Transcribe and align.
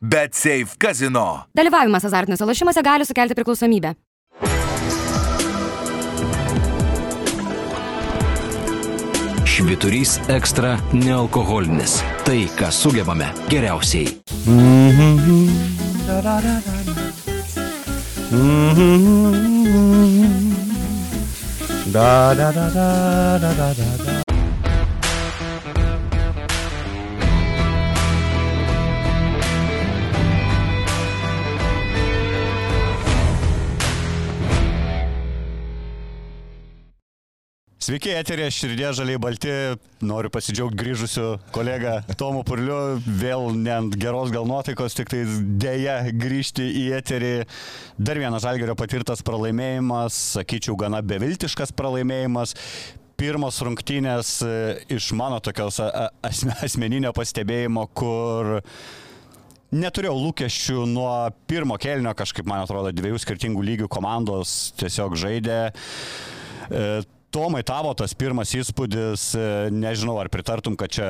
Bet 0.00 0.34
Safe 0.34 0.76
Casino. 0.78 1.46
Dalyvavimas 1.56 2.04
azartiniuose 2.04 2.44
lošimuose 2.44 2.82
gali 2.84 3.04
sukelti 3.04 3.34
priklausomybę. 3.34 3.94
Šviturys 9.46 10.18
ekstra 10.28 10.74
nealkoholinis. 10.92 12.02
Tai, 12.28 12.42
ką 12.58 12.68
sugebame 12.68 13.30
geriausiai. 13.48 14.20
Da 21.92 22.34
da 22.36 22.52
da 22.52 22.68
da 22.68 22.88
da 23.40 23.54
da 23.56 23.72
da 23.72 23.72
da. 24.04 24.25
Sveiki, 37.86 38.10
eterė, 38.18 38.48
širdė 38.50 38.88
žaliai 38.98 39.18
balti. 39.22 39.50
Noriu 40.02 40.26
pasidžiaugti 40.34 40.78
grįžusiu 40.80 41.26
kolegą 41.54 42.00
Tomu 42.18 42.40
Purliu. 42.42 42.96
Vėl 43.20 43.52
ne 43.54 43.70
ant 43.76 43.94
geros 43.94 44.32
gal 44.34 44.48
nuotaikos, 44.50 44.96
tik 44.98 45.12
tai 45.12 45.20
dėja 45.62 45.94
grįžti 46.10 46.66
į 46.80 46.82
eterį. 46.98 47.30
Dar 47.94 48.18
vienas 48.18 48.42
žalgerio 48.42 48.74
patirtas 48.74 49.22
pralaimėjimas, 49.22 50.18
sakyčiau, 50.34 50.74
gana 50.82 50.98
beviltiškas 50.98 51.70
pralaimėjimas. 51.78 52.56
Pirmos 53.22 53.62
rungtynės 53.62 54.34
e, 54.42 54.52
iš 54.98 55.12
mano 55.14 55.38
tokios 55.38 55.78
asmeninio 56.66 57.14
pastebėjimo, 57.14 57.86
kur 57.94 58.56
Neturėjau 59.76 60.14
lūkesčių 60.24 60.82
nuo 60.90 61.10
pirmo 61.50 61.78
kelnio, 61.78 62.18
kažkaip 62.18 62.46
man 62.50 62.62
atrodo, 62.64 62.90
dviejų 62.94 63.18
skirtingų 63.22 63.62
lygių 63.66 63.88
komandos 63.92 64.72
tiesiog 64.78 65.18
žaidė. 65.18 65.60
Tomai, 67.36 67.60
tavo 67.68 67.90
tas 67.92 68.14
pirmas 68.16 68.54
įspūdis, 68.56 69.26
e, 69.36 69.48
nežinau, 69.68 70.14
ar 70.22 70.30
pritartum, 70.32 70.72
kad 70.80 70.88
čia 70.96 71.08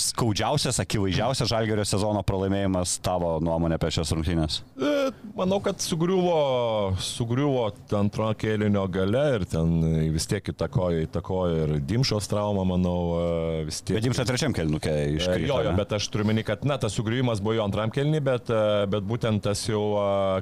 skaudžiausias, 0.00 0.80
akivaizdžiausias 0.82 1.50
žalgerio 1.52 1.86
sezono 1.86 2.24
pralaimėjimas 2.26 2.98
tavo 3.04 3.36
nuomonė 3.44 3.78
apie 3.78 3.92
šias 3.98 4.12
rungtynės? 4.16 4.60
E, 4.76 4.94
Manau, 5.36 5.60
kad 5.60 5.80
sugriuvo, 5.84 6.96
sugriuvo 7.02 7.66
antro 7.98 8.30
kėlinio 8.38 8.86
gale 8.92 9.24
ir 9.36 9.46
ten 9.50 9.76
vis 10.14 10.26
tiek 10.30 10.52
įtakojo, 10.52 11.04
įtakojo 11.06 11.62
ir 11.62 11.74
Dimšos 11.86 12.28
trauma, 12.30 12.64
manau, 12.68 12.98
e, 13.20 13.64
vis 13.68 13.82
tiek. 13.84 13.98
Bet 14.00 14.08
jums 14.08 14.22
trečiam 14.26 14.56
kelnukė 14.56 14.96
E, 14.96 15.16
iškrito. 15.16 15.48
Jo, 15.50 15.60
jo, 15.66 15.72
bet 15.76 15.92
aš 15.96 16.08
turiu 16.12 16.26
meni, 16.28 16.42
kad, 16.46 16.64
na, 16.68 16.78
tas 16.80 16.94
sugriuvimas 16.96 17.42
buvo 17.44 17.56
jo 17.58 17.64
antram 17.66 17.92
kelnį, 17.92 18.20
bet, 18.24 18.50
bet 18.92 19.06
būtent 19.06 19.42
tas 19.44 19.62
jau, 19.68 19.82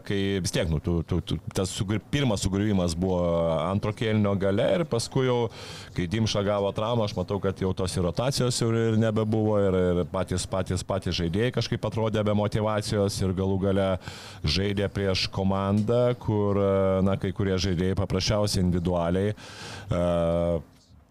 kai 0.06 0.20
vis 0.44 0.54
tiek, 0.54 0.70
nu, 0.70 0.80
tu, 0.84 0.98
tu, 1.08 1.20
tu, 1.24 1.38
tas 1.56 1.72
sugri, 1.74 2.00
pirmas 2.12 2.44
sugriuvimas 2.44 2.96
buvo 2.98 3.20
antro 3.58 3.94
kelnio 3.96 4.34
gale 4.40 4.66
ir 4.78 4.86
paskui 4.88 5.26
jau, 5.28 5.38
kai 5.96 6.06
Dimša 6.10 6.44
gavo 6.46 6.70
traumą, 6.76 7.08
aš 7.08 7.16
matau, 7.18 7.40
kad 7.42 7.58
jau 7.60 7.72
tos 7.76 7.96
ir 7.96 8.06
rotacijos 8.06 8.60
jau 8.60 8.70
ir 8.74 8.98
nebebuvo 9.00 9.43
ir, 9.60 9.78
ir 9.92 10.02
patys, 10.10 10.46
patys, 10.50 10.84
patys 10.86 11.18
žaidėjai 11.20 11.54
kažkaip 11.54 11.88
atrodė 11.88 12.24
be 12.26 12.34
motivacijos 12.36 13.20
ir 13.22 13.34
galų 13.36 13.58
gale 13.68 13.88
žaidė 14.44 14.90
prieš 14.92 15.26
komandą, 15.34 16.06
kur, 16.20 16.60
na, 17.06 17.18
kai 17.20 17.32
kurie 17.36 17.56
žaidėjai 17.60 17.98
paprasčiausiai 18.02 18.64
individualiai 18.64 19.34
uh, 19.34 20.62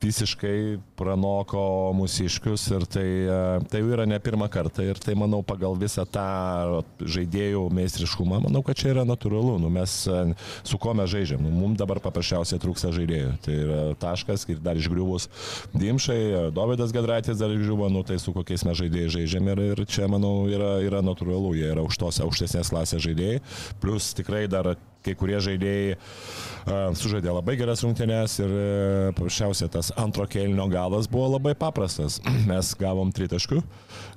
visiškai 0.04 0.58
pranoko 1.00 1.64
mūsiškius 1.98 2.66
ir 2.76 2.86
tai, 2.92 3.08
e, 3.28 3.40
tai 3.72 3.82
jau 3.82 3.92
yra 3.96 4.06
ne 4.10 4.20
pirmą 4.24 4.50
kartą 4.52 4.86
ir 4.86 5.00
tai 5.02 5.16
manau 5.20 5.42
pagal 5.46 5.78
visą 5.80 6.06
tą 6.10 6.84
žaidėjų 7.00 7.66
meistriškumą, 7.74 8.42
manau, 8.46 8.64
kad 8.66 8.80
čia 8.80 8.92
yra 8.94 9.06
natūralu. 9.08 9.58
Nu, 9.64 9.72
mes 9.74 9.96
e, 10.08 10.22
su 10.68 10.80
kuo 10.82 10.94
mes 10.98 11.12
žaidžiam, 11.12 11.44
nu, 11.44 11.52
mums 11.54 11.80
dabar 11.80 12.02
paprasčiausiai 12.04 12.62
trūksta 12.64 12.94
žaidėjų. 12.96 13.34
Tai 13.44 13.58
yra 13.66 13.82
taškas 14.02 14.48
ir 14.52 14.62
dar 14.64 14.80
išgriuvus 14.80 15.30
Dimšai, 15.74 16.20
e, 16.22 16.46
Dovydas 16.56 16.94
Gedraitis 16.96 17.40
dar 17.42 17.54
išgriuvo, 17.54 17.90
nu, 17.94 18.06
tai 18.08 18.20
su 18.22 18.34
kokiais 18.36 18.66
mes 18.68 18.80
žaidėjais 18.80 19.18
žaidžiam 19.18 19.52
ir, 19.54 19.66
ir 19.74 19.86
čia 19.90 20.10
manau 20.12 20.48
yra, 20.52 20.76
yra 20.86 21.04
natūralu, 21.06 21.56
jie 21.58 21.70
yra 21.74 21.84
aukštos, 21.86 22.22
aukštesnės 22.26 22.74
klasės 22.74 23.06
žaidėjai, 23.08 23.44
plus 23.84 24.14
tikrai 24.18 24.46
dar 24.52 24.76
kai 25.04 25.16
kurie 25.20 25.40
žaidėjai 25.44 25.96
uh, 25.98 26.92
sužaidė 26.98 27.34
labai 27.34 27.58
geras 27.60 27.84
rungtynės 27.86 28.38
ir 28.42 28.54
uh, 28.54 29.10
paprasčiausiai 29.18 29.72
tas 29.74 29.92
antro 30.00 30.28
kelnio 30.30 30.68
galas 30.72 31.10
buvo 31.12 31.34
labai 31.36 31.56
paprastas. 31.60 32.20
Mes 32.50 32.74
gavom 32.80 33.12
tritaškų, 33.16 33.62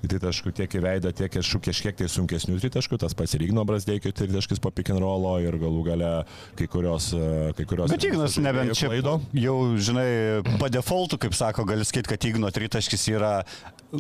tritaškų 0.06 0.54
tiek 0.60 0.78
į 0.78 0.84
veidą, 0.86 1.12
tiek 1.16 1.40
iš 1.42 1.52
kažkiek 1.66 1.98
tai 1.98 2.10
sunkesnių 2.12 2.58
tritaškų, 2.62 3.00
tas 3.02 3.16
pats 3.16 3.36
ir 3.36 3.46
Igno 3.48 3.64
Brasdeikio 3.68 4.12
tritaškis 4.14 4.62
po 4.62 4.72
pick 4.74 4.92
and 4.94 5.02
rollo 5.02 5.36
ir 5.42 5.58
galų 5.60 5.84
gale 5.90 6.12
kai 6.58 6.70
kurios... 6.70 7.12
Uh, 7.16 7.50
kai 7.56 7.66
kurios 7.68 7.92
Bet 7.92 8.04
Ignas 8.06 8.36
nebent 8.42 8.74
čia 8.76 8.90
klaido. 8.90 9.18
jau, 9.36 9.56
žinai, 9.80 10.08
po 10.60 10.70
defaultu, 10.72 11.18
kaip 11.20 11.34
sako, 11.36 11.66
gali 11.68 11.86
sakyti, 11.86 12.10
kad 12.12 12.28
Igno 12.28 12.50
tritaškis 12.52 13.08
yra 13.14 13.32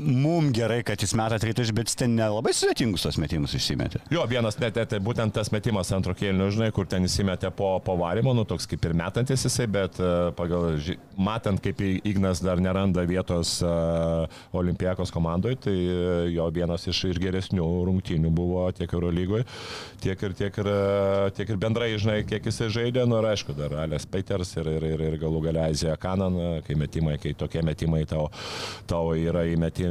mum 0.02 0.50
gerai, 0.54 0.80
kad 0.86 1.00
jis 1.02 1.14
meta 1.18 1.38
tritaškį, 1.42 1.74
bet 1.76 1.90
jis 1.90 1.98
ten 2.00 2.14
nelabai 2.18 2.52
sudėtingus 2.56 3.04
tos 3.06 3.18
metimus 3.20 3.54
išsimetė. 3.56 4.02
Jo, 4.12 4.24
vienas, 4.30 4.58
net, 4.62 4.78
net, 4.78 4.94
būtent 5.04 5.34
tas 5.36 5.50
metimas 5.54 5.92
antro 5.96 6.14
kėlinio, 6.16 6.48
žinai, 6.54 6.70
kur 6.74 6.88
ten 6.90 7.06
įsimetė 7.06 7.50
po 7.56 7.74
pavarimo, 7.84 8.34
nu 8.36 8.46
toks 8.48 8.68
kaip 8.70 8.84
ir 8.88 8.96
metantis 8.98 9.46
jisai, 9.46 9.68
bet 9.70 10.00
uh, 10.02 10.30
pagal, 10.36 10.78
matant, 11.16 11.60
kaip 11.64 11.80
Ignas 11.86 12.42
dar 12.44 12.60
neranda 12.62 13.04
vietos 13.08 13.58
uh, 13.64 14.26
Olimpijakos 14.56 15.12
komandoje, 15.14 15.60
tai 15.66 15.76
uh, 15.76 16.26
jo 16.32 16.48
vienas 16.54 16.86
iš 16.90 17.04
ir 17.10 17.20
geresnių 17.22 17.66
rungtynių 17.88 18.32
buvo 18.34 18.66
tiek 18.76 18.92
Eurolygoje, 18.92 19.46
tiek 20.04 20.26
ir, 20.28 20.36
tiek, 20.38 20.60
ir, 20.62 20.70
tiek 21.36 21.52
ir 21.52 21.60
bendrai, 21.60 21.92
žinai, 22.00 22.20
kiek 22.28 22.46
jisai 22.50 22.70
žaidė, 22.72 23.06
nu 23.08 23.20
ir 23.20 23.30
aišku, 23.32 23.56
dar 23.56 23.74
Alės 23.86 24.06
Peters 24.10 24.54
ir, 24.58 24.70
ir, 24.76 24.88
ir, 24.94 25.04
ir 25.10 25.18
galų 25.20 25.42
galia 25.48 25.68
Azija 25.70 25.96
Kanan, 26.00 26.38
kai 26.66 26.76
metimai, 26.78 27.16
kai 27.22 27.34
tokie 27.38 27.62
metimai 27.66 28.04
tau, 28.08 28.28
tau 28.90 29.14
yra 29.16 29.44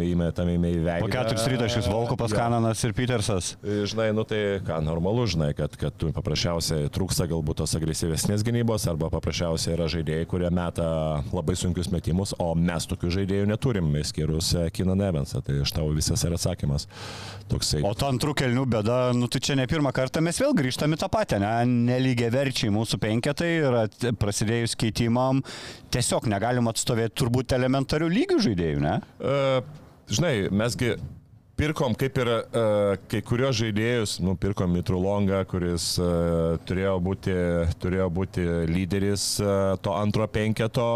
įmetimi, 0.04 0.26
įmetami 0.26 0.56
į 0.56 0.84
veidą. 0.84 1.06
Po 1.06 1.12
keturis 1.12 1.46
tritaškius 1.46 1.88
Volkopas, 1.90 2.32
Jo. 2.34 2.38
Kananas 2.40 2.84
ir 2.84 2.94
Petersas. 2.94 3.56
Žinai, 3.64 4.10
nu 4.16 4.26
tai 4.28 4.60
ką, 4.66 4.80
normalu, 4.84 5.26
žinai, 5.30 5.54
kad, 5.58 5.76
kad 5.80 5.96
tu 5.98 6.12
paprasčiausiai 6.16 6.90
trūksta 6.94 7.28
galbūt 7.30 7.62
tos 7.62 7.76
agresyvesnės 7.78 8.44
gynybos 8.46 8.88
arba 8.92 9.10
paprasčiausiai 9.14 9.76
yra 9.76 9.88
žaidėjai, 9.92 10.28
kurie 10.30 10.50
meta 10.54 11.22
labai 11.34 11.56
sunkius 11.60 11.92
metimus, 11.94 12.36
o 12.40 12.52
mes 12.56 12.88
tokių 12.90 13.14
žaidėjų 13.20 13.50
neturim, 13.52 13.92
išskyrus 14.02 14.54
e, 14.56 14.66
Kiną 14.76 14.98
Nevensą. 15.00 15.44
Tai 15.46 15.60
iš 15.62 15.74
tavo 15.76 15.94
visas 15.96 16.26
yra 16.28 16.40
atsakymas. 16.40 16.88
Toksai. 17.52 17.84
O 17.86 17.94
to 17.94 18.10
antrų 18.10 18.34
kelnių 18.42 18.66
bėda, 18.74 19.00
nu 19.14 19.30
tai 19.32 19.42
čia 19.46 19.58
ne 19.58 19.68
pirmą 19.70 19.94
kartą 19.96 20.24
mes 20.26 20.40
vėl 20.42 20.56
grįžtame 20.58 20.98
tą 20.98 21.10
patį, 21.14 21.40
ne? 21.44 21.54
Nelygiai 21.92 22.34
verčiai 22.34 22.74
mūsų 22.74 22.98
penketai 23.04 23.52
ir 23.60 23.80
prasidėjus 24.18 24.74
keitimam 24.80 25.44
tiesiog 25.94 26.26
negalim 26.32 26.66
atstovėti 26.72 27.16
turbūt 27.22 27.54
elementarių 27.56 28.10
lygių 28.12 28.42
žaidėjų, 28.50 28.82
ne? 28.82 28.96
Uh, 29.22 29.85
žinai, 30.10 30.48
mesgi 30.52 30.96
pirkom 31.56 31.96
kaip 31.96 32.18
ir 32.20 32.32
uh, 32.32 32.96
kai 33.10 33.22
kurios 33.26 33.56
žaidėjus, 33.62 34.18
nu, 34.24 34.36
pirkom 34.40 34.74
Mitrulongą, 34.76 35.40
kuris 35.50 35.94
uh, 36.02 36.60
turėjo, 36.68 36.98
būti, 37.04 37.36
turėjo 37.82 38.10
būti 38.12 38.46
lyderis 38.72 39.36
uh, 39.44 39.76
to 39.82 39.96
antro 39.96 40.28
penketo. 40.28 40.90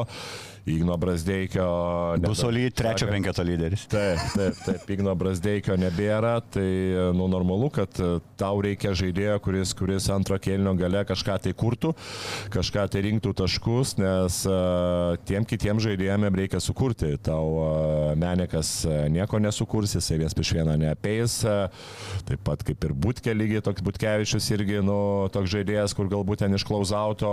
Igno 0.69 0.97
Brasdeikio. 0.97 1.65
Busoly 2.23 2.69
trečio 2.71 3.07
sakant, 3.07 3.15
penketo 3.15 3.43
lyderis. 3.45 3.85
Taip, 3.91 4.21
taip, 4.35 4.59
taip, 4.65 4.89
Igno 4.93 5.13
Brasdeikio 5.17 5.77
nebėra, 5.79 6.35
tai 6.53 6.67
nu, 7.17 7.27
normalu, 7.31 7.71
kad 7.73 7.99
e, 8.01 8.09
tau 8.39 8.61
reikia 8.63 8.93
žaidėjo, 8.97 9.37
kuris, 9.45 9.73
kuris 9.77 10.09
antro 10.13 10.37
kėlinio 10.41 10.75
gale 10.79 11.03
kažką 11.09 11.39
tai 11.45 11.53
kurtų, 11.57 11.93
kažką 12.53 12.85
tai 12.93 13.03
rinktų 13.07 13.33
taškus, 13.41 13.95
nes 13.99 14.39
uh, 14.49 15.15
tiem 15.29 15.45
kitiem 15.47 15.79
žaidėjim 15.83 16.27
jam 16.27 16.39
reikia 16.41 16.61
sukurti. 16.63 17.13
Tau 17.25 17.45
uh, 17.55 18.13
Menikas 18.19 18.71
nieko 19.11 19.39
nesukurs, 19.41 19.95
jisai 19.97 20.19
vienas 20.19 20.37
prieš 20.37 20.53
vieną 20.57 20.75
neapeis, 20.79 21.39
taip 22.27 22.43
pat 22.45 22.63
kaip 22.67 22.85
ir 22.85 22.95
Būtkė 22.99 23.33
lygiai, 23.35 23.63
toks 23.63 23.83
Būtkevičius 23.85 24.49
irgi, 24.55 24.79
nu, 24.85 24.99
toks 25.33 25.51
žaidėjas, 25.53 25.95
kur 25.97 26.09
galbūt 26.11 26.43
ten 26.43 26.55
iš 26.57 26.65
klausauto 26.67 27.29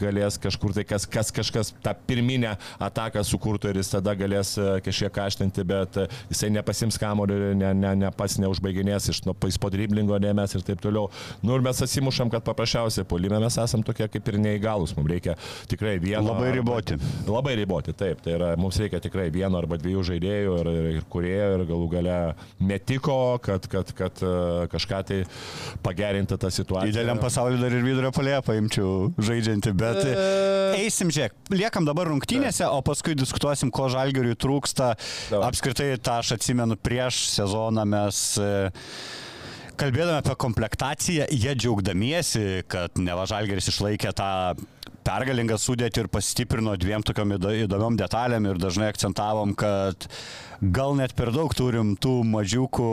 galės 0.00 0.38
kažkur 0.42 0.76
tai 0.76 0.86
kas, 0.88 1.06
kas 1.10 1.32
kažkas 1.34 1.72
tą 1.82 1.94
pirminę 2.06 2.54
ataką 2.82 3.22
sukurtų 3.26 3.72
ir 3.72 3.80
jis 3.82 3.92
tada 3.94 4.14
galės 4.18 4.54
e, 4.60 4.68
kažkiek 4.84 5.12
kaštinti, 5.14 5.64
bet 5.68 5.98
e, 6.00 6.06
jisai 6.32 6.50
nepasims 6.54 6.98
kamolį, 7.00 7.38
ne, 7.58 7.72
ne, 7.76 7.94
ne 8.04 8.12
pats 8.16 8.38
neužbaiginės 8.42 9.10
iš 9.12 9.22
nu, 9.28 9.34
po 9.34 9.70
driblingo 9.72 10.18
dėmesio 10.22 10.60
ir 10.60 10.66
taip 10.66 10.82
toliau. 10.84 11.08
Nu 11.42 11.56
ir 11.56 11.64
mes 11.64 11.82
atsimušam, 11.84 12.30
kad 12.32 12.44
paprasčiausiai 12.46 13.06
polime 13.08 13.40
mes 13.42 13.58
esam 13.60 13.84
tokie 13.86 14.08
kaip 14.12 14.32
ir 14.32 14.38
neįgalus, 14.42 14.94
mums 14.96 15.10
reikia 15.12 15.36
tikrai 15.70 15.96
vieno. 16.02 16.24
Labai 16.32 16.52
riboti. 16.56 16.98
Labai 17.28 17.56
riboti, 17.58 17.94
taip. 17.96 18.22
Tai 18.24 18.36
yra, 18.36 18.52
mums 18.60 18.78
reikia 18.80 19.00
tikrai 19.02 19.28
vieno 19.34 19.58
arba 19.60 19.78
dviejų 19.80 20.04
žaidėjų 20.12 20.58
ir, 20.60 20.72
ir, 20.72 20.90
ir 20.98 21.08
kurėjo 21.12 21.48
ir 21.56 21.66
galų 21.70 21.88
gale 21.92 22.18
metiko, 22.62 23.18
kad, 23.42 23.66
kad, 23.72 23.92
kad 23.98 24.22
e, 24.24 24.34
kažką 24.72 25.02
tai 25.08 25.20
pagerinti 25.84 26.38
tą 26.38 26.52
situaciją. 26.52 26.92
Idealiam 26.92 27.20
pasauliu 27.22 27.60
dar 27.62 27.74
ir 27.74 27.84
vidurio 27.86 28.12
polėje 28.14 28.42
paimčiau 28.46 28.92
žaidžiantį, 29.22 29.74
bet 29.78 30.02
E. 30.06 30.84
eisim, 30.84 31.10
žiūrėk, 31.12 31.34
liekam 31.54 31.86
dabar 31.86 32.10
rungtynėse, 32.52 32.68
o 32.70 32.82
paskui 32.82 33.16
diskutuosim, 33.16 33.70
ko 33.70 33.88
žalgeriui 33.88 34.36
trūksta. 34.36 34.96
Davai. 35.30 35.48
Apskritai, 35.48 35.96
tą 35.98 36.20
aš 36.20 36.36
atsimenu 36.36 36.76
prieš 36.76 37.28
sezoną 37.32 37.84
mes 37.84 38.38
e, 38.38 38.70
kalbėdami 39.76 40.20
apie 40.20 40.36
komplektaciją, 40.36 41.26
jie 41.30 41.54
džiaugdamiesi, 41.56 42.64
kad 42.68 42.92
Nevažalgeris 42.98 43.68
išlaikė 43.72 44.12
tą 44.12 44.54
pergalingą 45.02 45.56
sudėtį 45.58 46.04
ir 46.04 46.08
pastiprino 46.12 46.76
dviem 46.78 47.02
tokiom 47.02 47.34
įdo- 47.34 47.56
įdomiom 47.64 47.96
detalėm 47.98 48.46
ir 48.46 48.60
dažnai 48.62 48.92
akcentavom, 48.92 49.54
kad 49.58 50.06
gal 50.62 50.94
net 50.94 51.16
per 51.18 51.32
daug 51.34 51.50
turim 51.54 51.96
tų 51.96 52.20
mažiukų, 52.22 52.92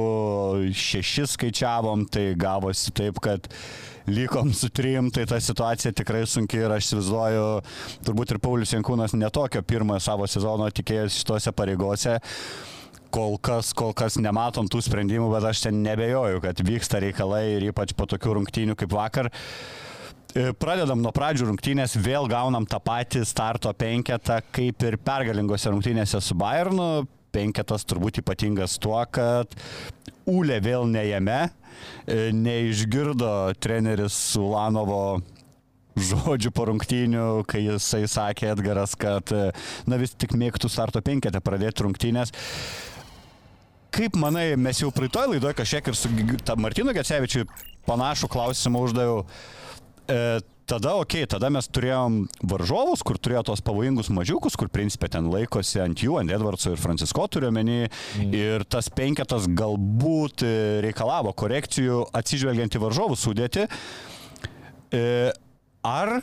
šešis 0.74 1.36
skaičiavom, 1.38 2.08
tai 2.10 2.34
gavosi 2.34 2.96
taip, 2.98 3.22
kad 3.22 3.46
lykom 4.14 4.54
su 4.56 4.70
trim, 4.74 5.10
tai 5.14 5.26
ta 5.30 5.40
situacija 5.42 5.94
tikrai 5.96 6.26
sunki 6.30 6.60
ir 6.62 6.74
aš 6.76 6.90
įsivaizduoju, 6.90 7.46
turbūt 8.08 8.34
ir 8.34 8.42
Paulius 8.44 8.74
Jankūnas 8.76 9.16
netokio 9.18 9.62
pirmojo 9.66 10.02
savo 10.04 10.28
sezono 10.30 10.70
tikėjosi 10.70 11.22
šitose 11.24 11.54
pareigose. 11.56 12.18
Kol 13.10 13.40
kas, 13.42 13.72
kol 13.74 13.96
kas 13.98 14.20
nematom 14.22 14.68
tų 14.70 14.84
sprendimų, 14.86 15.32
bet 15.34 15.48
aš 15.50 15.64
ten 15.66 15.80
nebejoju, 15.82 16.42
kad 16.44 16.60
vyksta 16.62 17.02
reikalai 17.02 17.46
ir 17.56 17.70
ypač 17.72 17.96
po 17.98 18.06
tokių 18.10 18.38
rungtynių 18.38 18.78
kaip 18.78 18.94
vakar. 18.94 19.32
E, 20.38 20.52
Pradedam 20.62 21.02
nuo 21.02 21.10
pradžių 21.16 21.48
rungtynės, 21.50 21.98
vėl 21.98 22.30
gaunam 22.30 22.68
tą 22.70 22.78
patį 22.86 23.24
starto 23.26 23.74
penketą, 23.74 24.44
kaip 24.54 24.86
ir 24.86 25.00
pergalingose 25.02 25.74
rungtynėse 25.74 26.22
su 26.22 26.38
Bayernu. 26.38 27.08
Penketas 27.34 27.86
turbūt 27.86 28.22
ypatingas 28.24 28.78
tuo, 28.82 28.98
kad 29.14 29.54
Ūlė 30.30 30.60
vėl 30.62 30.86
ne 30.90 31.04
jame, 31.08 31.40
neišgirdo 32.34 33.54
treneris 33.62 34.18
Ulanovo 34.40 35.20
žodžių 36.00 36.52
po 36.56 36.68
rungtynių, 36.70 37.26
kai 37.50 37.64
jisai 37.66 38.04
sakė 38.10 38.54
Edgaras, 38.54 38.96
kad 39.00 39.32
e, 39.36 39.50
na 39.90 40.00
vis 40.00 40.14
tik 40.16 40.36
mėgtų 40.38 40.72
starto 40.72 41.02
penketę 41.06 41.42
pradėti 41.44 41.86
rungtynės. 41.86 42.34
Kaip 43.96 44.16
manai, 44.22 44.54
mes 44.60 44.80
jau 44.84 44.92
praeitoj 44.94 45.34
laidoje 45.34 45.58
kažkiek 45.58 45.90
ir 45.90 45.98
su 45.98 46.12
Martinu 46.62 46.94
Gecevičiu 46.96 47.48
panašų 47.90 48.30
klausimą 48.32 48.84
uždaviau. 48.86 49.24
E, 50.06 50.40
tada, 50.70 50.94
okei, 51.00 51.24
okay, 51.24 51.30
tada 51.30 51.50
mes 51.54 51.68
turėjom 51.74 52.22
varžovus, 52.52 53.04
kur 53.06 53.18
turėjo 53.18 53.44
tos 53.50 53.64
pavojingus 53.66 54.12
mažiukus, 54.14 54.58
kur 54.60 54.70
principė 54.74 55.10
ten 55.16 55.30
laikosi 55.34 55.82
ant 55.84 56.04
jų, 56.06 56.20
ant 56.22 56.34
Edvardso 56.34 56.74
ir 56.74 56.82
Francisko 56.82 57.26
turiuomenį. 57.34 57.80
Mm. 57.90 58.36
Ir 58.38 58.66
tas 58.70 58.92
penketas 58.94 59.50
galbūt 59.50 60.46
e, 60.46 60.54
reikalavo 60.86 61.34
korekcijų 61.38 62.04
atsižvelgiant 62.22 62.78
į 62.78 62.84
varžovų 62.86 63.18
sudėti. 63.20 63.66
E, 64.94 65.04
ar 65.86 66.20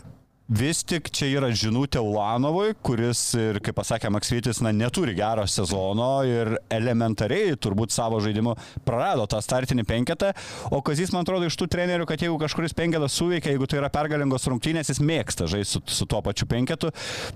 vis 0.49 0.83
tik 0.87 1.11
čia 1.11 1.27
yra 1.41 1.51
žinutė 1.51 1.99
Ulanovui, 2.03 2.71
kuris 2.87 3.21
ir, 3.39 3.59
kaip 3.65 3.77
pasakė 3.81 4.11
Maksvitis, 4.15 4.61
na, 4.63 4.71
neturi 4.75 5.17
gero 5.19 5.47
sezono 5.51 6.21
ir 6.27 6.55
elementariai 6.73 7.57
turbūt 7.59 7.95
savo 7.95 8.21
žaidimu 8.23 8.55
prarado 8.87 9.27
tą 9.31 9.41
startinį 9.43 9.87
penketą, 9.89 10.33
o 10.71 10.81
Kazis, 10.87 11.11
man 11.15 11.27
atrodo, 11.27 11.51
iš 11.51 11.59
tų 11.59 11.71
trenerių, 11.75 12.07
kad 12.07 12.23
jeigu 12.23 12.39
kažkuris 12.43 12.77
penketas 12.79 13.19
suveikia, 13.19 13.55
jeigu 13.55 13.67
tai 13.67 13.83
yra 13.83 13.91
pergalingos 13.93 14.47
rungtynės, 14.47 14.93
jis 14.93 15.03
mėgsta 15.03 15.51
žaisti 15.51 15.81
su, 15.81 15.83
su 15.99 16.07
tuo 16.07 16.23
pačiu 16.23 16.47
penketu. 16.51 16.93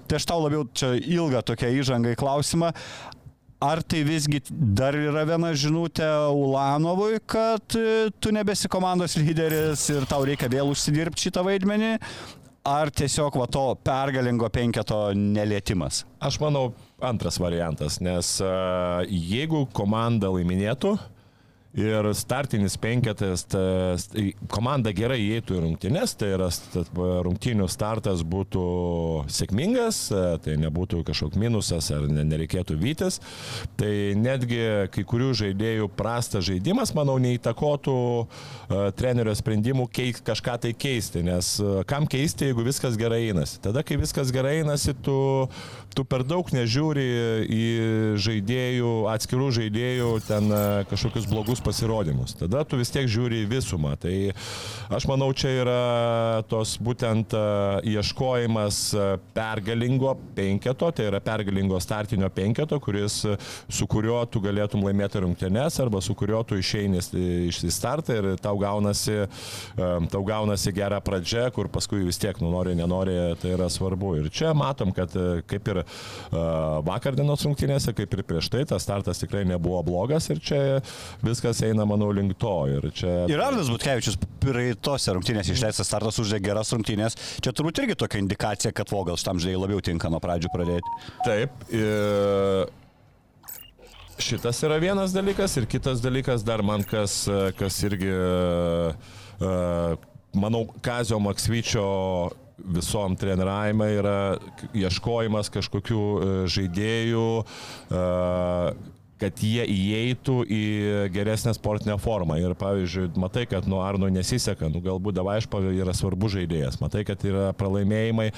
Tai 0.06 0.20
aš 0.20 0.30
tau 0.30 0.38
labiau 0.44 0.68
čia 0.74 0.94
ilgą 0.94 1.42
tokią 1.50 1.72
įžangą 1.80 2.14
į 2.14 2.20
klausimą. 2.20 2.70
Ar 3.60 3.82
tai 3.84 4.00
visgi 4.06 4.38
dar 4.48 4.96
yra 4.96 5.26
viena 5.28 5.50
žinutė 5.52 6.06
Ulanovui, 6.32 7.18
kad 7.28 7.76
e, 7.76 8.08
tu 8.16 8.32
nebesi 8.32 8.70
komandos 8.72 9.18
lyderis 9.20 9.82
ir 9.92 10.06
tau 10.08 10.24
reikia 10.24 10.48
vėl 10.48 10.70
užsidirbti 10.72 11.26
šitą 11.26 11.44
vaidmenį? 11.44 11.98
Ar 12.70 12.90
tiesiog 12.94 13.34
va 13.40 13.46
to 13.50 13.62
pergalingo 13.82 14.46
penketo 14.52 14.98
nelietimas? 15.16 16.04
Aš 16.22 16.36
manau, 16.38 16.68
antras 17.02 17.40
variantas, 17.42 17.96
nes 18.04 18.36
a, 18.46 18.50
jeigu 19.08 19.64
komanda 19.74 20.30
laiminėtų 20.30 20.92
ir 21.74 22.08
startinis 22.18 22.74
penketas, 22.80 23.44
tas, 23.46 24.08
komanda 24.50 24.90
gerai 24.96 25.20
įeitų 25.22 25.54
į 25.54 25.60
rungtynes, 25.64 26.16
tai 26.18 26.32
yra 26.34 26.48
rungtynių 27.26 27.68
startas 27.70 28.24
būtų 28.26 28.64
sėkmingas, 29.30 30.00
a, 30.10 30.24
tai 30.42 30.56
nebūtų 30.60 31.04
kažkoks 31.06 31.38
minusas 31.38 31.92
ar 31.94 32.08
ne, 32.10 32.24
nereikėtų 32.26 32.74
vytis, 32.80 33.20
tai 33.78 34.16
netgi 34.18 34.60
kai 34.90 35.04
kurių 35.06 35.30
žaidėjų 35.44 35.90
prastas 35.94 36.48
žaidimas, 36.48 36.94
manau, 36.98 37.20
neįtakotų 37.22 37.96
a, 38.00 38.82
trenerio 38.98 39.36
sprendimų 39.38 39.86
keis, 39.94 40.18
kažką 40.26 40.58
tai 40.66 40.74
keisti, 40.74 41.22
nes 41.26 41.54
a, 41.62 41.84
kam 41.86 42.10
keisti, 42.10 42.50
jeigu 42.50 42.66
viskas 42.66 42.98
gerai 42.98 43.28
einasi. 43.28 43.60
Tada, 43.62 43.86
kai 43.86 44.00
viskas 44.00 44.34
gerai 44.34 44.58
einasi, 44.64 44.96
tu, 45.06 45.20
tu 45.94 46.04
per 46.06 46.24
daug 46.26 46.46
nežiūri 46.54 47.06
į 47.50 47.64
žaidėjų, 48.20 48.90
atskirų 49.12 49.48
žaidėjų 49.58 50.10
ten 50.26 50.50
a, 50.54 50.60
kažkokius 50.90 51.28
blogus 51.30 51.62
pasirodymus. 51.64 52.36
Tada 52.38 52.62
tu 52.68 52.78
vis 52.80 52.92
tiek 52.92 53.08
žiūri 53.10 53.42
į 53.44 53.48
visumą. 53.50 53.96
Tai 54.00 54.14
aš 54.92 55.06
manau, 55.10 55.30
čia 55.36 55.52
yra 55.62 55.80
tos 56.50 56.76
būtent 56.82 57.34
a, 57.36 57.44
ieškojimas 57.86 58.80
a, 58.94 59.08
pergalingo 59.36 60.14
penketo, 60.36 60.90
tai 60.94 61.08
yra 61.10 61.22
pergalingo 61.24 61.80
startinio 61.82 62.30
penketo, 62.34 62.80
kuris, 62.82 63.22
su 63.70 63.90
kuriuo 63.90 64.22
tu 64.30 64.42
galėtum 64.44 64.84
laimėti 64.86 65.24
rungtynes 65.24 65.80
arba 65.82 66.02
su 66.04 66.14
kuriuo 66.18 66.42
tu 66.46 66.58
išeini 66.60 67.00
iš 67.50 67.62
startą 67.74 68.16
ir 68.18 68.28
tau 68.42 68.56
gaunasi, 68.60 69.24
tau 70.10 70.22
gaunasi 70.26 70.72
gera 70.74 71.00
pradžia, 71.04 71.48
kur 71.54 71.70
paskui 71.72 72.02
vis 72.06 72.18
tiek, 72.20 72.38
nu 72.42 72.52
nori, 72.52 72.74
nenori, 72.78 73.16
tai 73.40 73.54
yra 73.56 73.68
svarbu. 73.72 74.14
Ir 74.20 74.30
čia 74.34 74.52
matom, 74.56 74.92
kad 74.96 75.14
kaip 75.50 75.70
ir 75.72 75.79
a, 75.82 76.80
vakar 76.86 77.16
dienos 77.18 77.44
rungtynėse, 77.46 77.94
kaip 77.96 78.16
ir 78.16 78.24
prieš 78.26 78.50
tai, 78.52 78.64
tas 78.68 78.84
startas 78.86 79.22
tikrai 79.22 79.44
nebuvo 79.48 79.82
blogas 79.86 80.30
ir 80.32 80.42
čia 80.42 80.60
viskas 81.24 81.62
eina, 81.66 81.86
manau, 81.88 82.10
link 82.16 82.36
to. 82.40 82.56
Ir, 82.70 82.90
čia... 82.96 83.14
Ir 83.30 83.42
Arvidas 83.42 83.70
Butkevičius 83.72 84.18
praeitose 84.42 85.16
rungtynėse 85.16 85.54
išleistas 85.56 85.90
startas 85.90 86.20
uždė 86.22 86.42
geras 86.44 86.72
rungtynės. 86.74 87.18
Čia 87.44 87.54
turbūt 87.56 87.82
irgi 87.84 87.98
tokia 88.00 88.22
indikacija, 88.22 88.74
kad 88.76 88.92
Vogel 88.92 89.18
šitam 89.20 89.40
žaidėjui 89.42 89.64
labiau 89.64 89.84
tinka 89.84 90.12
nuo 90.12 90.20
pradžių 90.22 90.52
pradėti. 90.54 91.00
Taip. 91.24 91.64
Ir... 91.74 92.78
Šitas 94.20 94.58
yra 94.66 94.76
vienas 94.76 95.14
dalykas 95.16 95.54
ir 95.56 95.64
kitas 95.70 96.02
dalykas 96.04 96.42
dar 96.44 96.60
man 96.66 96.82
kas, 96.84 97.22
kas 97.56 97.78
irgi, 97.88 98.10
e, 98.12 99.52
manau, 100.36 100.66
Kazio 100.84 101.16
Maksvyčio 101.24 101.86
visom 102.64 103.16
treniravimai 103.20 103.90
yra 103.98 104.16
ieškojimas 104.76 105.50
kažkokių 105.54 106.00
e, 106.00 106.30
žaidėjų, 106.50 107.26
e, 107.90 108.04
kad 109.20 109.42
jie 109.44 109.64
įeitų 109.68 110.36
į 110.48 110.62
geresnę 111.14 111.52
sportinę 111.56 111.96
formą. 112.00 112.38
Ir 112.40 112.54
pavyzdžiui, 112.58 113.10
matai, 113.20 113.44
kad 113.50 113.68
nuo 113.68 113.82
Arno 113.84 114.08
nesiseka, 114.12 114.70
nu 114.72 114.80
galbūt 114.84 115.18
Davaišpa 115.18 115.60
yra 115.74 115.94
svarbus 115.96 116.34
žaidėjas, 116.38 116.80
matai, 116.80 117.04
kad 117.08 117.20
yra 117.28 117.50
pralaimėjimai, 117.56 118.30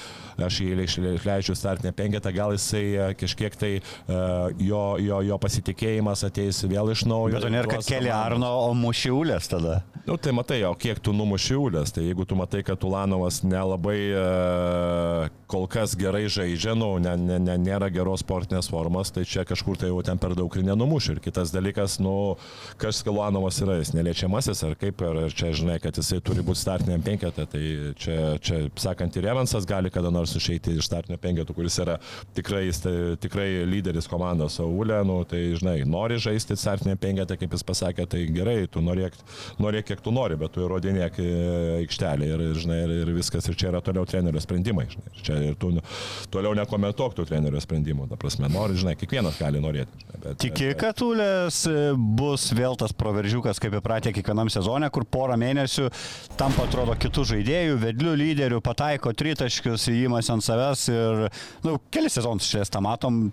aš 0.43 0.59
jį 0.65 0.75
išle- 0.83 1.15
išleidžiu 1.19 1.55
startinę 1.57 1.93
penketą, 1.95 2.33
gal 2.35 2.55
jisai 2.55 2.83
e, 2.93 3.07
kažkiek 3.19 3.55
tai 3.59 3.71
e, 3.79 3.81
jo, 4.67 4.83
jo, 4.99 5.21
jo 5.23 5.39
pasitikėjimas 5.39 6.25
ateis 6.27 6.59
vėl 6.67 6.91
iš 6.91 7.05
naujo. 7.07 7.37
Bet 7.37 7.47
to 7.47 7.53
nėra, 7.53 7.71
kad 7.77 7.87
keli. 7.87 8.11
Arno, 8.13 8.51
o 8.67 8.73
mušiulės 8.77 9.49
tada. 9.51 9.81
Nu, 10.03 10.17
tai 10.19 10.33
matai, 10.35 10.59
o 10.67 10.73
kiek 10.75 10.99
tu 10.99 11.13
numušiulės, 11.15 11.93
tai 11.95 12.09
jeigu 12.09 12.25
tu 12.27 12.35
matai, 12.35 12.59
kad 12.67 12.81
Ulanovas 12.83 13.39
nelabai 13.47 13.99
e, 14.11 14.23
kol 15.47 15.63
kas 15.71 15.93
gerai 15.95 16.25
žaidžia, 16.27 16.73
nu, 16.75 16.97
ne, 16.99 17.13
ne, 17.15 17.37
ne, 17.39 17.55
nėra 17.61 17.87
geros 17.93 18.23
sportinės 18.25 18.67
formos, 18.71 19.13
tai 19.15 19.23
čia 19.23 19.45
kažkur 19.47 19.79
tai 19.79 19.93
jau 19.93 20.01
ten 20.03 20.19
per 20.19 20.35
daug 20.35 20.51
ir 20.59 20.65
nenumuš. 20.73 21.13
Ir 21.13 21.21
kitas 21.23 21.53
dalykas, 21.53 21.99
nu, 22.03 22.35
kas 22.81 23.03
Ulanovas 23.07 23.59
yra, 23.61 23.77
jis 23.79 23.93
neliečiamasis, 23.93 24.63
ar 24.65 24.75
kaip, 24.79 25.01
ar 25.05 25.33
čia 25.33 25.53
žinai, 25.55 25.77
kad 25.83 25.97
jisai 25.99 26.19
turi 26.25 26.43
būti 26.45 26.61
startiniam 26.63 27.03
penketą, 27.03 27.45
tai 27.49 27.63
čia, 27.99 28.17
čia 28.43 28.63
sakant, 28.79 29.15
ir 29.17 29.27
Evansas 29.29 29.67
gali 29.69 29.91
kada 29.93 30.11
nors 30.13 30.33
išeiti 30.37 30.77
iš 30.77 30.87
startinio 30.89 31.19
penketo, 31.21 31.53
kuris 31.55 31.77
yra 31.83 31.99
tikrai, 32.35 32.65
tai, 32.83 32.95
tikrai 33.21 33.47
lyderis 33.69 34.09
komandos 34.09 34.57
Saulė, 34.57 34.99
nu, 35.07 35.19
tai 35.29 35.43
žinai, 35.59 35.79
nori 35.89 36.19
žaisti 36.21 36.57
startinį 36.59 36.97
penketą, 37.01 37.37
kaip 37.39 37.55
jis 37.55 37.65
pasakė, 37.67 38.07
tai 38.09 38.23
gerai, 38.33 38.57
tu 38.71 38.83
norėk, 38.85 39.17
norėk 39.61 39.91
kiek 39.91 40.03
tu 40.03 40.13
nori, 40.15 40.37
bet 40.39 40.53
tu 40.55 40.63
įrodinėk 40.65 41.19
e, 41.21 41.29
aikštelį 41.83 42.29
ir, 42.33 42.45
žinai, 42.63 42.79
ir, 42.87 42.95
ir 43.03 43.13
viskas, 43.15 43.47
ir 43.49 43.57
čia 43.59 43.71
yra 43.71 43.83
toliau 43.85 44.07
trenerio 44.09 44.41
sprendimai, 44.43 44.87
žinai, 44.93 45.13
ir 45.13 45.25
čia 45.27 45.39
ir 45.49 45.57
tu 45.59 45.73
toliau 46.33 46.55
nekomentuok 46.57 47.17
tų 47.17 47.27
trenerio 47.29 47.61
sprendimų, 47.63 48.07
ta 48.11 48.19
prasme, 48.19 48.49
nori, 48.51 48.77
žinai, 48.79 48.95
kiekvienas 48.99 49.39
gali 49.41 49.61
norėti. 49.63 50.03
Žinai, 50.03 50.21
bet, 50.25 50.39
Tiki, 50.63 50.77
kad 50.79 51.01
Ulės 51.03 51.57
bus 52.15 52.45
vėl 52.55 52.77
tas 52.79 52.93
proveržiukas, 52.95 53.59
kaip 53.59 53.73
įpratę 53.81 54.13
kiekvienam 54.15 54.47
sezone, 54.53 54.87
kur 54.95 55.03
porą 55.03 55.35
mėnesių 55.41 55.89
tam 56.39 56.55
atrodo 56.63 56.95
kitų 56.95 57.25
žaidėjų, 57.33 57.73
vedlių 57.81 58.13
lyderių, 58.21 58.61
pataiko 58.63 59.11
tritaškius, 59.11 59.89
įimas 59.91 60.31
ant 60.31 60.45
savęs 60.45 60.85
ir, 60.93 61.25
na, 61.27 61.73
nu, 61.73 61.75
keli 61.91 62.11
sezonus 62.13 62.47
šiais 62.47 62.71
tą 62.71 62.79
matom, 62.85 63.25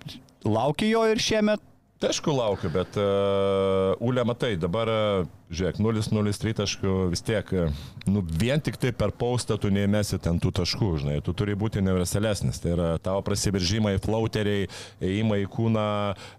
laukia 0.42 0.90
jo 0.90 1.04
ir 1.12 1.22
šiemet 1.22 1.69
Tai 2.00 2.08
aišku, 2.08 2.32
laukiu, 2.32 2.70
bet 2.72 2.96
uh, 2.96 3.92
Ule, 4.00 4.22
matai, 4.24 4.54
dabar, 4.56 4.88
uh, 4.88 5.26
žiūrėk, 5.52 5.82
0-0 5.84 6.54
taškų 6.56 6.92
vis 7.12 7.20
tiek, 7.20 7.50
uh, 7.52 7.82
nu, 8.08 8.22
vien 8.24 8.62
tik 8.64 8.78
tai 8.80 8.94
per 8.96 9.10
paustą 9.12 9.58
tu 9.60 9.68
neįmesi 9.68 10.16
ten 10.24 10.38
tų 10.40 10.48
taškų, 10.62 10.88
žinai, 11.02 11.16
tu 11.20 11.34
turi 11.36 11.52
būti 11.60 11.82
universalesnis. 11.82 12.56
Tai 12.62 12.72
yra 12.72 12.86
tavo 13.04 13.20
prasibiržymai, 13.26 13.98
flauteriai, 14.00 14.70
ėjimai 15.04 15.42
į 15.42 15.50
kūną, 15.52 15.84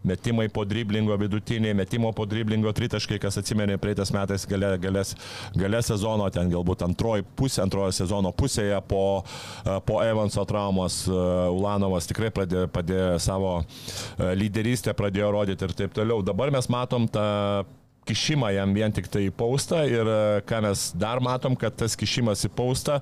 metimai 0.10 0.48
po 0.50 0.63
driblingo 0.65 1.13
vidutiniai, 1.22 1.75
metimo 1.77 2.10
po 2.10 2.25
driblingo 2.25 2.74
tritaškai, 2.74 3.22
kas 3.22 3.38
atsimenė 3.44 3.77
praeitais 3.84 4.10
metais 4.18 4.48
gale, 4.50 4.74
galės, 4.82 5.13
gale 5.53 5.84
sezono, 5.86 6.25
ten 6.34 6.50
galbūt 6.50 6.88
antroji 6.88 7.27
pusė, 7.38 7.62
antrojo 7.68 7.94
sezono 8.00 8.34
pusėje 8.34 8.82
po, 8.89 9.03
uh, 9.22 9.77
po 9.86 10.01
Evanso 10.01 10.41
traumos 10.50 11.03
uh, 11.06 11.53
Ulanovas 11.53 12.10
tikrai 12.10 12.34
pradėjo, 12.34 12.65
padėjo 12.74 13.22
savo 13.22 13.56
uh, 13.62 14.27
lyderystę, 14.34 14.98
pradėjo 14.98 15.30
rodyti 15.38 15.50
rodyti 15.51 15.67
ir 15.67 15.75
taip 15.75 15.93
toliau. 15.93 16.24
Dabar 16.24 16.51
mes 16.51 16.67
matom 16.70 17.08
tą 17.08 17.65
kišimą 18.08 18.51
jam 18.55 18.74
vien 18.74 18.91
tik 18.91 19.08
tai 19.12 19.27
į 19.27 19.34
paustą 19.36 19.84
ir 19.86 20.08
e, 20.08 20.41
ką 20.48 20.62
mes 20.65 20.91
dar 20.98 21.22
matom, 21.22 21.55
kad 21.55 21.75
tas 21.75 21.96
kišimas 21.96 22.46
į 22.48 22.50
paustą 22.55 23.00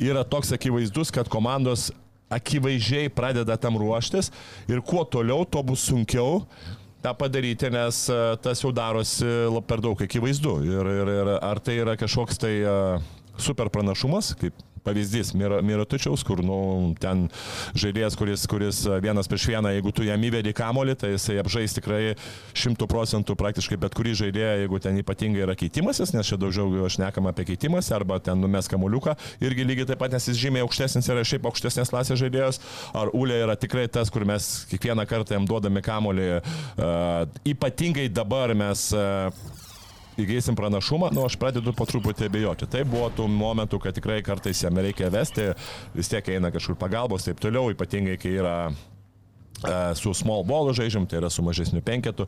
yra 0.00 0.24
toks 0.24 0.52
akivaizdus, 0.52 1.10
kad 1.12 1.28
komandos 1.28 1.90
akivaizdžiai 2.30 3.10
pradeda 3.12 3.56
tam 3.60 3.76
ruoštis 3.76 4.30
ir 4.68 4.80
kuo 4.80 5.04
toliau, 5.04 5.44
tuo 5.44 5.62
bus 5.62 5.84
sunkiau 5.84 6.44
tą 7.02 7.12
padaryti, 7.16 7.68
nes 7.72 8.06
e, 8.08 8.20
tas 8.40 8.62
jau 8.62 8.72
darosi 8.72 9.28
per 9.66 9.82
daug 9.84 10.00
akivaizdu. 10.00 10.60
Ir, 10.64 10.92
ir, 11.02 11.14
ir 11.18 11.32
ar 11.36 11.60
tai 11.60 11.80
yra 11.82 11.96
kažkoks 12.00 12.40
tai 12.40 12.54
uh, 12.64 13.00
super 13.40 13.70
pranašumas, 13.72 14.34
kaip 14.40 14.56
pavyzdys 14.84 15.32
Mirotučiaus, 15.36 16.24
kur 16.26 16.42
nu, 16.44 16.58
ten 17.00 17.28
žaidėjas, 17.78 18.16
kuris, 18.18 18.46
kuris 18.50 18.82
vienas 19.02 19.30
prieš 19.30 19.48
vieną, 19.52 19.72
jeigu 19.76 19.92
tu 19.94 20.06
jam 20.06 20.22
įvedi 20.26 20.54
kamolį, 20.56 20.96
tai 21.00 21.12
jisai 21.14 21.38
apžais 21.42 21.76
tikrai 21.76 22.14
šimtų 22.58 22.88
procentų 22.90 23.36
praktiškai 23.40 23.78
bet 23.80 23.96
kurį 23.96 24.16
žaidėją, 24.22 24.56
jeigu 24.64 24.80
ten 24.82 24.98
ypatingai 25.02 25.44
yra 25.46 25.56
keitimasis, 25.58 26.14
nes 26.16 26.28
čia 26.28 26.38
daugiau 26.40 26.86
aš 26.88 26.98
nekam 27.02 27.30
apie 27.30 27.46
keitimąsi, 27.52 27.94
arba 27.96 28.20
ten 28.24 28.40
numes 28.40 28.68
kamoliuką, 28.70 29.16
irgi 29.44 29.66
lygiai 29.68 29.90
taip 29.92 30.02
pat, 30.02 30.14
nes 30.14 30.28
jis 30.30 30.40
žymiai 30.40 30.64
aukštesnis 30.66 31.10
yra 31.12 31.24
šiaip 31.26 31.48
aukštesnės 31.50 31.92
klasės 31.92 32.20
žaidėjas, 32.22 32.60
ar 32.96 33.12
Ulė 33.16 33.42
yra 33.44 33.56
tikrai 33.60 33.86
tas, 33.92 34.10
kur 34.12 34.24
mes 34.28 34.50
kiekvieną 34.70 35.06
kartą 35.10 35.36
jam 35.36 35.48
duodame 35.48 35.82
kamolį, 35.84 36.28
uh, 36.40 37.24
ypatingai 37.48 38.08
dabar 38.12 38.54
mes 38.56 38.90
uh, 38.96 39.30
įgysim 40.24 40.58
pranašumą, 40.58 41.10
nu 41.16 41.24
aš 41.26 41.38
pradedu 41.40 41.74
po 41.76 41.86
truputį 41.88 42.28
abejoti. 42.28 42.68
Tai 42.70 42.84
buvo 42.88 43.08
tų 43.16 43.26
momentų, 43.32 43.80
kad 43.82 43.96
tikrai 43.96 44.20
kartais 44.26 44.62
jam 44.64 44.78
reikia 44.78 45.10
vesti, 45.12 45.50
vis 45.96 46.10
tiek 46.12 46.32
eina 46.36 46.52
kažkur 46.54 46.78
pagalbos, 46.80 47.26
taip 47.26 47.42
toliau, 47.42 47.72
ypatingai 47.74 48.18
kai 48.20 48.36
yra 48.38 48.56
su 49.98 50.12
small 50.14 50.44
ballu 50.46 50.72
žaidžiam, 50.76 51.06
tai 51.08 51.20
yra 51.20 51.30
su 51.30 51.42
mažesniu 51.44 51.82
penketu, 51.84 52.26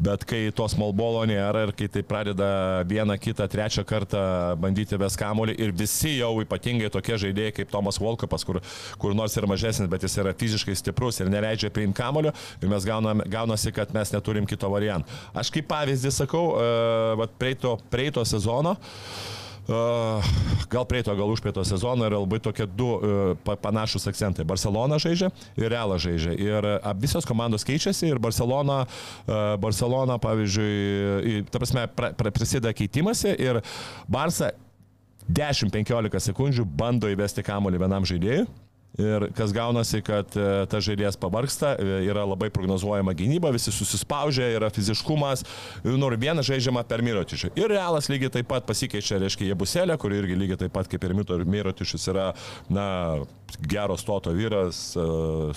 bet 0.00 0.24
kai 0.28 0.48
to 0.54 0.66
small 0.68 0.92
ballo 0.96 1.24
nėra 1.28 1.66
ir 1.68 1.74
kai 1.76 1.88
tai 1.88 2.02
pradeda 2.06 2.48
vieną, 2.88 3.16
kitą, 3.20 3.48
trečią 3.50 3.84
kartą 3.88 4.24
bandyti 4.60 4.98
ves 5.00 5.18
kamolį 5.20 5.56
ir 5.60 5.74
visi 5.76 6.16
jau 6.18 6.32
ypatingai 6.44 6.90
tokie 6.92 7.18
žaidėjai 7.20 7.56
kaip 7.60 7.72
Tomas 7.72 8.00
Volkopas, 8.02 8.44
kur, 8.46 8.60
kur 9.00 9.16
nors 9.16 9.36
ir 9.36 9.48
mažesnis, 9.50 9.90
bet 9.90 10.04
jis 10.04 10.18
yra 10.22 10.34
fiziškai 10.36 10.76
stiprus 10.78 11.20
ir 11.20 11.32
neleidžia 11.32 11.72
priimti 11.74 12.00
kamolio 12.00 12.34
ir 12.60 12.68
mes 12.70 12.88
gaunam, 12.88 13.24
gaunasi, 13.30 13.72
kad 13.74 13.94
mes 13.94 14.12
neturim 14.14 14.48
kito 14.50 14.68
varianto. 14.72 15.08
Aš 15.34 15.52
kaip 15.54 15.68
pavyzdį 15.70 16.12
sakau, 16.14 16.44
uh, 16.58 17.24
prieito, 17.40 17.76
prieito 17.90 18.24
sezono, 18.28 18.76
uh, 18.76 19.43
gal 19.66 20.84
prieito, 20.84 21.14
gal 21.16 21.30
užprieito 21.32 21.64
sezono 21.64 22.04
yra 22.04 22.18
labai 22.20 22.40
tokie 22.42 22.66
du 22.68 22.88
uh, 22.98 23.54
panašus 23.62 24.08
akcentai. 24.10 24.44
Barcelona 24.44 24.98
žaidžia 25.00 25.30
ir 25.56 25.70
Realas 25.72 26.04
žaidžia. 26.04 26.34
Ir 26.36 26.68
uh, 26.68 26.90
visos 27.00 27.24
komandos 27.24 27.64
keičiasi 27.64 28.10
ir 28.12 28.20
Barcelona, 28.20 28.84
uh, 28.84 29.54
Barcelona 29.60 30.18
pavyzdžiui, 30.20 31.46
ta 31.48 31.62
prasme, 31.62 31.86
pra, 31.88 32.12
pra, 32.12 32.34
prasideda 32.34 32.74
keitimasi 32.76 33.36
ir 33.40 33.62
Barça 34.10 34.52
10-15 35.24 36.20
sekundžių 36.28 36.68
bando 36.68 37.08
įvesti 37.08 37.44
kamuolį 37.46 37.80
vienam 37.80 38.04
žaidėjui 38.04 38.44
Ir 39.00 39.26
kas 39.34 39.50
gaunasi, 39.50 39.98
kad 40.06 40.36
e, 40.38 40.42
ta 40.70 40.78
žaidėjas 40.84 41.16
pavarksta, 41.18 41.72
e, 41.82 41.96
yra 42.06 42.22
labai 42.30 42.46
prognozuojama 42.54 43.10
gynyba, 43.18 43.50
visi 43.54 43.72
susispaudžia, 43.74 44.52
yra 44.54 44.68
fiziškumas, 44.70 45.42
nori 45.82 46.20
vieną 46.22 46.44
žaidžiamą 46.46 46.84
per 46.86 47.02
Mirotišį. 47.02 47.50
Ir 47.58 47.74
realas 47.74 48.06
lygiai 48.12 48.30
taip 48.36 48.52
pat 48.52 48.68
pasikeičia, 48.68 49.18
reiškia, 49.24 49.50
Jebuselė, 49.50 49.98
kuri 49.98 50.22
irgi 50.22 50.38
lygiai 50.38 50.60
taip 50.62 50.76
pat 50.76 50.90
kaip 50.92 51.08
ir 51.08 51.16
Mirotišis 51.18 52.06
yra, 52.14 52.30
na, 52.70 52.86
geros 53.66 54.06
stoto 54.06 54.30
vyras, 54.34 54.86
e, 54.94 55.10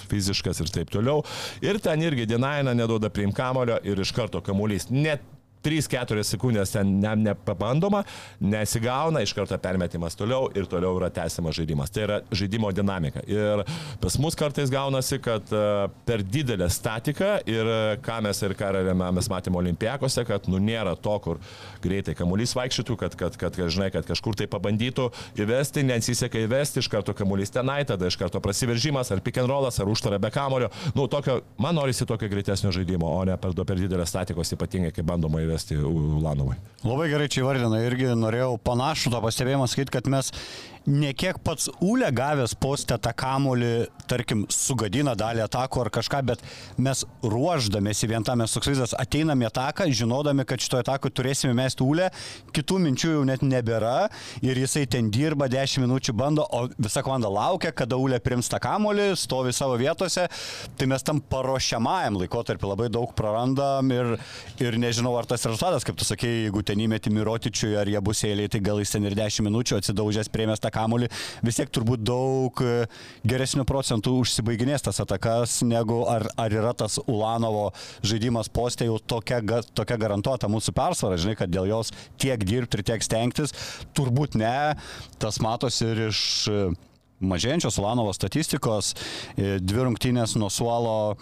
fiziškas 0.09 0.65
ir 0.65 0.73
taip 0.73 0.97
toliau. 0.97 1.21
Ir 1.61 1.77
ten 1.83 2.01
irgi 2.09 2.25
Dinaina 2.29 2.73
neduoda 2.73 3.13
priim 3.13 3.33
kamulio 3.37 3.77
ir 3.85 4.01
iš 4.01 4.17
karto 4.17 4.41
kamuolys 4.41 4.89
net 4.89 5.36
3-4 5.67 6.23
sekundės 6.27 6.73
ten 6.75 6.97
ne, 7.01 7.13
nepabandoma, 7.27 8.03
nesigauna, 8.39 9.23
iš 9.25 9.35
karto 9.35 9.57
permetimas 9.61 10.15
toliau 10.17 10.47
ir 10.55 10.67
toliau 10.69 10.95
yra 10.99 11.11
tęsiamas 11.13 11.57
žaidimas. 11.57 11.91
Tai 11.93 12.05
yra 12.05 12.19
žaidimo 12.31 12.71
dinamika. 12.75 13.23
Ir 13.27 13.63
pas 14.01 14.17
mus 14.21 14.37
kartais 14.37 14.71
gaunasi, 14.71 15.19
kad 15.23 15.51
e, 15.51 15.63
per 16.07 16.23
didelę 16.23 16.69
statiką 16.71 17.31
ir 17.49 17.71
e, 17.73 17.79
ką 18.03 18.19
mes 18.25 18.41
ir 18.45 18.55
ką 18.57 18.71
mes 19.15 19.29
matėme 19.31 19.59
olimpijakose, 19.61 20.23
kad 20.27 20.47
nu 20.51 20.61
nėra 20.63 20.95
to, 20.95 21.15
kur 21.23 21.41
greitai 21.83 22.15
kamuolys 22.17 22.55
vaikščytų, 22.57 22.97
kad, 22.99 23.17
kad, 23.19 23.37
kad, 23.39 23.55
kad, 23.57 23.71
žinai, 23.73 23.89
kad 23.93 24.07
kažkur 24.07 24.37
tai 24.37 24.47
pabandytų 24.51 25.09
įvesti, 25.43 25.83
nesiseka 25.87 26.41
įvesti, 26.45 26.81
iš 26.83 26.91
karto 26.91 27.15
kamuolys 27.17 27.53
tenai, 27.53 27.81
tada 27.87 28.09
iš 28.09 28.19
karto 28.19 28.41
prasiveržimas, 28.43 29.11
ar 29.13 29.23
pick 29.25 29.41
and 29.41 29.51
rollas, 29.51 29.79
ar 29.81 29.91
užtara 29.91 30.19
be 30.21 30.31
kamulio. 30.33 30.69
Nu, 30.95 31.07
tokio, 31.11 31.41
man 31.61 31.77
norisi 31.77 32.07
tokio 32.07 32.29
greitesnio 32.31 32.71
žaidimo, 32.75 33.09
o 33.09 33.23
ne 33.27 33.37
per, 33.41 33.55
per 33.67 33.79
didelės 33.79 34.13
statikos, 34.13 34.53
ypatingai 34.55 34.93
kai 34.95 35.05
bandoma 35.07 35.41
įvesti 35.43 35.56
įvesti 35.57 35.77
Ulanovai. 35.81 36.57
Labai 36.85 37.09
gerai 37.09 37.27
čia 37.31 37.41
įvardina, 37.41 37.81
irgi 37.87 38.13
norėjau 38.15 38.57
panašų 38.61 39.11
tą 39.13 39.21
pastebėjimą 39.23 39.67
sakyti, 39.67 39.93
kad 39.97 40.07
mes 40.11 40.29
ne 40.87 41.11
kiek 41.17 41.37
pats 41.43 41.67
Ūlė 41.83 42.09
gavęs 42.15 42.55
postę 42.59 42.95
tą 43.01 43.11
kamolį, 43.17 43.87
tarkim, 44.07 44.45
sugadina 44.51 45.13
dalį 45.19 45.43
atako 45.43 45.83
ar 45.83 45.89
kažką, 45.93 46.21
bet 46.29 46.43
mes 46.79 47.03
ruoždamėsi 47.23 48.07
vien 48.09 48.23
tam, 48.25 48.39
mes 48.41 48.53
toks 48.55 48.71
vaizdas, 48.71 48.95
ateiname 48.97 49.47
ataką, 49.49 49.89
žinodami, 49.91 50.45
kad 50.47 50.63
šitoje 50.63 50.85
atakoje 50.85 51.15
turėsime 51.19 51.53
mesti 51.57 51.83
Ūlę, 51.83 52.07
kitų 52.55 52.79
minčių 52.85 53.11
jau 53.17 53.25
net 53.27 53.43
nebėra 53.43 54.07
ir 54.45 54.59
jisai 54.63 54.85
ten 54.89 55.11
dirba 55.13 55.49
10 55.51 55.83
minučių 55.83 56.15
bando, 56.17 56.47
o 56.47 56.65
visa 56.79 57.03
komanda 57.05 57.31
laukia, 57.31 57.73
kada 57.75 57.99
Ūlė 57.99 58.21
prims 58.23 58.49
tą 58.51 58.61
kamolį, 58.63 59.09
stovi 59.19 59.53
savo 59.55 59.75
vietose, 59.79 60.27
tai 60.79 60.89
mes 60.89 61.03
tam 61.05 61.19
paruošiamajam 61.19 62.21
laikotarpį 62.23 62.71
labai 62.71 62.89
daug 62.93 63.11
prarandam 63.17 63.91
ir, 63.91 64.15
ir 64.63 64.79
nežinau, 64.79 65.17
ar 65.19 65.27
tas 65.27 65.43
rezultatas, 65.49 65.85
kaip 65.87 65.99
tu 65.99 66.07
sakei, 66.07 66.45
jeigu 66.45 66.63
ten 66.63 66.79
įmeti 66.87 67.11
Mirotičiui 67.13 67.75
ar 67.79 67.91
jie 67.91 68.01
bus 68.03 68.23
eiliai, 68.27 68.51
tai 68.51 68.63
gal 68.63 68.79
jis 68.81 68.95
ten 68.95 69.07
ir 69.07 69.17
10 69.17 69.47
minučių 69.47 69.81
atsidaužęs 69.81 70.31
priemęs 70.31 70.63
tą 70.63 70.71
kamolį, 70.76 70.76
vis 71.45 71.59
tiek 71.59 71.71
turbūt 71.73 72.03
daug 72.05 72.61
e, 72.63 72.87
geresnių 73.27 73.65
procentų 73.67 74.17
užsibaiginės 74.21 74.85
tas 74.87 75.01
atakas, 75.03 75.59
negu 75.67 76.03
ar, 76.09 76.27
ar 76.39 76.53
yra 76.53 76.73
tas 76.77 76.99
Ulanovo 77.05 77.71
žaidimas 78.05 78.51
postė 78.53 78.89
jau 78.89 78.97
tokia, 78.99 79.41
tokia 79.73 79.99
garantuota 80.01 80.49
mūsų 80.51 80.75
persvara, 80.77 81.19
žinai, 81.21 81.37
kad 81.39 81.51
dėl 81.53 81.69
jos 81.71 81.93
tiek 82.21 82.43
dirbti 82.47 82.79
ir 82.79 82.87
tiek 82.91 83.05
stengtis, 83.05 83.55
turbūt 83.97 84.37
ne, 84.39 84.75
tas 85.21 85.41
matosi 85.43 85.89
ir 85.91 86.07
iš 86.09 86.21
mažėjančios 87.23 87.79
Ulanovo 87.81 88.13
statistikos, 88.13 88.93
e, 89.35 89.57
dvi 89.61 89.85
rungtynės 89.87 90.35
nuo 90.37 90.49
suolo, 90.53 91.17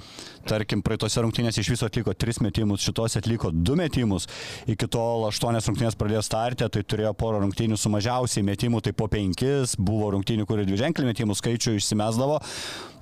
tarkim, 0.47 0.83
praeitose 0.85 1.23
rungtynėse 1.23 1.61
iš 1.61 1.71
viso 1.75 1.87
atliko 1.87 2.13
tris 2.13 2.41
metimus, 2.43 2.83
šitos 2.85 3.17
atliko 3.19 3.51
du 3.51 3.77
metimus, 3.79 4.27
iki 4.67 4.89
tol 4.91 5.27
aštuonias 5.29 5.69
rungtynės 5.69 5.99
pradėjo 5.99 6.23
startę, 6.25 6.69
tai 6.69 6.83
turėjo 6.83 7.13
porą 7.17 7.39
rungtynių 7.45 7.79
su 7.79 7.91
mažiausiai 7.93 8.45
metimų, 8.45 8.83
tai 8.83 8.95
po 8.97 9.07
penkis, 9.11 9.77
buvo 9.79 10.11
rungtynių, 10.17 10.47
kur 10.49 10.65
dviženklį 10.65 11.13
metimų 11.13 11.37
skaičių 11.39 11.77
išsimesdavo. 11.79 12.41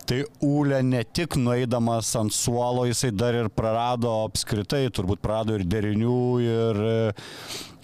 Tai 0.04 0.18
Ūlė 0.44 0.82
ne 0.84 1.00
tik 1.08 1.38
nueidamas 1.40 2.10
ant 2.20 2.34
suolo, 2.36 2.84
jisai 2.90 3.14
dar 3.16 3.38
ir 3.40 3.48
prarado 3.48 4.12
apskritai, 4.26 4.90
turbūt 4.92 5.22
prarado 5.24 5.56
ir 5.56 5.64
derinių, 5.64 6.24
ir, 6.44 6.82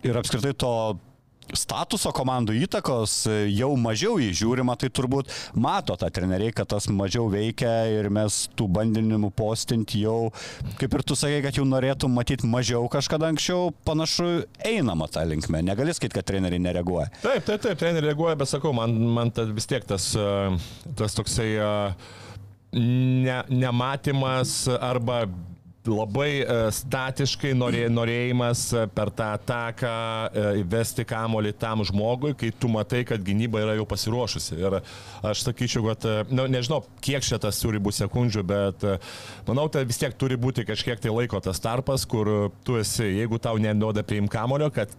ir 0.04 0.20
apskritai 0.20 0.51
to 0.60 0.74
statuso 1.58 2.12
komandų 2.15 2.56
įtakos 2.65 3.15
e, 3.29 3.38
jau 3.53 3.72
mažiau 3.79 4.20
įžiūrima, 4.22 4.75
tai 4.79 4.91
turbūt 4.94 5.32
mato 5.58 5.96
tą 6.00 6.10
treneriai, 6.13 6.53
kad 6.56 6.70
tas 6.74 6.89
mažiau 6.94 7.29
veikia 7.32 7.72
ir 7.94 8.12
mes 8.13 8.41
tų 8.60 8.70
bandinimų 8.77 9.32
postinti 9.38 10.03
jau, 10.03 10.32
kaip 10.82 11.00
ir 11.00 11.06
tu 11.08 11.18
sakai, 11.20 11.41
kad 11.46 11.58
jau 11.60 11.65
norėtum 11.68 12.13
matyti 12.18 12.50
mažiau 12.50 12.88
kažkada 12.91 13.32
anksčiau, 13.32 13.74
panašu 13.88 14.46
einama 14.65 15.10
tą 15.12 15.25
linkmę. 15.29 15.63
Negali 15.65 15.96
sakyti, 15.96 16.18
kad 16.20 16.29
treneriai 16.29 16.62
nereaguoja. 16.70 17.10
Taip, 17.24 17.46
taip, 17.48 17.62
taip, 17.65 17.77
treneriai 17.82 18.12
reaguoja, 18.12 18.38
bet 18.39 18.51
sakau, 18.51 18.74
man, 18.75 18.96
man 19.15 19.34
ta, 19.34 19.48
vis 19.50 19.70
tiek 19.70 19.86
tas, 19.89 20.12
e, 20.18 20.89
tas 21.00 21.18
toksai 21.18 21.51
uh, 21.60 22.10
ne, 22.72 23.44
nematymas 23.50 24.68
arba 24.82 25.25
labai 25.88 26.41
e, 26.41 26.55
statiškai 26.75 27.53
norė, 27.55 27.86
norėjimas 27.91 28.63
e, 28.75 28.83
per 28.91 29.12
tą 29.15 29.29
ataką 29.38 29.91
e, 30.27 30.43
įvesti 30.59 31.05
kamolį 31.07 31.53
tam 31.59 31.83
žmogui, 31.88 32.33
kai 32.38 32.51
tu 32.51 32.67
matai, 32.71 33.05
kad 33.07 33.24
gynyba 33.24 33.62
yra 33.63 33.75
jau 33.77 33.86
pasiruošusi. 33.88 34.57
Ir 34.59 34.79
aš 35.24 35.45
sakyčiau, 35.45 35.86
kad, 35.88 36.07
nu, 36.33 36.48
nežinau, 36.51 36.81
kiek 37.03 37.24
šitas 37.24 37.62
turi 37.63 37.79
būti 37.79 38.01
sekundžių, 38.03 38.43
bet 38.50 38.86
manau, 39.48 39.69
tai 39.71 39.86
vis 39.88 40.00
tiek 40.01 40.15
turi 40.19 40.36
būti 40.39 40.65
kažkiek 40.67 41.00
tai 41.00 41.13
laiko 41.13 41.39
tas 41.43 41.62
tarpas, 41.63 42.03
kur 42.09 42.51
tu 42.67 42.75
esi, 42.79 43.07
jeigu 43.21 43.39
tau 43.41 43.55
neduoda 43.62 44.03
priim 44.07 44.27
kamolio, 44.31 44.69
kad 44.74 44.91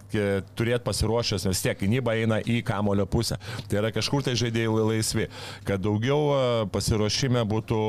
turėt 0.57 0.85
pasiruošęs, 0.87 1.45
vis 1.51 1.63
tiek 1.63 1.77
gynyba 1.81 2.17
eina 2.17 2.41
į 2.41 2.61
kamolio 2.65 3.05
pusę. 3.09 3.37
Tai 3.69 3.81
yra 3.83 3.93
kažkur 3.93 4.25
tai 4.25 4.35
žaidėjai 4.39 4.87
laisvi, 4.91 5.29
kad 5.67 5.83
daugiau 5.83 6.67
pasiruošime 6.73 7.45
būtų 7.49 7.81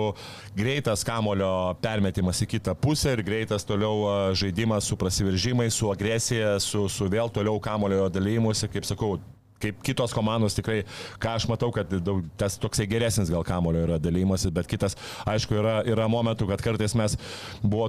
greitas 0.58 1.04
kamolio 1.08 1.52
permetimas 1.82 2.42
į 2.44 2.50
kitą 2.56 2.76
pusę 2.82 3.14
ir 3.16 3.22
greitas 3.26 3.66
toliau 3.66 4.32
žaidimas 4.38 4.88
su 4.88 4.96
prasiveržimais, 4.98 5.74
su 5.74 5.90
agresija, 5.92 6.56
su, 6.60 6.88
su 6.90 7.06
vėl 7.10 7.30
toliau 7.32 7.60
kamolio 7.62 8.08
dalymuose, 8.12 8.70
kaip 8.72 8.88
sakau. 8.88 9.20
Kaip 9.62 9.76
kitos 9.86 10.10
komandos 10.10 10.56
tikrai, 10.56 10.80
ką 11.22 11.36
aš 11.38 11.44
matau, 11.46 11.68
kad 11.70 11.86
daug, 12.02 12.24
tas 12.34 12.56
toksai 12.58 12.82
geresnis 12.90 13.28
gal 13.30 13.44
kamulio 13.46 13.84
yra 13.84 13.94
dalymasis, 14.02 14.50
bet 14.50 14.66
kitas, 14.66 14.96
aišku, 15.30 15.54
yra, 15.54 15.76
yra 15.86 16.08
momentų, 16.10 16.48
kad 16.50 16.64
kartais 16.66 16.96
mes 16.98 17.14
buvo 17.62 17.86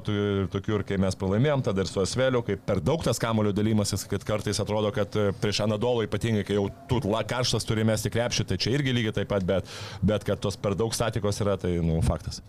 tokių 0.54 0.78
ir 0.78 0.86
kai 0.92 1.02
mes 1.02 1.18
pralaimėjom, 1.18 1.66
tada 1.66 1.82
ir 1.82 1.90
su 1.90 2.04
Asveliu, 2.04 2.44
kai 2.46 2.60
per 2.62 2.78
daug 2.78 3.02
tas 3.02 3.18
kamulio 3.18 3.56
dalymasis, 3.58 4.06
kad 4.06 4.22
kartais 4.30 4.62
atrodo, 4.62 4.94
kad 4.94 5.18
e, 5.18 5.32
prieš 5.42 5.64
Anadolą 5.66 6.06
ypatingai, 6.06 6.46
kai 6.46 6.62
jau 6.62 6.70
tu 6.92 7.02
karštas 7.34 7.66
turi 7.66 7.90
mesti 7.90 8.14
krepšį, 8.14 8.52
tai 8.52 8.62
čia 8.62 8.78
irgi 8.78 8.94
lygiai 8.94 9.18
taip 9.24 9.34
pat, 9.34 9.42
bet, 9.42 9.78
bet 10.06 10.30
kad 10.30 10.46
tos 10.46 10.62
per 10.62 10.78
daug 10.78 10.94
statikos 10.94 11.42
yra, 11.42 11.58
tai, 11.58 11.80
nu, 11.82 12.04
faktas. 12.06 12.44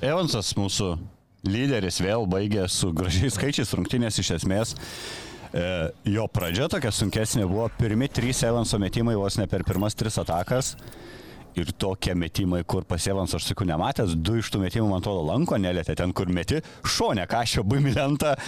Evansas 0.00 0.56
mūsų 0.56 0.94
lyderis 1.48 2.00
vėl 2.02 2.26
baigė 2.30 2.66
su 2.70 2.92
gražiais 2.94 3.36
skaičiais 3.38 3.72
rungtynės 3.76 4.18
iš 4.22 4.34
esmės. 4.38 4.74
E, 5.52 5.64
jo 6.08 6.26
pradžia 6.32 6.68
tokia 6.72 6.92
sunkesnė 6.94 7.44
buvo, 7.44 7.66
pirmi 7.78 8.08
trys 8.08 8.40
Evanso 8.48 8.78
metimai 8.80 9.16
vos 9.20 9.36
ne 9.40 9.48
per 9.50 9.64
pirmas 9.68 9.96
tris 9.98 10.16
atakas. 10.22 10.76
Ir 11.52 11.68
tokie 11.76 12.14
metimai, 12.16 12.62
kur 12.64 12.86
pas 12.88 13.04
Evans, 13.04 13.34
aš 13.36 13.50
sakau, 13.50 13.66
nematęs, 13.68 14.14
du 14.16 14.38
iš 14.40 14.48
tų 14.54 14.62
metimų, 14.62 14.86
man 14.88 15.02
atrodo, 15.02 15.20
lanko 15.28 15.58
nelėtė, 15.60 15.98
ten 16.00 16.14
kur 16.16 16.30
meti, 16.32 16.62
šonė 16.80 17.26
kažio 17.28 17.60
baimilenta. 17.68 18.38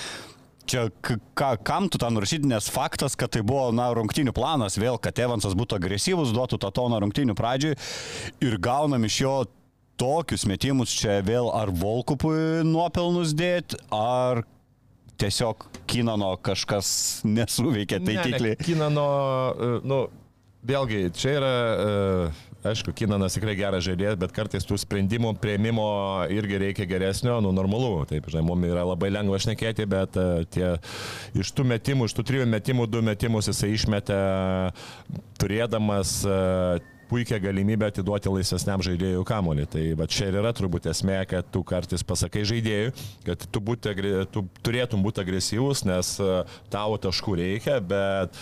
Čia 0.65 0.87
k- 1.05 1.19
ką, 1.37 1.51
kam 1.61 1.91
tu 1.93 2.01
tą 2.01 2.09
nurašyti, 2.09 2.49
nes 2.49 2.71
faktas, 2.73 3.13
kad 3.21 3.29
tai 3.37 3.43
buvo, 3.45 3.67
na, 3.77 3.91
rungtinių 3.93 4.33
planas 4.33 4.79
vėl, 4.81 4.97
kad 4.97 5.21
Evansas 5.21 5.53
būtų 5.53 5.77
agresyvus, 5.77 6.33
duotų 6.33 6.57
tą 6.63 6.71
toną 6.73 7.03
rungtinių 7.05 7.37
pradžiui 7.37 7.75
ir 8.41 8.57
gaunam 8.65 9.05
iš 9.05 9.19
jo 9.21 9.35
tokius 10.01 10.47
metimus 10.49 10.95
čia 10.95 11.21
vėl 11.25 11.51
ar 11.55 11.73
Volkupui 11.75 12.65
nuopelnus 12.67 13.35
dėti, 13.37 13.79
ar 13.95 14.43
tiesiog 15.21 15.69
Kinano 15.91 16.35
kažkas 16.43 16.89
nesuveikė 17.37 18.01
taikikliai. 18.05 18.59
Kinano, 18.63 19.07
e, 19.55 19.71
nu, 19.87 20.01
vėlgi, 20.67 21.07
čia 21.15 21.37
yra, 21.39 21.53
e, 21.55 22.67
aišku, 22.71 22.95
Kinanas 22.97 23.37
tikrai 23.37 23.55
geras 23.59 23.85
žaidėjas, 23.87 24.19
bet 24.21 24.35
kartais 24.35 24.67
tų 24.67 24.79
sprendimų 24.81 25.35
prieimimo 25.43 25.87
irgi 26.35 26.61
reikia 26.65 26.89
geresnio, 26.91 27.39
nu, 27.45 27.53
normalu. 27.55 27.93
Taip, 28.11 28.27
žinai, 28.33 28.45
mums 28.49 28.71
yra 28.71 28.87
labai 28.89 29.13
lengva 29.15 29.39
šnekėti, 29.45 29.87
bet 29.91 30.19
e, 30.19 30.27
tie 30.57 30.73
iš 31.39 31.55
tų 31.55 31.69
metimų, 31.75 32.09
iš 32.11 32.17
tų 32.19 32.27
trijų 32.33 32.49
metimų, 32.57 32.89
du 32.91 33.05
metimus 33.05 33.53
jisai 33.53 33.75
išmetė 33.77 34.19
turėdamas 35.39 36.19
puikią 37.15 37.39
galimybę 37.45 37.87
atiduoti 37.93 38.33
laisvesniam 38.33 38.83
žaidėjui 38.83 39.23
kamolį. 39.29 39.69
Tai 39.71 39.83
va 40.01 40.07
čia 40.11 40.33
ir 40.33 40.39
yra 40.41 40.51
turbūt 40.57 40.89
esmė, 40.91 41.21
kad 41.31 41.47
tu 41.55 41.63
kartais 41.67 42.03
pasakai 42.07 42.43
žaidėjui, 42.51 42.91
kad 43.27 43.47
tu, 43.55 43.63
būti, 43.63 43.95
tu 44.35 44.43
turėtum 44.67 45.05
būti 45.05 45.23
agresyvus, 45.23 45.85
nes 45.87 46.11
e, 46.19 46.31
tavo 46.75 46.99
taškų 46.99 47.37
reikia, 47.39 47.79
bet 47.79 48.35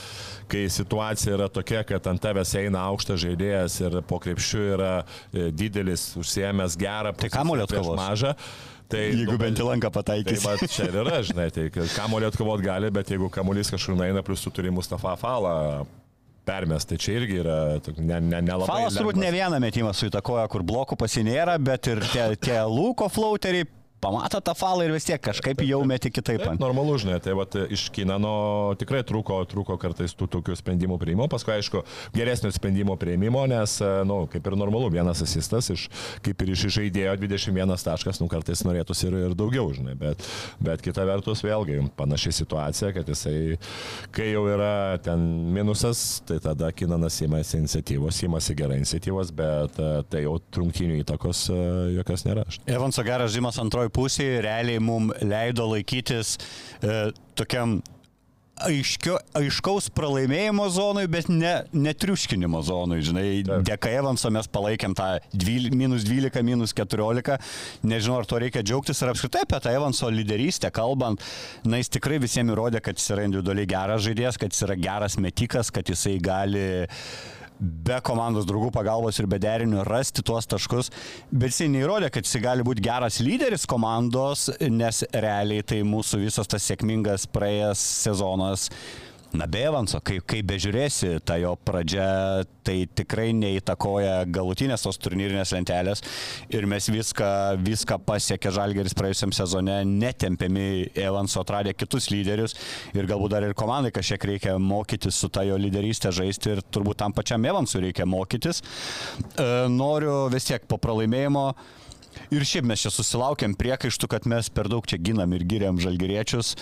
kai 0.52 0.64
situacija 0.73 1.37
yra 1.37 1.50
tokia, 1.52 1.85
kad 1.88 2.09
ant 2.09 2.23
tavęs 2.25 2.57
eina 2.62 2.87
aukštas 2.88 3.21
žaidėjas 3.26 3.76
ir 3.85 4.00
po 4.09 4.21
krepšiu 4.25 4.64
yra 4.79 4.93
e, 5.02 5.50
didelis, 5.52 6.09
užsiemęs 6.21 6.79
gerą, 6.81 7.12
Tai 7.12 7.29
prieš 7.69 7.83
atkovos. 7.83 8.00
mažą. 8.00 8.35
Tai, 8.93 9.00
Jeigu 9.09 9.38
bent 9.41 9.57
į 9.61 9.64
lanką 9.64 9.88
Tai 9.88 9.97
pataikys. 10.00 10.43
va, 10.45 10.57
čia 10.69 10.88
ir 10.91 10.99
yra, 11.00 11.21
žinai, 11.25 11.49
tai 11.52 11.69
kamulio 11.95 12.29
atkovot 12.33 12.61
gali, 12.64 12.91
bet 12.93 13.09
jeigu 13.12 13.29
kamuolys 13.33 13.73
kažkur 13.73 14.00
eina, 14.05 14.25
plus 14.25 14.45
tu 14.45 14.52
turi 14.52 14.73
Mustafa 14.73 15.14
Falą 15.21 15.85
permest, 16.49 16.91
tai 16.91 16.99
čia 17.03 17.19
irgi 17.21 17.39
yra 17.43 17.59
ne, 17.99 18.19
ne, 18.21 18.41
nelabai. 18.43 18.69
Falas 18.71 18.97
turbūt 18.99 19.21
ne 19.21 19.31
vieną 19.35 19.61
metimą 19.63 19.93
suitakoja, 19.97 20.49
kur 20.53 20.65
blokų 20.67 20.99
pasinėra, 21.01 21.59
bet 21.63 21.91
ir 21.93 22.03
tie, 22.13 22.27
tie 22.41 22.59
lūko 22.67 23.09
flauteriai 23.13 23.69
pamato 24.03 24.41
tą 24.43 24.55
falą 24.59 24.87
ir 24.87 24.93
vis 24.95 25.07
tiek 25.07 25.21
kažkaip 25.23 25.63
jau 25.67 25.81
meti 25.87 26.11
kitaip. 26.11 26.43
Taip, 26.43 26.59
normalu, 26.61 26.97
žinai, 26.99 27.21
tai 27.23 27.37
vat, 27.39 27.55
iš 27.73 27.87
Kinano 27.95 28.75
tikrai 28.81 29.05
trūko, 29.07 29.39
trūko 29.51 29.77
kartais 29.81 30.15
tų 30.19 30.27
tokių 30.37 30.57
sprendimų 30.59 30.99
prieimimo, 31.01 31.29
paskui 31.31 31.55
aišku, 31.55 31.85
geresnio 32.17 32.51
sprendimo 32.55 32.97
prieimimo, 32.99 33.45
nes, 33.51 33.79
na, 33.83 34.03
nu, 34.09 34.19
kaip 34.33 34.47
ir 34.49 34.57
normalu, 34.59 34.91
vienas 34.93 35.23
asistas, 35.25 35.71
iš, 35.73 35.87
kaip 36.27 36.43
ir 36.43 36.55
iš 36.57 36.67
žaidėjo 36.79 37.15
21 37.23 37.75
taškas, 37.87 38.19
nu, 38.23 38.29
kartais 38.33 38.65
norėtųsi 38.67 39.07
ir, 39.09 39.19
ir 39.29 39.37
daugiau, 39.38 39.71
žinai, 39.77 39.95
bet, 39.99 40.27
bet 40.62 40.83
kita 40.85 41.07
vertus 41.07 41.45
vėlgi 41.47 41.79
panaši 41.99 42.35
situacija, 42.43 42.93
kad 42.97 43.09
jisai, 43.12 43.37
kai 44.15 44.33
jau 44.33 44.45
yra 44.51 44.99
ten 45.05 45.23
minusas, 45.55 46.23
tai 46.27 46.41
tada 46.43 46.73
Kinanas 46.75 47.21
įmasi 47.23 47.61
iniciatyvos, 47.62 48.23
įmasi 48.27 48.59
gerai 48.59 48.81
iniciatyvos, 48.81 49.33
bet 49.37 49.79
e, 49.79 49.91
tai 50.11 50.25
jau 50.25 50.37
trumtinių 50.55 50.99
įtakos 51.05 51.45
e, 51.53 51.62
jokios 51.99 52.27
nėra. 52.27 52.47
Evanso 52.67 53.05
geras 53.07 53.35
žymas 53.35 53.61
antroji 53.62 53.91
pusė 53.94 54.28
realiai 54.44 54.83
mums 54.83 55.22
leido 55.24 55.68
laikytis 55.72 56.37
e, 56.37 57.11
tokiam 57.38 57.81
aiškio, 58.66 59.16
aiškaus 59.38 59.88
pralaimėjimo 59.96 60.66
zonui, 60.72 61.05
bet 61.11 61.28
ne, 61.33 61.52
netriuškinimo 61.74 62.62
zonui. 62.66 63.00
Žinai, 63.05 63.26
Taip. 63.46 63.64
dėka 63.68 63.92
Evanso 63.98 64.31
mes 64.35 64.48
palaikėm 64.52 64.96
tą 64.98 65.09
12, 65.35 65.76
minus 65.78 66.07
12, 66.09 66.44
minus 66.46 66.74
14. 66.76 67.38
Nežinau, 67.88 68.20
ar 68.20 68.28
to 68.28 68.40
reikia 68.42 68.64
džiaugtis 68.66 69.02
ir 69.02 69.12
apskritai 69.12 69.44
apie 69.46 69.61
tą 69.64 69.74
Evanso 69.78 70.11
lyderystę 70.12 70.72
kalbant. 70.74 71.22
Na, 71.66 71.81
jis 71.83 71.92
tikrai 71.96 72.20
visiems 72.22 72.55
įrodė, 72.55 72.83
kad 72.85 73.00
jis 73.00 73.14
yra 73.16 73.26
individualiai 73.28 73.70
geras 73.70 74.05
žaidėjas, 74.07 74.40
kad 74.40 74.55
jis 74.55 74.66
yra 74.68 74.78
geras 74.81 75.18
metikas, 75.22 75.72
kad 75.74 75.88
jisai 75.92 76.18
gali 76.22 76.66
be 77.62 77.98
komandos 78.05 78.46
draugų 78.48 78.72
pagalbos 78.75 79.20
ir 79.20 79.29
be 79.31 79.38
derinių 79.42 79.85
rasti 79.87 80.25
tuos 80.27 80.48
taškus, 80.51 80.90
bet 81.31 81.55
jis 81.55 81.70
neįrodė, 81.70 82.11
kad 82.12 82.27
jis 82.27 82.42
gali 82.42 82.66
būti 82.66 82.83
geras 82.85 83.20
lyderis 83.22 83.68
komandos, 83.70 84.48
nes 84.66 85.05
realiai 85.14 85.62
tai 85.62 85.83
mūsų 85.87 86.25
visas 86.25 86.51
tas 86.51 86.66
sėkmingas 86.66 87.29
praėjęs 87.31 87.87
sezonas. 88.03 88.68
Na, 89.33 89.47
be 89.49 89.62
Evanso, 89.64 89.97
kaip, 90.05 90.27
kaip 90.29 90.45
bežiūrėsi, 90.51 91.14
ta 91.25 91.38
jo 91.40 91.55
pradžia 91.64 92.45
tai 92.66 92.83
tikrai 92.85 93.31
neįtakoja 93.33 94.27
galutinės 94.29 94.85
tos 94.85 95.01
turnyrinės 95.01 95.55
lentelės 95.57 96.05
ir 96.53 96.68
mes 96.68 96.90
viską, 96.92 97.31
viską 97.64 97.97
pasiekė 98.05 98.53
Žalgeris 98.53 98.97
praėjusiam 98.99 99.33
sezone, 99.33 99.79
netempiami 99.88 100.92
Evanso 101.01 101.40
atradę 101.40 101.73
kitus 101.73 102.11
lyderius 102.12 102.59
ir 102.92 103.09
galbūt 103.09 103.33
dar 103.33 103.49
ir 103.49 103.57
komandai 103.57 103.95
kažkiek 103.97 104.29
reikia 104.35 104.59
mokytis 104.61 105.16
su 105.16 105.33
ta 105.33 105.47
jo 105.49 105.57
lyderystė 105.57 106.12
žaisti 106.12 106.59
ir 106.59 106.64
turbūt 106.68 107.01
tam 107.01 107.16
pačiam 107.16 107.49
Evansui 107.49 107.87
reikia 107.87 108.05
mokytis. 108.05 108.61
E, 108.61 109.49
Noriu 109.73 110.27
vis 110.33 110.51
tiek 110.51 110.68
po 110.68 110.77
pralaimėjimo 110.83 111.47
Ir 112.33 112.45
šiaip 112.49 112.66
mes 112.68 112.83
čia 112.85 112.92
susilaukėm 112.92 113.55
priekaištų, 113.57 114.09
kad 114.12 114.27
mes 114.29 114.49
per 114.53 114.68
daug 114.73 114.87
čia 114.88 114.99
ginam 115.01 115.33
ir 115.37 115.45
giriam 115.49 115.79
žalgeriečius. 115.81 116.55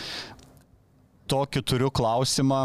Tokį 1.31 1.61
turiu 1.63 1.89
klausimą. 1.95 2.65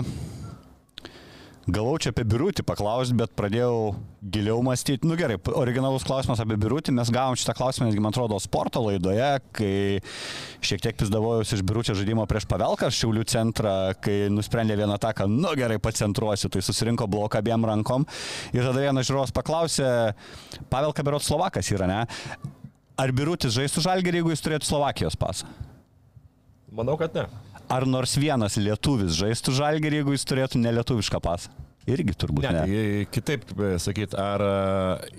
Galvau 1.65 1.99
čia 2.01 2.09
apie 2.09 2.23
birutį 2.25 2.63
paklausti, 2.65 3.13
bet 3.17 3.31
pradėjau 3.37 3.93
giliau 4.33 4.63
mąstyti. 4.65 5.05
Nu 5.05 5.13
gerai, 5.17 5.35
originalus 5.61 6.05
klausimas 6.05 6.41
apie 6.41 6.57
birutį. 6.61 6.95
Mes 6.97 7.11
gavom 7.13 7.37
šitą 7.37 7.53
klausimą, 7.57 7.87
netgi 7.91 8.01
man 8.01 8.13
atrodo, 8.13 8.39
sporto 8.41 8.81
laidoje, 8.87 9.29
kai 9.53 9.69
šiek 10.65 10.81
tiek 10.81 10.97
pizdavojausi 10.97 11.59
iš 11.59 11.63
biručio 11.65 11.93
žaidimo 11.97 12.25
prieš 12.29 12.49
Pavelką, 12.49 12.89
Šiaulių 12.89 13.27
centrą, 13.29 13.75
kai 14.01 14.17
nusprendė 14.33 14.77
vieną 14.81 14.97
ataką, 14.97 15.29
nu 15.29 15.53
gerai, 15.57 15.77
pacentruosiu, 15.81 16.49
tai 16.49 16.65
susirinko 16.65 17.05
bloką 17.09 17.45
abiem 17.45 17.69
rankom. 17.69 18.09
Ir 18.49 18.65
tada 18.65 18.81
vienas 18.81 19.05
žiūrovas 19.05 19.33
paklausė, 19.33 19.89
Pavelka 20.73 21.05
berot 21.05 21.25
Slovakas 21.25 21.69
yra, 21.73 21.89
ne? 21.89 22.01
Ar 22.97 23.13
birutis 23.13 23.53
žaistų 23.57 23.85
žalgerį, 23.89 24.23
jeigu 24.23 24.33
jis 24.33 24.45
turėtų 24.45 24.73
Slovakijos 24.73 25.21
pasą? 25.21 25.53
Manau, 26.73 26.97
kad 26.97 27.13
ne. 27.13 27.29
Ar 27.65 27.87
nors 27.89 28.13
vienas 28.21 28.59
lietuvis 28.61 29.15
žaistų 29.17 29.55
žalgerį, 29.57 30.01
jeigu 30.01 30.13
jis 30.13 30.27
turėtų 30.29 30.61
nelietuvišką 30.61 31.21
pasą? 31.23 31.64
Irgi 31.89 32.15
turbūt 32.17 32.45
Ne, 32.45 32.51
ne. 32.51 32.61
tai 32.65 33.05
kitaip 33.13 33.43
sakyti, 33.81 34.17
ar 34.17 34.41
e, 34.41 34.53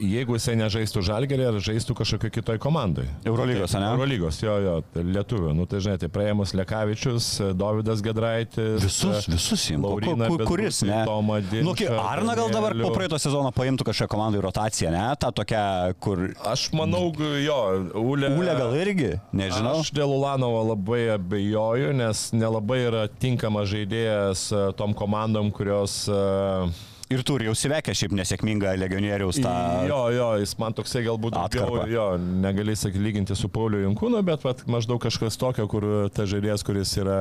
jeigu 0.03 0.35
jisai 0.37 0.57
nežaistų 0.59 1.03
žalgerį, 1.07 1.45
ar 1.53 1.59
žaistų 1.63 1.95
kažkokioj 2.01 2.33
kitoj 2.35 2.59
komandai. 2.63 3.07
Eurolygos, 3.27 3.71
Tai- 3.73 3.81
ane? 3.81 3.91
Eurolygos, 3.95 4.41
jo, 4.43 4.57
jo, 4.65 4.75
tai 4.95 5.05
lietuvių. 5.07 5.53
Nu, 5.57 5.67
tai 5.71 5.81
žinai, 5.85 5.99
tai 6.03 6.11
praėmus 6.13 6.55
Lekavičius, 6.59 7.29
Davidas 7.59 8.03
Gedraitis. 8.03 8.83
Visus, 8.83 9.29
visus 9.31 9.67
ku- 9.71 10.39
Kuris, 10.47 10.83
ne? 10.87 11.05
Tomą 11.07 11.39
Nu, 11.63 11.75
Arna 12.03 12.35
gal 12.35 12.51
dabar 12.51 12.75
po 12.75 12.91
praeito 12.95 13.19
sezono 13.23 13.53
paimtų 13.55 13.87
kažkokią 13.87 14.11
komandą 14.11 14.41
į 14.41 14.45
rotaciją, 14.49 14.91
ne? 14.95 15.05
Ta 15.21 15.31
tokia, 15.31 15.63
kur... 16.03 16.27
Aš 16.47 16.69
manau, 16.75 17.13
jo, 17.43 17.59
Ule. 17.97 18.31
Ule 18.37 18.55
gal 18.59 18.75
irgi, 18.79 19.13
nežinau. 19.37 19.79
Aš 19.85 19.93
dėl 19.95 20.11
Ulanovo 20.17 20.65
labai 20.73 21.05
abejoju, 21.15 21.95
nes 21.97 22.27
nelabai 22.35 22.81
yra 22.89 23.07
tinkamas 23.23 23.71
žaidėjas 23.71 24.47
e, 24.51 24.65
tom 24.79 24.95
komandom, 24.97 25.53
kurios... 25.55 26.03
Uh, 26.11 26.56
Um, 26.57 26.73
Ir 27.07 27.21
turi 27.23 27.45
jau 27.47 27.53
sivekę 27.55 27.93
šiaip 27.95 28.11
nesėkmingą 28.19 28.73
legionieriaus 28.81 29.37
tą... 29.39 29.51
Jo, 29.87 29.99
jo, 30.11 30.25
jis 30.43 30.57
man 30.59 30.75
toksai 30.75 31.05
galbūt 31.07 31.37
daugiau, 31.37 31.85
jo, 31.87 32.07
negali 32.43 32.75
sakyti 32.75 32.99
lyginti 33.05 33.37
su 33.39 33.47
Pauliu 33.55 33.85
Junkūnu, 33.85 34.19
bet 34.27 34.43
vat, 34.43 34.65
maždaug 34.67 34.99
kažkas 35.05 35.39
tokio, 35.39 35.69
kur 35.71 35.87
ta 36.11 36.27
žaidėjas, 36.27 36.65
kuris 36.67 36.97
yra 36.99 37.19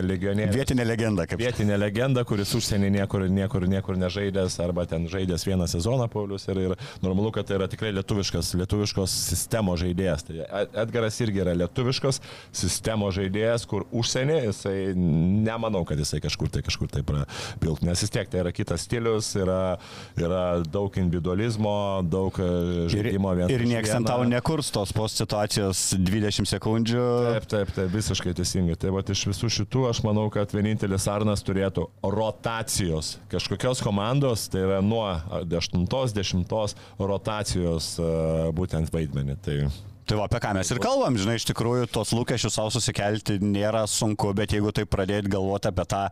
legionierius. 0.00 0.56
Vietinė 0.56 0.86
legenda, 0.88 1.26
kaip 1.28 1.42
Vietinė 1.42 1.76
legenda, 1.76 2.24
kuris 2.24 2.54
užsienį 2.56 2.88
niekur, 2.94 3.26
niekur, 3.28 3.66
niekur 3.68 3.98
nežaidęs, 4.00 4.56
arba 4.64 4.86
ten 4.88 5.04
žaidęs 5.12 5.44
vieną 5.50 5.68
sezoną 5.68 6.08
Paulius 6.16 6.48
ir, 6.48 6.62
ir 6.70 6.76
normalu, 7.04 7.34
kad 7.36 7.44
tai 7.50 7.58
yra 7.58 7.68
tikrai 7.68 7.92
lietuviškas, 7.98 8.54
lietuviškos 8.62 9.18
sistemos 9.34 9.84
žaidėjas. 9.84 10.24
Tai 10.30 10.38
Ed- 10.62 10.80
Edgaras 10.86 11.20
irgi 11.26 11.44
yra 11.44 11.52
lietuviškos 11.60 12.22
sistemos 12.56 13.12
žaidėjas, 13.20 13.68
kur 13.68 13.84
užsienį 13.92 14.40
jisai, 14.48 14.76
nemanau, 14.96 15.84
kad 15.92 16.00
jisai 16.00 16.24
kažkur 16.24 16.48
tai 16.56 16.64
kažkur 16.64 16.88
tai 16.96 17.04
prapilt, 17.04 17.84
nes 17.84 18.00
vis 18.06 18.16
tiek 18.16 18.32
tai 18.32 18.40
yra 18.46 18.56
kitas 18.56 18.88
stilius, 18.88 19.25
yra, 19.38 19.76
yra 20.20 20.42
daug 20.62 20.94
individualizmo, 21.00 21.72
daug 22.06 22.36
e, 22.38 22.46
Ir, 22.86 22.90
žaidimo 22.94 23.32
vienas. 23.34 23.50
ir 23.52 23.62
prieš 23.64 23.72
nieks 23.72 23.92
vieną. 23.94 24.06
tau 24.10 24.24
nekurs 24.28 24.70
tos 24.74 24.92
post 24.96 25.18
situacijos 25.22 25.82
20 25.98 26.46
sekundžių. 26.52 27.04
Taip, 27.32 27.48
taip, 27.50 27.72
taip, 27.76 27.90
visiškai 27.96 28.34
teisingai. 28.38 28.76
Tai 28.78 28.94
va 28.94 29.02
iš 29.16 29.24
visų 29.32 29.50
šitų 29.58 29.86
aš 29.90 30.02
manau, 30.06 30.28
kad 30.34 30.52
vienintelis 30.54 31.08
Arnas 31.10 31.42
turėtų 31.46 31.88
rotacijos 32.04 33.16
kažkokios 33.32 33.82
komandos, 33.84 34.46
tai 34.52 34.62
yra 34.66 34.80
nuo 34.84 35.06
8-10 35.42 36.76
rotacijos 36.98 37.96
e, 37.98 38.08
būtent 38.56 38.92
vaidmenį. 38.94 39.36
Tai 39.44 39.58
Tai 40.06 40.20
va, 40.20 40.28
apie 40.28 40.38
ką 40.38 40.52
mes 40.54 40.68
ir 40.70 40.78
kalbam, 40.78 41.16
žinai, 41.18 41.34
iš 41.40 41.48
tikrųjų 41.48 41.88
tos 41.90 42.12
lūkesčius 42.14 42.54
savo 42.54 42.70
susikelti 42.70 43.40
nėra 43.42 43.82
sunku, 43.90 44.30
bet 44.38 44.54
jeigu 44.54 44.70
tai 44.70 44.84
pradėti 44.86 45.32
galvoti 45.32 45.72
apie 45.72 45.86
tą 45.90 46.04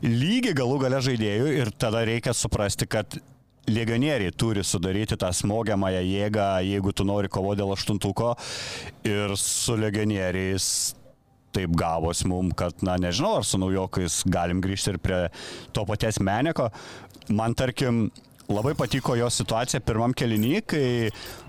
lygį 0.00 0.54
galų 0.56 0.78
gale 0.86 1.00
žaidėjų 1.04 1.50
ir 1.58 1.72
tada 1.76 2.00
reikia 2.08 2.32
suprasti, 2.32 2.88
kad 2.88 3.18
legionieriai 3.68 4.32
turi 4.32 4.64
sudaryti 4.64 5.20
tą 5.20 5.28
smogiamąją 5.36 6.00
jėgą, 6.08 6.48
jeigu 6.64 6.92
tu 6.96 7.04
nori 7.04 7.28
kovo 7.32 7.52
dėl 7.56 7.72
aštuntuko 7.76 8.32
ir 9.08 9.36
su 9.40 9.76
legionieriais 9.76 10.66
taip 11.54 11.76
gavos 11.78 12.24
mum, 12.26 12.48
kad, 12.56 12.80
na, 12.82 12.96
nežinau, 13.00 13.36
ar 13.38 13.46
su 13.46 13.60
naujokais 13.60 14.22
galim 14.26 14.64
grįžti 14.64 14.94
ir 14.94 15.00
prie 15.04 15.20
to 15.76 15.84
paties 15.86 16.18
Meneko. 16.18 16.70
Man, 17.28 17.54
tarkim, 17.56 18.08
Labai 18.52 18.74
patiko 18.76 19.14
jo 19.16 19.24
situacija 19.32 19.80
pirmam 19.80 20.12
kelinį, 20.12 20.52
kai 20.68 20.86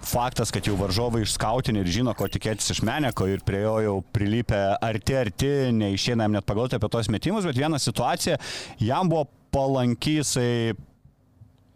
faktas, 0.06 0.52
kad 0.54 0.64
jau 0.64 0.78
varžovai 0.80 1.26
išskautinį 1.26 1.82
ir 1.84 1.90
žino, 1.92 2.14
ko 2.16 2.30
tikėtis 2.32 2.72
iš 2.72 2.80
Meneko 2.88 3.28
ir 3.28 3.42
prie 3.44 3.66
jo 3.66 3.74
jau 3.84 3.96
prilypę 4.16 4.62
arti, 4.80 5.18
arti, 5.20 5.52
neišėna 5.76 6.24
jam 6.24 6.38
net 6.38 6.48
pagalvoti 6.48 6.78
apie 6.80 6.90
tos 6.94 7.10
metimus, 7.12 7.48
bet 7.50 7.60
viena 7.60 7.82
situacija 7.82 8.38
jam 8.80 9.12
buvo 9.12 9.26
palanky, 9.52 10.22
jisai 10.22 10.78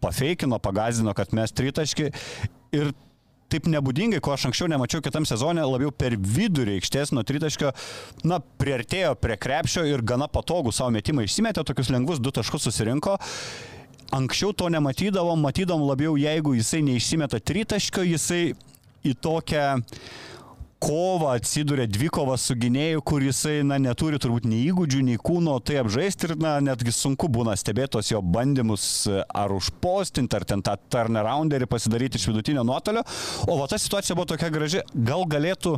pafeikino, 0.00 0.56
pagazino, 0.62 1.12
kad 1.16 1.34
mes 1.36 1.52
tritaški 1.52 2.08
ir 2.76 2.92
taip 3.50 3.66
nebūdingai, 3.68 4.22
ko 4.24 4.32
aš 4.32 4.46
anksčiau 4.48 4.70
nemačiau 4.70 5.02
kitam 5.04 5.26
sezone, 5.28 5.60
labiau 5.66 5.92
per 5.92 6.14
vidurį 6.16 6.78
aikštės 6.78 7.12
nuo 7.12 7.24
tritaškio, 7.26 7.74
na, 8.30 8.38
priartėjo 8.62 9.16
prie 9.20 9.36
krepšio 9.40 9.84
ir 9.90 10.04
gana 10.06 10.30
patogų 10.30 10.72
savo 10.72 10.94
metimą 10.94 11.26
išsimetė, 11.26 11.66
tokius 11.66 11.90
lengvus 11.92 12.22
du 12.22 12.32
taškus 12.32 12.70
susirinko. 12.70 13.18
Anksčiau 14.10 14.50
to 14.56 14.66
nematydavom, 14.72 15.38
matydavom 15.38 15.86
labiau, 15.86 16.16
jeigu 16.18 16.56
jisai 16.56 16.82
neišsimeta 16.82 17.38
tritaškio, 17.38 18.02
jisai 18.10 18.42
į 19.06 19.14
tokią 19.22 19.66
kovą 20.80 21.34
atsiduria 21.36 21.84
dvikova 21.86 22.38
su 22.40 22.56
gynėju, 22.58 23.02
kur 23.06 23.22
jisai, 23.22 23.60
na, 23.68 23.76
neturi 23.78 24.18
turbūt 24.20 24.48
nei 24.48 24.64
įgūdžių, 24.70 25.02
nei 25.06 25.20
kūno 25.20 25.58
tai 25.62 25.76
apžaisti 25.82 26.30
ir, 26.30 26.34
na, 26.40 26.54
netgi 26.64 26.94
sunku 26.96 27.28
būna 27.30 27.54
stebėtos 27.60 28.10
jo 28.10 28.22
bandymus 28.24 28.84
ar 29.28 29.52
užpostinti, 29.54 30.40
ar 30.40 30.48
ten 30.48 30.64
tą 30.64 30.78
turnarounderį 30.90 31.68
pasidaryti 31.70 32.18
iš 32.18 32.30
vidutinio 32.32 32.64
nuotolio. 32.66 33.04
O 33.46 33.60
va 33.60 33.68
ta 33.70 33.78
situacija 33.78 34.16
buvo 34.16 34.30
tokia 34.32 34.50
graži, 34.52 34.82
gal 34.94 35.26
galėtų 35.28 35.76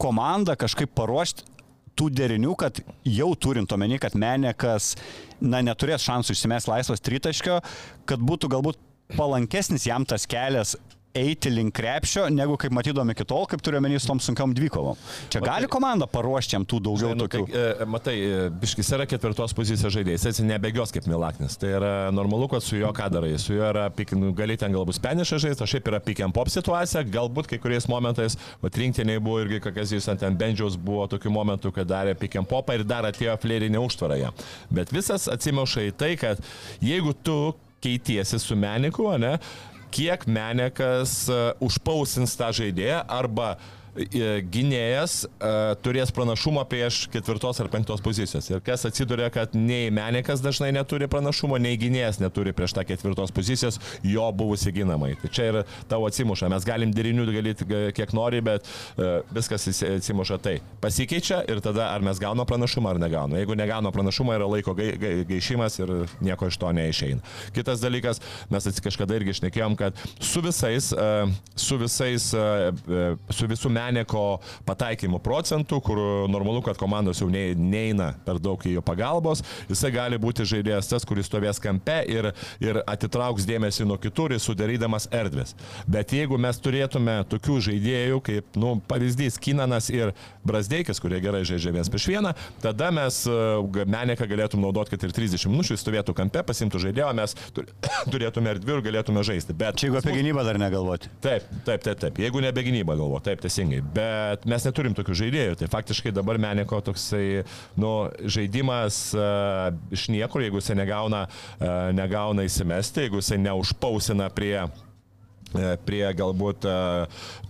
komanda 0.00 0.56
kažkaip 0.58 0.90
paruošti 0.96 1.53
tų 1.98 2.10
derinių, 2.14 2.54
kad 2.58 2.80
jau 3.08 3.30
turint 3.38 3.72
omeny, 3.74 3.98
kad 4.02 4.16
Menekas, 4.18 4.94
na, 5.40 5.62
neturės 5.64 6.04
šansų 6.06 6.36
išsimest 6.36 6.70
laisvas 6.70 7.02
tritaškio, 7.04 7.60
kad 8.08 8.22
būtų 8.24 8.50
galbūt 8.54 8.80
palankesnis 9.14 9.86
jam 9.86 10.06
tas 10.08 10.26
kelias 10.30 10.74
eiti 11.14 11.50
link 11.50 11.74
krepšio, 11.76 12.26
negu 12.34 12.56
kaip 12.58 12.74
matydom 12.74 13.10
iki 13.12 13.24
tol, 13.28 13.44
kaip 13.50 13.62
turiu 13.62 13.78
menys 13.82 14.06
tom 14.06 14.18
sunkiam 14.22 14.50
dvikovom. 14.54 14.98
Čia 15.30 15.40
Matai- 15.40 15.50
gali 15.52 15.68
komanda 15.70 16.08
paruošti 16.10 16.56
jam 16.56 16.66
tų 16.66 16.80
daugiau 16.82 17.12
Žinai, 17.12 17.18
nu, 17.20 17.28
tokių. 17.28 17.46
tai, 17.52 17.62
e, 17.62 17.86
matai, 17.86 18.14
e, 18.18 18.50
Biškis 18.50 18.90
yra 18.96 19.06
ketvirtos 19.06 19.54
pozicijos 19.54 19.94
žaidėjas, 19.94 20.26
jis 20.26 20.40
nebėgios 20.42 20.92
kaip 20.94 21.06
Milaknis. 21.06 21.56
Tai 21.56 21.68
yra 21.68 21.92
normalu, 22.10 22.48
kad 22.50 22.62
su 22.66 22.76
juo 22.76 22.92
ką 22.92 23.10
darai. 23.14 23.38
Su 23.38 23.54
juo 23.54 23.62
yra, 23.62 23.86
nu, 24.18 24.32
gali 24.34 24.56
ten 24.58 24.72
galbūt 24.74 24.98
spenišą 24.98 25.38
žaisti, 25.38 25.62
o 25.62 25.66
šiaip 25.70 25.86
yra 25.92 26.00
pick 26.02 26.20
and 26.20 26.34
pop 26.34 26.50
situacija, 26.50 27.04
galbūt 27.06 27.46
kai 27.46 27.58
kuriais 27.58 27.86
momentais, 27.86 28.36
o 28.60 28.68
rinktiniai 28.68 29.22
buvo 29.22 29.44
irgi, 29.44 29.60
kokias 29.60 29.94
jis 29.94 30.08
ant 30.08 30.20
ten 30.20 30.34
bendžiaus 30.36 30.76
buvo 30.76 31.06
tokių 31.06 31.30
momentų, 31.30 31.72
kad 31.72 31.86
darė 31.86 32.18
pick 32.18 32.34
and 32.36 32.48
popą 32.48 32.74
ir 32.74 32.82
dar 32.82 33.04
atėjo 33.04 33.38
flerinė 33.38 33.78
užtvara 33.78 34.18
jam. 34.18 34.32
Bet 34.70 34.90
visas 34.90 35.28
atsimuša 35.30 35.86
į 35.90 35.92
tai, 35.96 36.16
kad 36.16 36.42
jeigu 36.82 37.14
tu 37.22 37.54
keitiesi 37.84 38.38
su 38.40 38.56
meniku, 38.56 39.10
ne, 39.20 39.38
kiek 39.94 40.26
menikas 40.26 41.24
uh, 41.30 41.52
užpausins 41.64 42.34
tą 42.38 42.50
žaidėją 42.56 43.04
arba 43.14 43.54
e, 43.54 43.58
gynėjas 43.94 45.24
e, 45.24 45.52
turės 45.84 46.12
pranašumą 46.14 46.64
prieš 46.70 47.04
ketvirtos 47.12 47.60
ar 47.62 47.70
penktos 47.72 48.02
pozicijos. 48.04 48.48
Ir 48.50 48.62
kas 48.64 48.86
atsiduria, 48.88 49.30
kad 49.34 49.54
nei 49.54 49.90
menikas 49.94 50.42
dažnai 50.44 50.72
neturi 50.74 51.08
pranašumo, 51.10 51.58
nei 51.62 51.78
gynėjas 51.80 52.20
neturi 52.22 52.54
prieš 52.56 52.74
tą 52.76 52.84
ketvirtos 52.88 53.32
pozicijos 53.34 53.78
jo 54.02 54.26
buvusi 54.36 54.72
ginamai. 54.74 55.14
Tai 55.22 55.30
čia 55.34 55.48
ir 55.50 55.60
tavo 55.90 56.08
atsimuša. 56.10 56.50
Mes 56.52 56.66
galim 56.66 56.94
derinių 56.94 57.26
galėti 57.30 57.68
kiek 57.96 58.14
nori, 58.16 58.42
bet 58.44 58.66
e, 58.98 59.10
viskas 59.34 59.68
atsimuša 59.70 60.40
tai. 60.42 60.56
Pasikeičia 60.82 61.44
ir 61.50 61.62
tada 61.64 61.90
ar 61.94 62.04
mes 62.04 62.20
gauname 62.22 62.48
pranašumą 62.50 62.94
ar 62.94 63.02
negauname. 63.02 63.40
Jeigu 63.42 63.58
negauname 63.58 63.94
pranašumą, 63.94 64.36
yra 64.38 64.48
laiko 64.50 64.74
gai, 64.78 64.90
gai, 65.00 65.14
gaišimas 65.28 65.78
ir 65.80 65.94
nieko 66.24 66.50
iš 66.50 66.58
to 66.60 66.72
neišeina. 66.74 67.22
Kitas 67.54 67.82
dalykas, 67.82 68.20
mes 68.52 68.68
kažkada 68.84 69.16
irgi 69.18 69.34
išnekėjom, 69.36 69.76
kad 69.78 69.98
su 70.22 70.42
visais, 70.44 70.90
e, 70.92 71.08
su 71.56 71.78
visais, 71.80 72.30
e, 72.34 72.44
e, 72.98 73.04
su 73.34 73.48
visų 73.50 73.72
meneko 73.84 74.40
pataikymu 74.68 75.20
procentų, 75.24 75.80
kur 75.84 76.00
normalu, 76.32 76.62
kad 76.64 76.78
komandos 76.80 77.20
jau 77.22 77.28
ne- 77.30 77.54
neina 77.54 78.12
per 78.24 78.38
daug 78.42 78.60
į 78.64 78.76
jo 78.78 78.82
pagalbos, 78.84 79.42
jisai 79.68 79.92
gali 79.94 80.18
būti 80.20 80.46
žaidėjas 80.48 80.88
tas, 80.90 81.04
kuris 81.04 81.28
stovės 81.28 81.60
kampe 81.62 82.00
ir, 82.10 82.30
ir 82.64 82.80
atitrauks 82.90 83.46
dėmesį 83.48 83.86
nuo 83.88 83.98
kitur 84.00 84.32
ir 84.34 84.40
sudarydamas 84.42 85.08
erdvės. 85.14 85.54
Bet 85.90 86.12
jeigu 86.16 86.38
mes 86.40 86.58
turėtume 86.64 87.20
tokių 87.30 87.58
žaidėjų, 87.68 88.20
kaip, 88.24 88.56
nu, 88.60 88.74
pavyzdys, 88.88 89.38
Kinanas 89.44 89.90
ir 89.92 90.12
Brasdeikis, 90.46 91.00
kurie 91.02 91.18
gerai 91.24 91.42
žaidžia 91.44 91.72
vienas 91.74 91.90
prieš 91.92 92.06
vieną, 92.12 92.32
tada 92.62 92.90
mes 92.94 93.22
e, 93.28 93.34
Meneką 93.84 94.26
galėtum 94.30 94.62
naudoti, 94.64 94.94
kad 94.94 95.04
ir 95.08 95.12
30 95.16 95.48
minučių 95.52 95.74
jis 95.76 95.82
stovėtų 95.84 96.14
kampe, 96.16 96.42
pasimtų 96.48 96.80
žaidėjo, 96.86 97.10
mes 97.18 97.34
tur- 97.56 97.68
turėtume 98.12 98.52
erdvių 98.54 98.78
ir 98.78 98.84
galėtume 98.88 99.24
žaisti. 99.26 99.56
Bet 99.56 99.80
Čia 99.80 99.88
jeigu 99.90 100.00
apie 100.00 100.14
gynybą 100.16 100.44
dar 100.46 100.58
negalvoti. 100.62 101.10
Taip, 101.24 101.48
taip, 101.66 101.82
taip, 101.84 102.00
taip. 102.04 102.20
Jeigu 102.24 102.40
nebe 102.44 102.64
gynyba 102.64 102.96
galvo, 102.98 103.20
taip, 103.24 103.42
teisingai. 103.44 103.73
Bet 103.94 104.46
mes 104.48 104.66
neturim 104.66 104.94
tokių 104.96 105.16
žaidėjų. 105.24 105.58
Tai 105.60 105.70
faktiškai 105.72 106.12
dabar 106.14 106.38
Meniko 106.42 106.80
toksai, 106.84 107.44
nu, 107.80 107.92
žaidimas 108.24 108.98
uh, 109.18 109.70
iš 109.94 110.08
niekur, 110.12 110.44
jeigu 110.44 110.62
jisai 110.62 110.78
negauna, 110.78 111.24
uh, 111.26 111.90
negauna 111.96 112.46
įsimesti, 112.46 113.06
jeigu 113.06 113.22
jisai 113.22 113.40
neužpausina 113.44 114.30
prie 114.34 114.56
e, 114.62 114.68
prie 115.86 116.04
galbūt 116.16 116.66
e, 116.68 116.74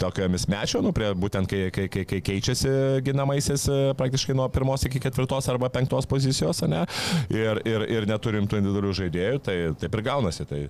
tokio 0.00 0.28
mismečio, 0.32 0.80
nu, 0.84 0.92
prie 0.96 1.10
būtent 1.18 1.48
kai, 1.50 1.68
kai, 1.74 1.86
kai, 1.92 2.04
kai 2.08 2.20
keičiasi 2.24 2.72
ginamaisiais 3.06 3.66
e, 3.70 3.78
praktiškai 3.98 4.36
nuo 4.36 4.48
pirmos 4.52 4.84
iki 4.88 5.02
ketvirtos 5.02 5.48
arba 5.52 5.70
penktos 5.72 6.08
pozicijos, 6.10 6.62
ne, 6.70 6.84
ir, 7.32 7.62
ir, 7.68 7.86
ir 7.98 8.08
neturim 8.10 8.48
tų 8.50 8.60
individualių 8.60 8.94
žaidėjų, 9.00 9.42
tai 9.44 9.56
taip 9.80 9.98
ir 9.98 10.04
gaunasi. 10.08 10.46
Tai 10.48 10.60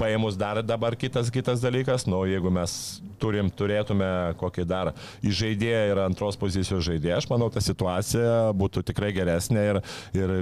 paėmus 0.00 0.38
dar 0.38 0.62
dabar 0.66 0.96
kitas, 0.98 1.30
kitas 1.34 1.62
dalykas, 1.64 2.06
nu, 2.10 2.22
jeigu 2.28 2.52
mes 2.54 2.76
turim, 3.22 3.50
turėtume 3.50 4.10
kokį 4.40 4.66
dar 4.68 4.92
įžaidėją 5.26 5.82
ir 5.92 6.04
antros 6.06 6.38
pozicijos 6.40 6.84
žaidėją, 6.86 7.22
aš 7.22 7.30
manau, 7.32 7.50
ta 7.52 7.62
situacija 7.64 8.52
būtų 8.56 8.84
tikrai 8.92 9.12
geresnė 9.16 9.66
ir, 9.72 9.82
ir 10.16 10.38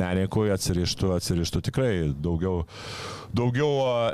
menininkui 0.00 0.50
atsirištų, 0.54 1.12
atsirištų 1.16 1.62
tikrai 1.68 1.90
daugiau, 2.22 2.64
daugiau 3.36 3.70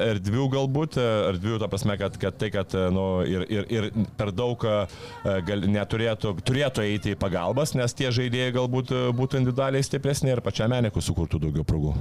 erdvių 0.09 0.49
galbūt, 0.57 0.99
erdvių, 1.33 1.59
ta 1.63 1.71
prasme, 1.73 1.97
kad, 2.01 2.19
kad 2.23 2.39
tai, 2.41 2.51
kad 2.55 2.77
nu, 2.95 3.07
ir, 3.29 3.47
ir, 3.53 3.69
ir 3.73 3.89
per 4.19 4.35
daug 4.35 4.63
gal, 4.63 5.69
neturėtų 5.77 6.37
turėtų 6.43 6.87
eiti 6.89 7.17
į 7.17 7.21
pagalbas, 7.21 7.77
nes 7.79 7.97
tie 7.99 8.13
žaidėjai 8.15 8.59
galbūt 8.59 8.95
būtų 9.17 9.43
individualiai 9.43 9.87
stipresni 9.87 10.33
ir 10.33 10.45
pačiam 10.45 10.73
menininkui 10.73 11.05
sukurtų 11.05 11.43
daugiau 11.43 11.67
progų. 11.67 11.97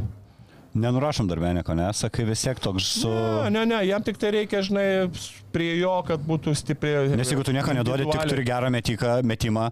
Nenurašom 0.74 1.28
dar 1.28 1.42
meniko, 1.44 1.76
ne? 1.76 1.90
Sakai 1.92 2.24
vis 2.30 2.46
tiek 2.46 2.60
toks 2.64 2.86
su... 3.02 3.10
Ne, 3.12 3.50
ne, 3.52 3.66
ne, 3.74 3.80
jam 3.90 4.04
tik 4.06 4.20
tai 4.22 4.32
reikia, 4.38 4.62
žinai, 4.64 4.86
prie 5.52 5.74
jo, 5.82 5.92
kad 6.08 6.22
būtų 6.24 6.54
stipriai. 6.56 7.10
Nes 7.20 7.28
jeigu 7.28 7.44
tu 7.44 7.52
nieko 7.56 7.74
neduodi, 7.76 8.08
tik 8.08 8.30
turi 8.32 8.46
gerą 8.48 8.70
metiką, 8.72 9.18
metimą, 9.28 9.68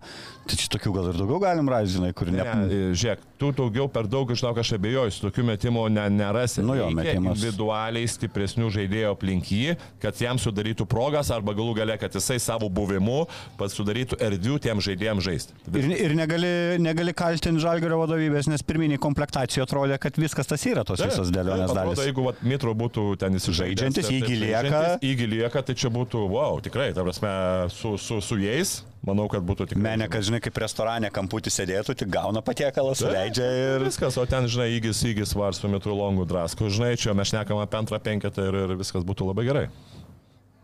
tai 0.49 0.59
čia 0.59 0.67
tokių 0.75 0.93
gal 0.97 1.07
ir 1.13 1.19
daugiau 1.21 1.39
galim 1.43 1.71
rasti, 1.71 1.95
žinai, 1.95 2.11
kur 2.17 2.31
ne... 2.33 2.43
Ne, 2.43 2.81
žiūrėk, 2.99 3.23
tu 3.39 3.53
daugiau 3.55 3.87
per 3.91 4.09
daug, 4.11 4.33
žinok, 4.35 4.59
aš 4.59 4.73
abejoju, 4.75 5.13
su 5.15 5.23
tokiu 5.23 5.45
metimu 5.47 5.85
ne, 5.93 6.03
nerasi. 6.11 6.65
Nu 6.67 6.75
jo, 6.75 6.89
metimas. 6.91 7.39
Individualiai 7.39 8.09
stipresnių 8.11 8.67
žaidėjų 8.75 9.13
aplink 9.13 9.53
jį, 9.55 9.77
kad 10.03 10.19
jam 10.19 10.41
sudarytų 10.41 10.83
progas 10.89 11.31
arba 11.31 11.55
galų 11.55 11.77
gale, 11.79 11.95
kad 12.01 12.19
jisai 12.19 12.41
savo 12.43 12.67
buvimu 12.67 13.21
pats 13.59 13.79
sudarytų 13.79 14.19
erdvių 14.27 14.59
tiem 14.67 14.83
žaidėjams 14.83 15.23
žaisti. 15.29 15.55
Ir, 15.71 15.87
ir 16.09 16.17
negali, 16.19 16.51
negali 16.83 17.15
kaltinti 17.15 17.63
žalgerio 17.63 18.01
vadovybės, 18.03 18.51
nes 18.51 18.65
pirminiai 18.67 18.99
komplektacijų 18.99 19.63
atrodė, 19.63 20.01
kad 20.01 20.19
viskas 20.19 20.49
tas 20.49 20.67
yra 20.67 20.83
tos 20.89 21.03
visos 21.05 21.31
dėlionės 21.33 21.69
Atrodo, 21.69 21.93
dalis. 21.93 22.05
jeigu 22.09 22.25
vat, 22.25 22.43
Mitro 22.49 22.73
būtų 22.77 23.05
ten 23.21 23.37
įsižaidęs. 23.39 23.79
Žaidžiantis, 23.85 24.09
taip, 24.09 24.15
įgi 24.17 24.33
taip, 24.33 24.43
lieka. 24.43 24.61
žaidžiantis, 24.65 25.09
Įgi 25.09 25.27
lieka, 25.35 25.63
tai 25.69 25.75
čia 25.79 25.91
būtų, 25.93 26.23
wow, 26.33 26.59
tikrai, 26.65 26.89
ta 26.97 27.05
prasme, 27.05 27.31
su, 27.75 27.93
su, 28.01 28.19
su 28.25 28.39
jais, 28.41 28.73
manau, 29.05 29.27
kad 29.31 29.45
būtų 29.45 29.69
tikrai. 29.71 29.85
Menekas, 29.85 30.27
žinai, 30.29 30.41
kaip 30.43 30.59
restorane 30.65 31.13
kamputį 31.13 31.53
sėdėtų, 31.53 31.95
tik 32.01 32.11
gauna 32.13 32.43
patiekalą, 32.45 32.97
suleidžia 32.99 33.47
ir... 33.61 33.87
Viskas, 33.87 34.17
o 34.19 34.25
ten, 34.29 34.49
žinai, 34.51 34.71
įgis, 34.79 35.05
įgis 35.13 35.35
vars 35.37 35.61
su 35.61 35.71
Mitro 35.71 35.95
longu 35.97 36.27
drasku, 36.29 36.67
žinai, 36.73 36.95
čia 36.99 37.15
mes 37.17 37.31
šnekam 37.31 37.61
apie 37.63 37.79
antrą 37.79 38.01
penketą 38.03 38.49
ir, 38.49 38.61
ir 38.65 38.77
viskas 38.81 39.07
būtų 39.07 39.31
labai 39.31 39.47
gerai. 39.47 39.65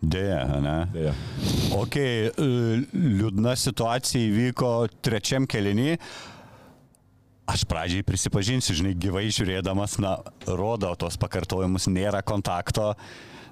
Dėja, 0.06 0.42
ne? 0.62 0.76
Deja. 0.94 1.14
Ok, 1.74 1.96
e, 1.98 2.30
liūdna 2.94 3.56
situacija 3.58 4.22
įvyko 4.28 4.72
trečiam 5.06 5.48
kelinį. 5.50 5.96
Aš 7.46 7.62
pradžiai 7.70 8.02
prisipažinsiu, 8.02 8.74
žinai, 8.74 8.96
gyvai 8.98 9.28
žiūrėdamas, 9.30 10.00
na, 10.02 10.18
rodo 10.50 10.90
tos 10.98 11.18
pakartojimus, 11.22 11.86
nėra 11.94 12.24
kontakto. 12.26 12.96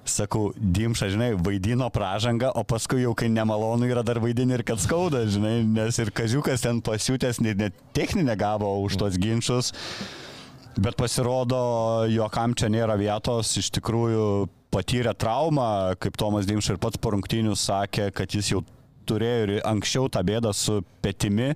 Sakau, 0.03 0.49
Dimša, 0.57 1.11
žinai, 1.13 1.29
vaidino 1.39 1.87
pražangą, 1.93 2.49
o 2.57 2.65
paskui 2.67 3.05
jau 3.05 3.13
kai 3.15 3.29
nemalonu 3.31 3.87
yra 3.87 4.01
dar 4.03 4.19
vaidini 4.19 4.57
ir 4.57 4.65
kad 4.67 4.81
skauda, 4.81 5.21
žinai, 5.29 5.61
nes 5.63 5.99
ir 6.01 6.11
kaziukas 6.11 6.65
ten 6.65 6.81
pasiūtęs 6.83 7.39
net, 7.45 7.61
net 7.61 7.77
techninę 7.95 8.35
gavo 8.39 8.73
už 8.83 8.97
tos 8.99 9.15
ginčius. 9.21 9.71
Bet 10.73 10.97
pasirodo, 10.97 11.61
jokam 12.09 12.57
čia 12.57 12.71
nėra 12.73 12.97
vietos, 12.99 13.53
iš 13.61 13.69
tikrųjų 13.77 14.49
patyrė 14.73 15.13
traumą, 15.13 15.93
kaip 16.01 16.17
Tomas 16.17 16.49
Dimša 16.49 16.75
ir 16.75 16.81
pats 16.81 16.97
po 16.97 17.13
rungtynių 17.13 17.53
sakė, 17.53 18.09
kad 18.17 18.33
jis 18.33 18.55
jau 18.55 18.63
turėjo 19.07 19.45
ir 19.45 19.53
anksčiau 19.69 20.09
tą 20.11 20.23
bėdą 20.25 20.51
su 20.57 20.81
petimi 21.03 21.51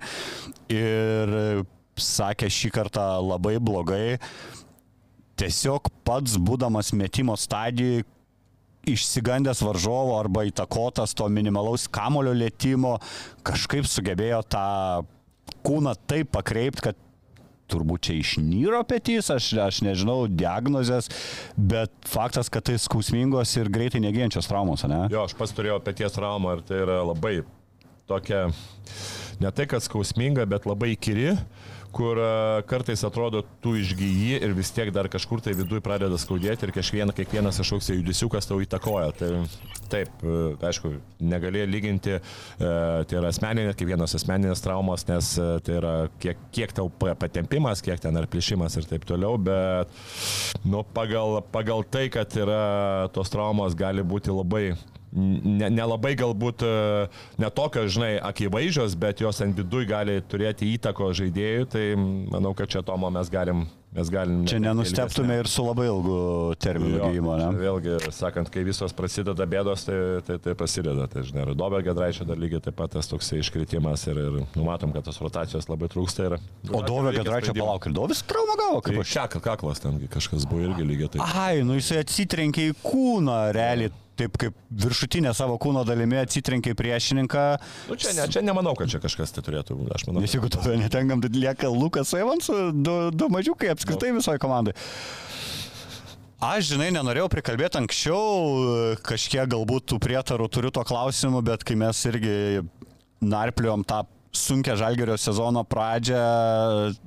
ir 0.70 1.34
sakė 2.02 2.50
šį 2.52 2.74
kartą 2.76 3.06
labai 3.24 3.58
blogai. 3.60 4.18
Tiesiog 5.38 5.92
pats 6.08 6.38
būdamas 6.42 6.94
metimo 6.98 7.36
stadijoje, 7.38 8.06
išsigandęs 8.88 9.62
varžovo 9.66 10.16
arba 10.18 10.46
įtakotas 10.48 11.12
to 11.18 11.28
minimalaus 11.32 11.88
kamulio 11.92 12.34
lėtimo, 12.36 12.96
kažkaip 13.46 13.88
sugebėjo 13.90 14.40
tą 14.48 14.70
kūną 15.68 15.94
taip 16.08 16.32
pakreipti, 16.36 16.86
kad 16.88 17.04
turbūt 17.68 18.08
čia 18.08 18.16
išnyro 18.22 18.80
petys, 18.88 19.28
aš, 19.34 19.50
aš 19.60 19.82
nežinau 19.84 20.22
diagnozės, 20.32 21.10
bet 21.60 21.92
faktas, 22.08 22.52
kad 22.52 22.64
tai 22.70 22.78
skausmingos 22.80 23.52
ir 23.60 23.72
greitai 23.74 24.02
negyjančios 24.04 24.48
traumos, 24.48 24.86
ne? 24.88 25.04
Jo, 25.12 25.26
aš 25.28 25.36
pats 25.38 25.56
turėjau 25.56 25.82
peties 25.84 26.16
traumą 26.16 26.58
ir 26.58 26.64
tai 26.68 26.82
yra 26.86 27.02
labai 27.04 27.42
tokia, 28.08 28.46
ne 29.44 29.52
tai 29.52 29.68
kad 29.68 29.84
skausminga, 29.84 30.48
bet 30.48 30.68
labai 30.70 30.94
kiri 30.96 31.34
kur 31.96 32.20
a, 32.22 32.32
kartais 32.68 33.04
atrodo 33.08 33.44
tu 33.64 33.76
išgyji 33.80 34.40
ir 34.42 34.54
vis 34.58 34.72
tiek 34.76 34.92
dar 34.96 35.10
kažkur 35.12 35.42
tai 35.44 35.54
viduje 35.58 35.84
pradeda 35.84 36.18
skaudėti 36.20 36.68
ir 36.68 36.74
kiekviena, 36.76 37.16
kiekvienas 37.16 37.60
kažkoks 37.62 37.92
judesiukas 37.96 38.50
tau 38.50 38.60
įtakoja. 38.64 39.14
Tai 39.18 39.32
taip, 39.92 40.12
e, 40.24 40.40
aišku, 40.68 40.92
negali 41.24 41.64
lyginti, 41.70 42.18
e, 42.18 42.22
tai 42.60 43.20
yra 43.20 43.32
asmeninė, 43.32 43.76
kiekvienos 43.78 44.18
asmeninės 44.20 44.64
traumos, 44.66 45.08
nes 45.10 45.32
e, 45.40 45.48
tai 45.64 45.78
yra 45.80 45.94
kiek, 46.24 46.42
kiek 46.56 46.76
tau 46.76 46.92
pa- 46.92 47.16
patempimas, 47.20 47.84
kiek 47.86 48.02
ten 48.04 48.20
ar 48.20 48.28
plėšimas 48.32 48.78
ir 48.82 48.90
taip 48.90 49.08
toliau, 49.08 49.40
bet 49.40 49.92
nu, 50.68 50.84
pagal, 50.98 51.40
pagal 51.54 51.86
tai, 51.88 52.08
kad 52.14 52.36
yra 52.38 53.08
tos 53.16 53.32
traumos 53.34 53.78
gali 53.78 54.04
būti 54.04 54.34
labai 54.34 54.70
nelabai 55.14 55.72
ne 55.78 55.88
labai 55.88 56.14
galbūt 56.20 56.64
e, 56.68 56.72
ne 57.42 57.50
tokios, 57.54 57.94
žinai, 57.96 58.14
akivaizdžios, 58.28 58.96
bet 59.00 59.24
jos 59.24 59.42
ant 59.46 59.58
viduj 59.58 59.88
gali 59.90 60.20
turėti 60.28 60.70
įtako 60.76 61.12
žaidėjų, 61.18 61.68
tai 61.74 61.84
manau, 61.98 62.54
kad 62.58 62.72
čia 62.72 62.84
Tomo 62.86 63.10
mes 63.14 63.30
galim. 63.32 63.68
Mes 63.96 64.10
galim 64.12 64.42
Čia 64.46 64.58
nenusteptume 64.60 65.38
ir 65.40 65.48
su 65.48 65.64
labai 65.64 65.86
ilgu 65.88 66.18
terminu 66.60 67.00
gyjimo, 67.00 67.38
čia 67.40 67.46
ne? 67.54 67.62
Vėlgi, 67.62 67.94
sakant, 68.14 68.50
kai 68.52 68.66
visos 68.68 68.92
prasideda 68.94 69.48
bėdos, 69.48 69.86
tai, 69.88 69.96
tai, 70.28 70.36
tai 70.44 70.56
prasideda. 70.60 71.08
Tai, 71.10 71.24
žinai, 71.26 71.46
ir 71.48 71.56
Dobė 71.58 71.80
Gedraičio 71.86 72.28
dar 72.28 72.38
lygiai 72.38 72.60
taip 72.66 72.76
pat 72.78 72.92
tas 72.98 73.08
toks 73.10 73.32
iškritimas 73.40 74.04
ir, 74.12 74.20
ir 74.20 74.36
numatom, 74.60 74.92
kad 74.94 75.08
tos 75.08 75.18
rotacijos 75.24 75.70
labai 75.72 75.88
trūksta. 75.94 76.28
Ir, 76.28 76.36
O 76.68 76.84
Dovė 76.84 77.16
Gedraičio 77.16 77.56
palauk, 77.58 77.88
ir 77.88 77.96
Dovis 77.96 78.22
traumą 78.28 78.58
gavo, 78.60 78.82
kaip 78.84 79.00
Kaip 79.00 79.06
aš. 79.06 79.16
aš. 79.24 79.40
Kaklas 79.48 79.82
tengi 79.82 80.12
kažkas 80.12 80.44
buvo 80.52 80.68
irgi 80.68 80.84
lygiai 80.92 81.14
taip. 81.16 81.24
Ai, 81.40 81.64
nu 81.66 81.80
jisai 81.80 82.04
atsitrenkė 82.04 82.68
į 82.74 82.76
kūną, 82.84 83.40
realiai, 83.56 83.96
taip 84.18 84.38
kaip 84.42 84.58
viršutinė 84.84 85.34
savo 85.38 85.58
kūno 85.62 85.84
dalimi 85.88 86.20
atsitrenkė 86.22 86.74
į 86.74 86.80
priešininką. 86.80 87.46
Nu, 87.92 88.00
čia, 88.00 88.16
ne, 88.18 88.28
čia 88.34 88.44
nemanau, 88.46 88.76
kad 88.80 88.92
čia 88.92 89.02
kažkas 89.04 89.36
tai 89.36 89.46
turėtų 89.46 89.78
būti. 89.78 89.94
Aš 89.96 90.08
manau. 90.10 90.24
Nes 90.26 90.36
jeigu 90.36 90.50
to 90.54 90.64
netenkam, 90.80 91.24
tai 91.24 91.32
lieka 91.36 91.72
Lukas 91.72 92.14
Evansu, 92.18 92.72
du, 92.74 92.98
du 93.14 93.30
mažiukai 93.34 93.72
apskritai 93.74 94.14
visoje 94.18 94.42
komandai. 94.44 94.76
Aš, 96.38 96.68
žinai, 96.76 96.92
nenorėjau 96.94 97.32
prikalbėti 97.34 97.80
anksčiau, 97.80 98.98
kažkiek 99.06 99.50
galbūt 99.50 99.88
tų 99.90 99.98
prietarų 100.04 100.46
turiu 100.54 100.70
to 100.70 100.84
klausimu, 100.86 101.42
bet 101.42 101.66
kai 101.66 101.74
mes 101.80 102.04
irgi 102.12 102.36
narpliom 103.26 103.82
tą 103.90 104.04
sunkia 104.38 104.76
žalgerio 104.80 105.18
sezono 105.20 105.64
pradžią, 105.68 106.22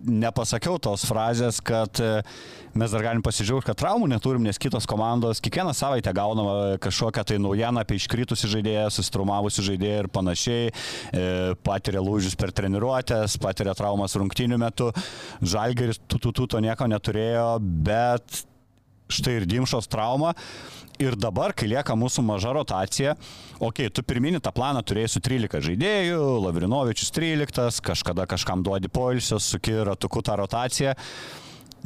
nepasakiau 0.05 0.79
tos 0.83 1.05
frazės, 1.09 1.61
kad 1.65 2.01
e, 2.03 2.11
mes 2.75 2.93
dar 2.93 3.05
galim 3.05 3.23
pasidžiaugti, 3.25 3.69
kad 3.71 3.81
traumų 3.81 4.11
neturim, 4.13 4.45
nes 4.47 4.61
kitos 4.61 4.89
komandos 4.91 5.43
kiekvieną 5.45 5.75
savaitę 5.77 6.13
gaunama 6.17 6.77
kažkokią 6.83 7.25
tai 7.31 7.39
naujieną 7.43 7.85
apie 7.85 8.01
iškritusi 8.01 8.51
žaidėją, 8.51 8.89
susitraumavusi 8.95 9.65
žaidėją 9.67 10.05
ir 10.05 10.11
panašiai, 10.13 10.69
e, 10.71 11.25
patiria 11.67 12.03
lūžius 12.05 12.37
per 12.41 12.55
treniruotės, 12.57 13.39
patiria 13.43 13.77
traumas 13.79 14.19
rungtynių 14.19 14.61
metu. 14.61 14.91
Žalgeris 15.41 16.03
tų 16.07 16.23
tų 16.27 16.37
tų 16.41 16.51
to 16.55 16.65
nieko 16.67 16.91
neturėjo, 16.91 17.49
bet 17.61 18.45
štai 19.15 19.41
ir 19.41 19.49
Dimšos 19.51 19.91
trauma. 19.91 20.35
Ir 21.01 21.15
dabar, 21.17 21.55
kai 21.57 21.71
lieka 21.71 21.95
mūsų 21.97 22.21
maža 22.29 22.51
rotacija, 22.53 23.15
okei, 23.57 23.87
okay, 23.87 23.93
tu 23.93 24.03
pirminį 24.05 24.43
tą 24.45 24.51
planą 24.53 24.83
turėjai 24.85 25.09
su 25.15 25.23
13 25.25 25.63
žaidėjų, 25.65 26.19
Lavrinovičius 26.45 27.09
13, 27.17 27.81
kažkada 27.87 28.27
kažkam 28.29 28.61
duodi 28.67 28.91
poilsio, 28.93 29.39
suki 29.41 29.79
ratuku 29.89 30.21
tą 30.21 30.37
rotaciją. 30.43 30.93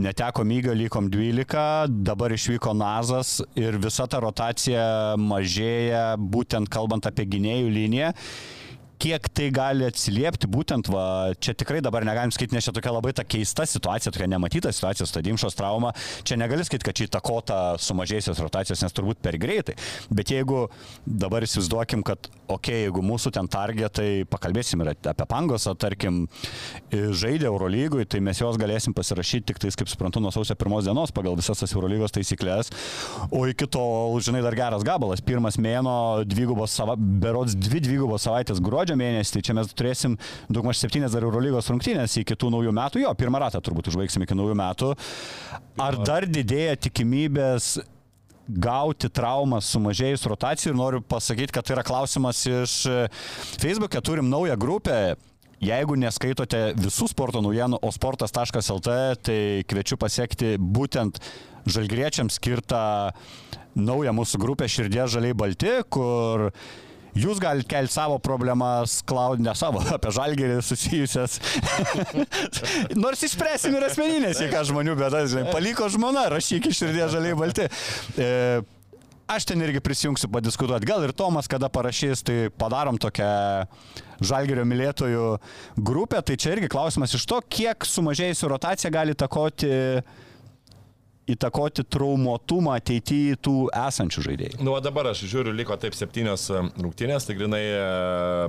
Neteko 0.03 0.43
myga, 0.43 0.75
lykom 0.75 1.07
12, 1.15 1.95
dabar 2.03 2.35
išvyko 2.35 2.75
Nazas 2.75 3.37
ir 3.55 3.79
visa 3.79 4.09
ta 4.11 4.19
rotacija 4.25 5.15
mažėja, 5.23 6.17
būtent 6.19 6.67
kalbant 6.67 7.07
apie 7.07 7.29
gynėjų 7.31 7.71
liniją 7.71 8.11
kiek 9.01 9.29
tai 9.35 9.49
gali 9.55 9.87
atsiliepti, 9.89 10.49
būtent 10.51 10.89
va, 10.93 11.33
čia 11.43 11.55
tikrai 11.59 11.81
dabar 11.85 12.07
negalim 12.07 12.33
skaityti, 12.35 12.57
nes 12.57 12.67
čia 12.67 12.75
tokia 12.77 12.95
labai 12.95 13.15
ta 13.17 13.25
keista 13.27 13.67
situacija, 13.69 14.13
tokia 14.15 14.29
nematyta 14.31 14.73
situacija, 14.75 15.07
stadimšos 15.09 15.57
trauma, 15.59 15.93
čia 16.27 16.39
negali 16.41 16.65
skaityti, 16.67 16.87
kad 16.89 16.99
čia 16.99 17.09
įtakota 17.09 17.59
sumažėjusios 17.83 18.41
rotacijos, 18.45 18.83
nes 18.85 18.97
turbūt 18.97 19.21
per 19.25 19.39
greitai. 19.41 19.77
Bet 20.15 20.33
jeigu 20.35 20.67
dabar 21.07 21.47
įsivaizduokim, 21.47 22.05
kad, 22.07 22.29
okei, 22.47 22.57
okay, 22.57 22.81
jeigu 22.87 23.05
mūsų 23.05 23.35
ten 23.37 23.49
targetai, 23.51 24.09
pakalbėsim 24.31 24.85
ir 24.85 24.95
apie 24.95 25.29
Pangosą, 25.29 25.75
tarkim, 25.79 26.25
žaidė 26.93 27.49
Eurolygui, 27.51 28.07
tai 28.09 28.23
mes 28.25 28.41
juos 28.41 28.59
galėsim 28.61 28.97
pasirašyti 28.97 29.53
tik 29.53 29.63
tais, 29.63 29.79
kaip 29.79 29.91
suprantu, 29.91 30.23
nuo 30.25 30.33
sausio 30.35 30.57
pirmos 30.59 30.87
dienos 30.89 31.13
pagal 31.15 31.37
visas 31.39 31.61
tas 31.61 31.75
Eurolygos 31.77 32.15
taisyklės. 32.15 32.73
O 33.35 33.45
iki 33.51 33.69
tol, 33.71 34.17
žinai, 34.25 34.43
dar 34.45 34.57
geras 34.59 34.85
gabalas, 34.87 35.23
pirmas 35.25 35.59
mėno, 35.61 36.25
dvigubos 36.29 36.75
sava, 36.77 36.97
berods 36.97 37.57
dvi 37.59 37.83
dvigubos 37.85 38.25
savaitės 38.27 38.63
gruodžio 38.65 38.84
mėnesį, 38.93 39.39
tai 39.39 39.43
čia 39.49 39.57
mes 39.57 39.73
turėsim 39.73 40.19
daugmaž 40.53 40.83
septynės 40.83 41.17
dar 41.17 41.25
Eurolygos 41.25 41.73
rungtynės 41.73 42.19
iki 42.21 42.37
tų 42.37 42.53
naujų 42.53 42.77
metų, 42.77 43.03
jo, 43.07 43.17
pirmą 43.17 43.41
ratą 43.47 43.65
turbūt 43.65 43.89
užbaigsim 43.89 44.27
iki 44.27 44.37
naujų 44.37 44.61
metų. 44.61 44.93
Ar 45.81 45.99
dar 46.05 46.29
didėja 46.29 46.77
tikimybės 46.85 47.79
gauti 48.45 49.09
traumą 49.09 49.63
sumažėjus 49.65 50.27
rotacijų 50.29 50.75
ir 50.75 50.77
noriu 50.77 51.01
pasakyti, 51.01 51.55
kad 51.57 51.65
tai 51.65 51.79
yra 51.79 51.87
klausimas 51.87 52.45
iš 52.45 52.83
Facebook'e, 53.57 54.05
turim 54.05 54.29
naują 54.29 54.59
grupę, 54.61 55.15
Jeigu 55.65 55.95
neskaitote 55.97 56.75
visų 56.77 57.07
sporto 57.09 57.41
naujienų, 57.41 57.79
o 57.81 57.91
sportas.lt, 57.95 58.95
tai 59.25 59.39
kviečiu 59.71 59.97
pasiekti 60.01 60.57
būtent 60.59 61.21
žalgriečiams 61.65 62.37
skirtą 62.37 63.13
naują 63.75 64.13
mūsų 64.15 64.41
grupę 64.43 64.69
Širdė 64.69 65.07
žaliai 65.11 65.37
balti, 65.37 65.73
kur 65.89 66.51
Jūs 67.15 67.39
galite 67.43 67.71
kelti 67.71 67.95
savo 67.95 68.19
problemas, 68.23 68.99
klaud, 69.07 69.43
ne 69.43 69.55
savo, 69.59 69.83
apie 69.97 70.13
žalgerį 70.15 70.59
susijusias. 70.67 71.39
Nors 73.05 73.23
išspręsim 73.27 73.77
ir 73.79 73.87
asmeninės, 73.89 74.43
jei 74.43 74.51
ką 74.53 74.65
žmonių, 74.71 74.97
bet, 74.99 75.19
žinai, 75.31 75.51
paliko 75.55 75.89
žmona, 75.93 76.27
rašyk 76.35 76.71
iš 76.71 76.83
širdie 76.83 77.07
žaliai 77.13 77.39
balti. 77.39 77.69
E, 78.19 78.31
aš 79.31 79.47
ten 79.51 79.63
irgi 79.63 79.83
prisijungsiu 79.85 80.29
padiskutuoti. 80.35 80.91
Gal 80.91 81.07
ir 81.07 81.15
Tomas, 81.17 81.49
kada 81.51 81.71
parašys, 81.73 82.25
tai 82.27 82.39
padarom 82.59 82.99
tokią 83.01 83.31
žalgerio 84.25 84.67
mylėtojų 84.67 85.31
grupę. 85.87 86.21
Tai 86.27 86.39
čia 86.41 86.57
irgi 86.57 86.73
klausimas 86.73 87.15
iš 87.15 87.27
to, 87.31 87.39
kiek 87.47 87.87
sumažėjusi 87.89 88.51
rotacija 88.51 88.93
gali 88.95 89.15
takoti 89.15 89.71
įtakoti 91.31 91.85
traumuotumą 91.89 92.75
ateityje 92.77 93.39
tų 93.45 93.55
esančių 93.75 94.25
žaidėjų. 94.27 94.59
Nu, 94.65 94.75
o 94.77 94.81
dabar 94.85 95.09
aš 95.13 95.23
žiūriu, 95.31 95.55
liko 95.57 95.77
taip 95.81 95.97
septynios 95.97 96.47
e, 96.53 96.61
rungtynės, 96.85 97.25
tai 97.29 97.37
grinai 97.39 97.63
e, 97.65 97.85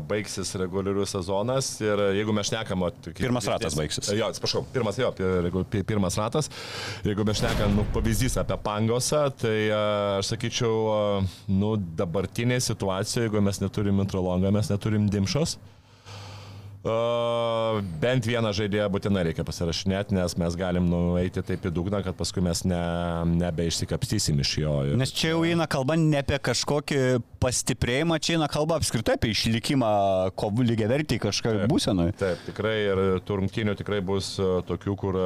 baigsis 0.09 0.51
reguliarius 0.59 1.15
sezonas 1.15 1.71
ir 1.83 2.03
jeigu 2.19 2.35
mes 2.35 2.49
šnekam... 2.51 2.87
Pirmas 3.15 3.47
ratas 3.49 3.77
baigsis. 3.79 4.11
Jo, 4.15 4.29
atsiprašau, 4.33 4.65
pirmas, 4.73 4.99
jo, 4.99 5.11
pirmas 5.75 6.19
ratas. 6.19 6.51
Jeigu 7.07 7.25
mes 7.27 7.39
šnekam, 7.39 7.77
nu, 7.79 7.87
pavyzdys 7.95 8.35
apie 8.41 8.59
Pangosą, 8.65 9.27
tai 9.39 9.55
e, 9.69 9.79
aš 10.19 10.33
sakyčiau, 10.33 11.23
nu, 11.55 11.75
dabartinė 11.99 12.59
situacija, 12.63 13.29
jeigu 13.29 13.43
mes 13.45 13.63
neturim 13.63 14.03
introlongą, 14.03 14.51
mes 14.55 14.71
neturim 14.73 15.07
dimšos. 15.11 15.55
Uh, 16.85 17.79
bent 17.97 18.27
vieną 18.29 18.51
žaidėją 18.53 18.85
būtinai 18.93 19.23
reikia 19.25 19.41
pasirašinėti, 19.47 20.13
nes 20.13 20.35
mes 20.37 20.57
galim 20.59 20.85
nueiti 20.85 21.41
taip 21.41 21.63
į 21.65 21.71
dugną, 21.73 22.03
kad 22.05 22.13
paskui 22.13 22.43
mes 22.45 22.59
ne, 22.69 22.81
nebeišsikapstysim 23.41 24.43
iš 24.43 24.51
jo. 24.61 24.73
Ir... 24.91 24.99
Nes 25.01 25.09
čia 25.09 25.31
jau 25.31 25.39
eina 25.49 25.65
kalba 25.65 25.95
ne 25.97 26.19
apie 26.21 26.37
kažkokį 26.45 26.99
pastiprėjimą, 27.41 28.19
čia 28.21 28.35
eina 28.37 28.49
kalba 28.53 28.77
apskritai 28.77 29.15
apie 29.17 29.33
išlikimą 29.33 29.89
kovų 30.37 30.67
lygiai 30.69 30.91
vertį 30.93 31.17
kažką 31.25 31.55
būsenui. 31.71 32.11
Taip, 32.21 32.45
tikrai 32.51 32.75
ir 32.83 33.01
tų 33.25 33.39
rungtynių 33.41 33.73
tikrai 33.81 34.03
bus 34.05 34.35
tokių, 34.69 34.95
kur, 35.01 35.17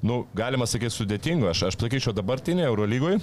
nu, 0.00 0.22
galima 0.32 0.64
sakyti, 0.64 0.96
sudėtingų. 0.96 1.52
Aš, 1.52 1.66
aš 1.68 1.76
sakyčiau, 1.82 2.16
dabartinėje 2.16 2.72
Eurolygoje 2.72 3.20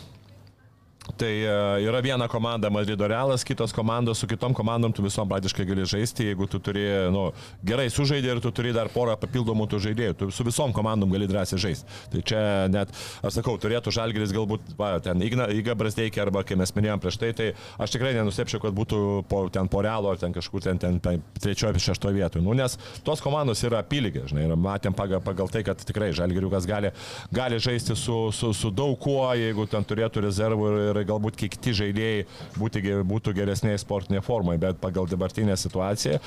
Tai 1.13 1.29
e, 1.29 1.49
yra 1.85 2.01
viena 2.01 2.27
komanda 2.27 2.69
Madrido 2.73 3.07
Realas, 3.07 3.43
kitos 3.45 3.73
komandos 3.73 4.17
su 4.19 4.27
kitom 4.27 4.53
komandom 4.57 4.93
tu 4.93 5.03
visom 5.05 5.29
praktiškai 5.29 5.65
gali 5.69 5.85
žaisti, 5.85 6.25
jeigu 6.31 6.47
tu 6.49 6.59
turi, 6.59 6.85
nu, 7.13 7.27
gerai 7.63 7.85
sužaidė 7.93 8.33
ir 8.33 8.41
tu 8.41 8.49
turi 8.55 8.73
dar 8.73 8.89
porą 8.89 9.13
papildomų 9.21 9.67
tų 9.69 9.79
žaidėjų, 9.85 10.15
tu 10.17 10.29
su 10.33 10.45
visom 10.47 10.73
komandom 10.73 11.13
gali 11.13 11.27
drąsiai 11.29 11.61
žaisti. 11.61 11.99
Tai 12.11 12.23
čia 12.31 12.41
net, 12.73 12.93
aš 13.21 13.37
sakau, 13.37 13.53
turėtų 13.61 13.93
Žalgeris 13.93 14.33
galbūt, 14.33 14.73
va, 14.79 14.95
ten 15.05 15.21
Iga, 15.21 15.47
Iga 15.53 15.75
Brasdeikė 15.77 16.23
arba, 16.25 16.41
kai 16.47 16.57
mes 16.57 16.73
minėjom 16.73 17.03
prieš 17.03 17.19
tai, 17.21 17.31
tai 17.37 17.51
aš 17.77 17.93
tikrai 17.95 18.15
nenustepčiau, 18.17 18.63
kad 18.65 18.75
būtų 18.75 18.99
po, 19.29 19.45
ten 19.53 19.69
po 19.69 19.85
Realo 19.85 20.09
ar 20.09 20.19
ten 20.21 20.33
kažkur 20.33 20.65
ten, 20.65 20.81
ten, 20.81 20.97
ten 21.05 21.21
trečioje, 21.37 21.77
šeštoje 21.85 22.17
vietoje. 22.17 22.45
Nu, 22.45 22.57
nes 22.57 22.79
tos 23.05 23.21
komandos 23.21 23.61
yra 23.67 23.83
apylygė, 23.85 24.25
žinai, 24.31 24.47
ir 24.49 24.57
matėm 24.57 24.97
pagal, 24.97 25.21
pagal 25.23 25.53
tai, 25.53 25.61
kad 25.67 25.85
tikrai 25.85 26.09
Žalgeriukas 26.17 26.65
gali, 26.69 26.91
gali 27.35 27.61
žaisti 27.61 27.93
su, 27.99 28.17
su, 28.33 28.51
su 28.57 28.73
daug 28.73 28.97
kuo, 28.99 29.27
jeigu 29.37 29.67
ten 29.69 29.85
turėtų 29.85 30.25
rezervų 30.25 30.73
ir, 30.73 30.94
ir 31.03 31.09
galbūt 31.09 31.39
kiti 31.39 31.75
žaidėjai 31.75 32.25
būtų, 32.59 32.83
būtų 33.09 33.35
geresnėje 33.37 33.83
sportinėje 33.83 34.23
formoje, 34.25 34.61
bet 34.63 34.81
pagal 34.81 35.09
dabartinę 35.11 35.57
situaciją, 35.59 36.19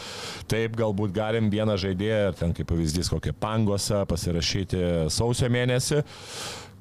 taip 0.50 0.78
galbūt 0.78 1.14
galim 1.16 1.50
vieną 1.52 1.78
žaidėją, 1.80 2.32
ten 2.38 2.54
kaip 2.56 2.70
pavyzdys 2.70 3.12
kokią 3.12 3.34
pangosą 3.40 4.04
pasirašyti 4.08 4.82
sausio 5.14 5.50
mėnesį 5.52 6.02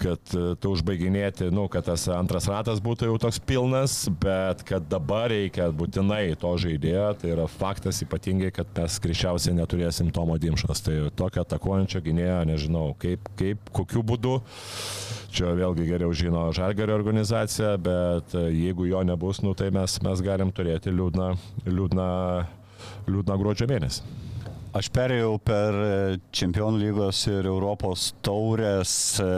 kad 0.02 0.34
e, 0.36 0.44
tu 0.62 0.72
užbaiginėti, 0.76 1.50
nu, 1.54 1.66
kad 1.72 1.88
tas 1.90 2.06
antras 2.14 2.48
ratas 2.52 2.82
būtų 2.84 3.10
jau 3.10 3.18
toks 3.22 3.40
pilnas, 3.44 3.96
bet 4.22 4.64
kad 4.68 4.86
dabar 4.92 5.32
reikia 5.34 5.70
būtinai 5.76 6.38
to 6.40 6.54
žaidėjo, 6.64 7.08
tai 7.22 7.34
yra 7.34 7.48
faktas 7.52 8.02
ypatingai, 8.06 8.52
kad 8.56 8.70
mes 8.78 9.00
greičiausiai 9.04 9.58
neturėsim 9.58 10.12
Tomo 10.16 10.38
Dimšas. 10.42 10.84
Tai 10.86 10.98
tokio 11.18 11.44
atakuojančio 11.46 12.04
gynėjo, 12.06 12.40
nežinau, 12.52 12.86
kaip, 13.02 13.32
kaip, 13.40 13.74
kokiu 13.76 14.06
būdu. 14.08 14.38
Čia 15.34 15.52
vėlgi 15.58 15.90
geriau 15.90 16.14
žino 16.16 16.48
Žalgerio 16.56 16.96
organizacija, 16.98 17.76
bet 17.82 18.38
e, 18.38 18.48
jeigu 18.64 18.88
jo 18.90 19.04
nebus, 19.08 19.44
nu, 19.46 19.56
tai 19.58 19.72
mes, 19.76 20.00
mes 20.06 20.24
galim 20.26 20.54
turėti 20.56 20.94
liūdną, 20.94 21.34
liūdną, 21.68 22.08
liūdną 23.12 23.44
gruodžio 23.44 23.70
mėnesį. 23.70 24.27
Aš 24.78 24.92
perėjau 24.94 25.38
per 25.42 25.76
e, 25.82 25.92
Čempionų 26.36 26.82
lygos 26.84 27.24
ir 27.32 27.48
Europos 27.50 28.12
taurės. 28.26 28.92
E, 29.24 29.30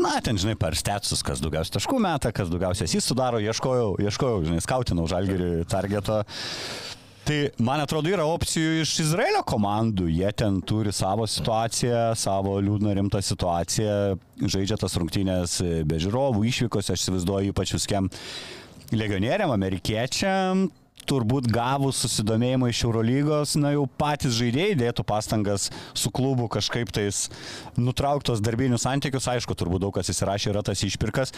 na, 0.00 0.16
ten, 0.24 0.40
žinai, 0.40 0.56
per 0.58 0.74
stetsus, 0.78 1.22
kas 1.26 1.42
daugiausiai 1.44 1.76
taškų 1.76 2.00
meta, 2.02 2.32
kas 2.34 2.50
daugiausiai 2.50 2.90
jis 2.90 3.06
sudaro, 3.06 3.38
ieškojau, 3.44 3.92
ieškojau, 4.02 4.40
žinai, 4.48 4.62
skautinau 4.64 5.06
žalgerį 5.10 5.52
targetą. 5.70 6.24
Tai, 7.28 7.36
man 7.62 7.84
atrodo, 7.84 8.10
yra 8.10 8.24
opcijų 8.26 8.80
iš 8.80 8.96
Izraelio 9.04 9.44
komandų. 9.46 10.08
Jie 10.10 10.32
ten 10.34 10.58
turi 10.66 10.90
savo 10.96 11.28
situaciją, 11.30 12.08
savo 12.18 12.56
liūdną 12.64 12.96
rimtą 12.96 13.20
situaciją, 13.22 14.16
žaidžia 14.40 14.80
tas 14.80 14.96
rungtynės 14.98 15.60
be 15.86 16.00
žiūrovų, 16.00 16.42
išvykos, 16.50 16.90
aš 16.90 17.04
įsivaizduoju, 17.04 17.52
ypač 17.52 17.76
viskiem 17.76 18.10
legionieriam, 18.96 19.52
amerikiečiam, 19.54 20.66
turbūt 21.10 21.48
gavus 21.50 22.00
susidomėjimą 22.04 22.70
iš 22.70 22.84
Eurolygos, 22.86 23.56
na 23.60 23.74
jau 23.74 23.84
patys 24.00 24.36
žaidėjai 24.38 24.78
dėtų 24.84 25.04
pastangas 25.08 25.68
su 25.98 26.12
klubu 26.14 26.46
kažkaip 26.52 26.92
tais 26.94 27.26
nutrauktos 27.78 28.42
darbinius 28.44 28.86
santykius, 28.86 29.28
aišku, 29.34 29.56
turbūt 29.58 29.84
daug 29.84 29.94
kas 29.96 30.12
įsirašė 30.12 30.52
yra 30.54 30.64
tas 30.66 30.82
išpirkas, 30.86 31.34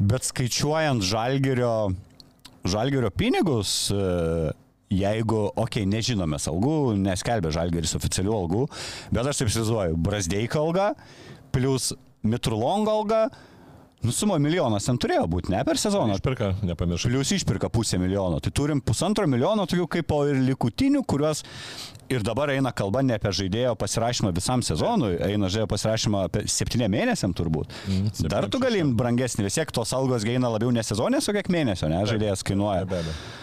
bet 0.00 0.26
skaičiuojant 0.28 1.04
žalgerio, 1.06 1.74
žalgerio 2.66 3.12
pinigus, 3.12 3.74
jeigu, 4.92 5.40
okei, 5.50 5.82
okay, 5.82 5.90
nežinome 5.90 6.38
algų, 6.38 6.78
neskelbė 7.02 7.52
žalgeris 7.54 7.96
oficialių 7.98 8.34
algų, 8.36 8.64
bet 9.10 9.26
aš 9.26 9.42
taip 9.42 9.50
įsivaizduoju, 9.50 9.98
Brasdeika 10.06 10.62
alga, 10.62 10.92
plus 11.54 11.92
Mitrulongo 12.26 13.00
alga, 13.00 13.26
Nu, 14.06 14.12
sumo 14.14 14.36
milijonas 14.38 14.86
ten 14.86 14.98
turėjo 15.02 15.24
būti, 15.30 15.50
ne 15.50 15.60
per 15.66 15.80
sezoną. 15.80 16.14
Išpirka, 16.20 16.52
nepamiršau. 16.66 17.10
Plius 17.10 17.32
išpirka 17.34 17.70
pusę 17.74 17.98
milijono. 17.98 18.38
Tai 18.42 18.52
turim 18.54 18.82
pusantro 18.84 19.26
milijono 19.26 19.64
tokių 19.66 19.86
kaip 19.96 20.06
po 20.12 20.20
ir 20.30 20.38
likutinių, 20.46 21.02
kuriuos 21.10 21.42
ir 22.14 22.22
dabar 22.26 22.52
eina 22.54 22.70
kalba 22.76 23.02
ne 23.02 23.16
apie 23.18 23.32
žaidėjo 23.40 23.72
pasirašymą 23.80 24.30
visam 24.36 24.62
sezonui, 24.62 25.16
eina 25.26 25.50
žaidėjo 25.50 25.70
pasirašymą 25.72 26.20
apie 26.28 26.44
septyniem 26.50 26.94
mėnesiam 26.94 27.34
turbūt. 27.34 27.74
Mm, 27.90 28.12
Dar 28.30 28.46
tu 28.52 28.62
gali 28.62 28.84
brangesnį, 28.86 29.48
vis 29.48 29.58
tiek 29.58 29.74
tos 29.74 29.96
algos 29.96 30.28
eina 30.28 30.52
labiau 30.54 30.70
ne 30.70 30.86
sezonės, 30.86 31.26
o 31.26 31.34
kiek 31.34 31.50
mėnesio, 31.50 31.90
ne, 31.90 32.04
žaidėjas 32.06 32.46
kainuoja. 32.46 32.86
Be 32.86 33.02
abejo 33.02 33.42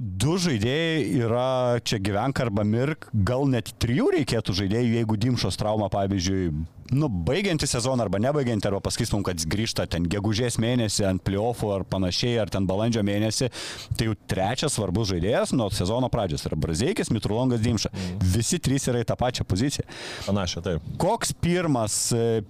du 0.00 0.38
žaidėjai 0.40 1.00
yra 1.20 1.76
čia 1.84 1.98
gyvenk 2.00 2.40
arba 2.40 2.64
mirk, 2.64 3.10
gal 3.12 3.44
net 3.52 3.74
trijų 3.82 4.06
reikėtų 4.14 4.54
žaidėjų, 4.62 4.94
jeigu 4.96 5.16
Dimšos 5.20 5.60
trauma, 5.60 5.90
pavyzdžiui, 5.92 6.46
nu, 6.90 7.08
baigianti 7.08 7.66
sezoną 7.70 8.04
arba 8.04 8.18
nebaigianti, 8.22 8.68
arba 8.68 8.80
pasakysim, 8.84 9.22
kad 9.26 9.42
grįžta 9.50 9.86
ten 9.90 10.06
gegužės 10.10 10.58
mėnesį 10.62 11.06
ant 11.08 11.24
playoffų 11.26 11.72
ar 11.74 11.84
panašiai, 11.88 12.36
ar 12.42 12.52
ten 12.52 12.66
balandžio 12.68 13.04
mėnesį, 13.06 13.50
tai 13.98 14.08
jau 14.08 14.16
trečias 14.30 14.76
svarbus 14.76 15.10
žaidėjas 15.12 15.54
nuo 15.56 15.70
sezono 15.74 16.10
pradžios 16.12 16.46
yra 16.48 16.58
Brazeikis, 16.60 17.12
Mitrulongas 17.14 17.62
Dimša. 17.64 17.92
Mm. 17.92 18.24
Visi 18.36 18.60
trys 18.62 18.88
yra 18.90 19.04
į 19.04 19.10
tą 19.10 19.18
pačią 19.20 19.46
poziciją. 19.48 19.86
Panašiai, 20.26 20.64
taip. 20.66 20.90
Koks 21.00 21.34
pirmas, 21.42 22.00
e, 22.16 22.42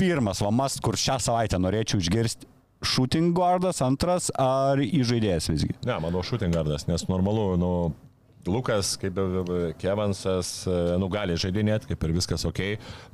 pirmas 0.00 0.42
vamas, 0.44 0.80
kur 0.82 0.98
šią 0.98 1.20
savaitę 1.22 1.60
norėčiau 1.62 2.02
išgirsti, 2.02 2.50
shooting 2.84 3.32
guardas, 3.36 3.80
antras 3.84 4.30
ar 4.40 4.82
įžaidėjas 4.82 5.48
visgi? 5.50 5.76
Ne, 5.86 5.96
manau, 6.02 6.22
shooting 6.26 6.54
guardas, 6.54 6.86
nes 6.90 7.06
normalu, 7.08 7.54
nu, 7.60 7.70
Lukas, 8.46 8.94
kaip 9.00 9.18
Kevansas, 9.80 10.50
e, 10.68 10.74
nu, 11.00 11.08
gali 11.12 11.36
žaidinėti, 11.40 11.88
kaip 11.90 12.04
ir 12.04 12.14
viskas 12.16 12.44
ok, 12.48 12.60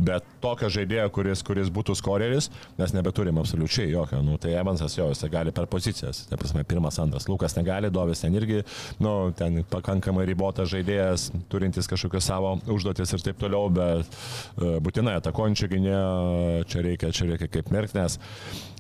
bet 0.03 0.27
tokio 0.43 0.71
žaidėjo, 0.73 1.07
kuris, 1.15 1.45
kuris 1.47 1.71
būtų 1.73 1.95
skoreris, 1.99 2.51
mes 2.79 2.95
nebeturim 2.97 3.39
absoliučiai 3.41 3.91
jokio. 3.93 4.23
Nu, 4.27 4.39
tai 4.43 4.57
Evansas 4.59 4.97
jo, 4.99 5.09
jis 5.13 5.23
gali 5.31 5.55
per 5.55 5.69
pozicijas, 5.71 6.25
tai 6.31 6.39
prasme, 6.41 6.65
pirmas, 6.69 6.99
antras. 7.03 7.29
Lukas 7.31 7.55
negali, 7.59 7.93
Dovis 7.95 8.25
ten 8.25 8.35
irgi, 8.39 8.63
nu, 9.03 9.15
ten 9.37 9.63
pakankamai 9.71 10.27
ribotas 10.29 10.73
žaidėjas, 10.73 11.31
turintis 11.53 11.91
kažkokios 11.91 12.27
savo 12.31 12.57
užduotis 12.71 13.15
ir 13.15 13.25
taip 13.25 13.39
toliau, 13.41 13.71
bet 13.75 14.19
uh, 14.59 14.79
būtinai 14.83 15.19
atakuojančio 15.21 15.71
gynėjo 15.71 16.67
čia 16.71 16.85
reikia, 16.87 17.15
čia 17.15 17.31
reikia 17.31 17.51
kaip 17.51 17.73
merkti, 17.75 18.01
nes 18.01 18.19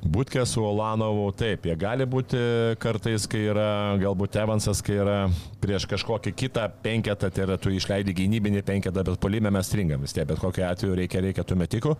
Būtkė 0.01 0.47
su 0.49 0.63
Olanovu, 0.65 1.27
taip, 1.37 1.67
jie 1.69 1.75
gali 1.77 2.07
būti 2.09 2.39
kartais, 2.81 3.27
kai 3.29 3.43
yra, 3.51 3.99
galbūt 4.01 4.39
Evansas, 4.41 4.81
kai 4.81 4.97
yra 4.97 5.17
prieš 5.61 5.85
kažkokį 5.91 6.33
kitą 6.40 6.66
penketą, 6.83 7.31
tai 7.31 7.44
yra 7.46 7.59
tu 7.61 7.72
išleidi 7.74 8.14
gynybinį 8.16 8.64
penketą, 8.66 9.05
bet 9.07 9.20
polime 9.22 9.53
mes 9.53 9.68
stringam 9.68 10.03
vis 10.05 10.16
tiek, 10.16 10.29
bet 10.29 10.40
kokiu 10.40 10.66
atveju 10.68 10.98
reikia, 11.03 11.22
reikia 11.26 11.44
tų 11.46 11.59
metikų. 11.61 11.96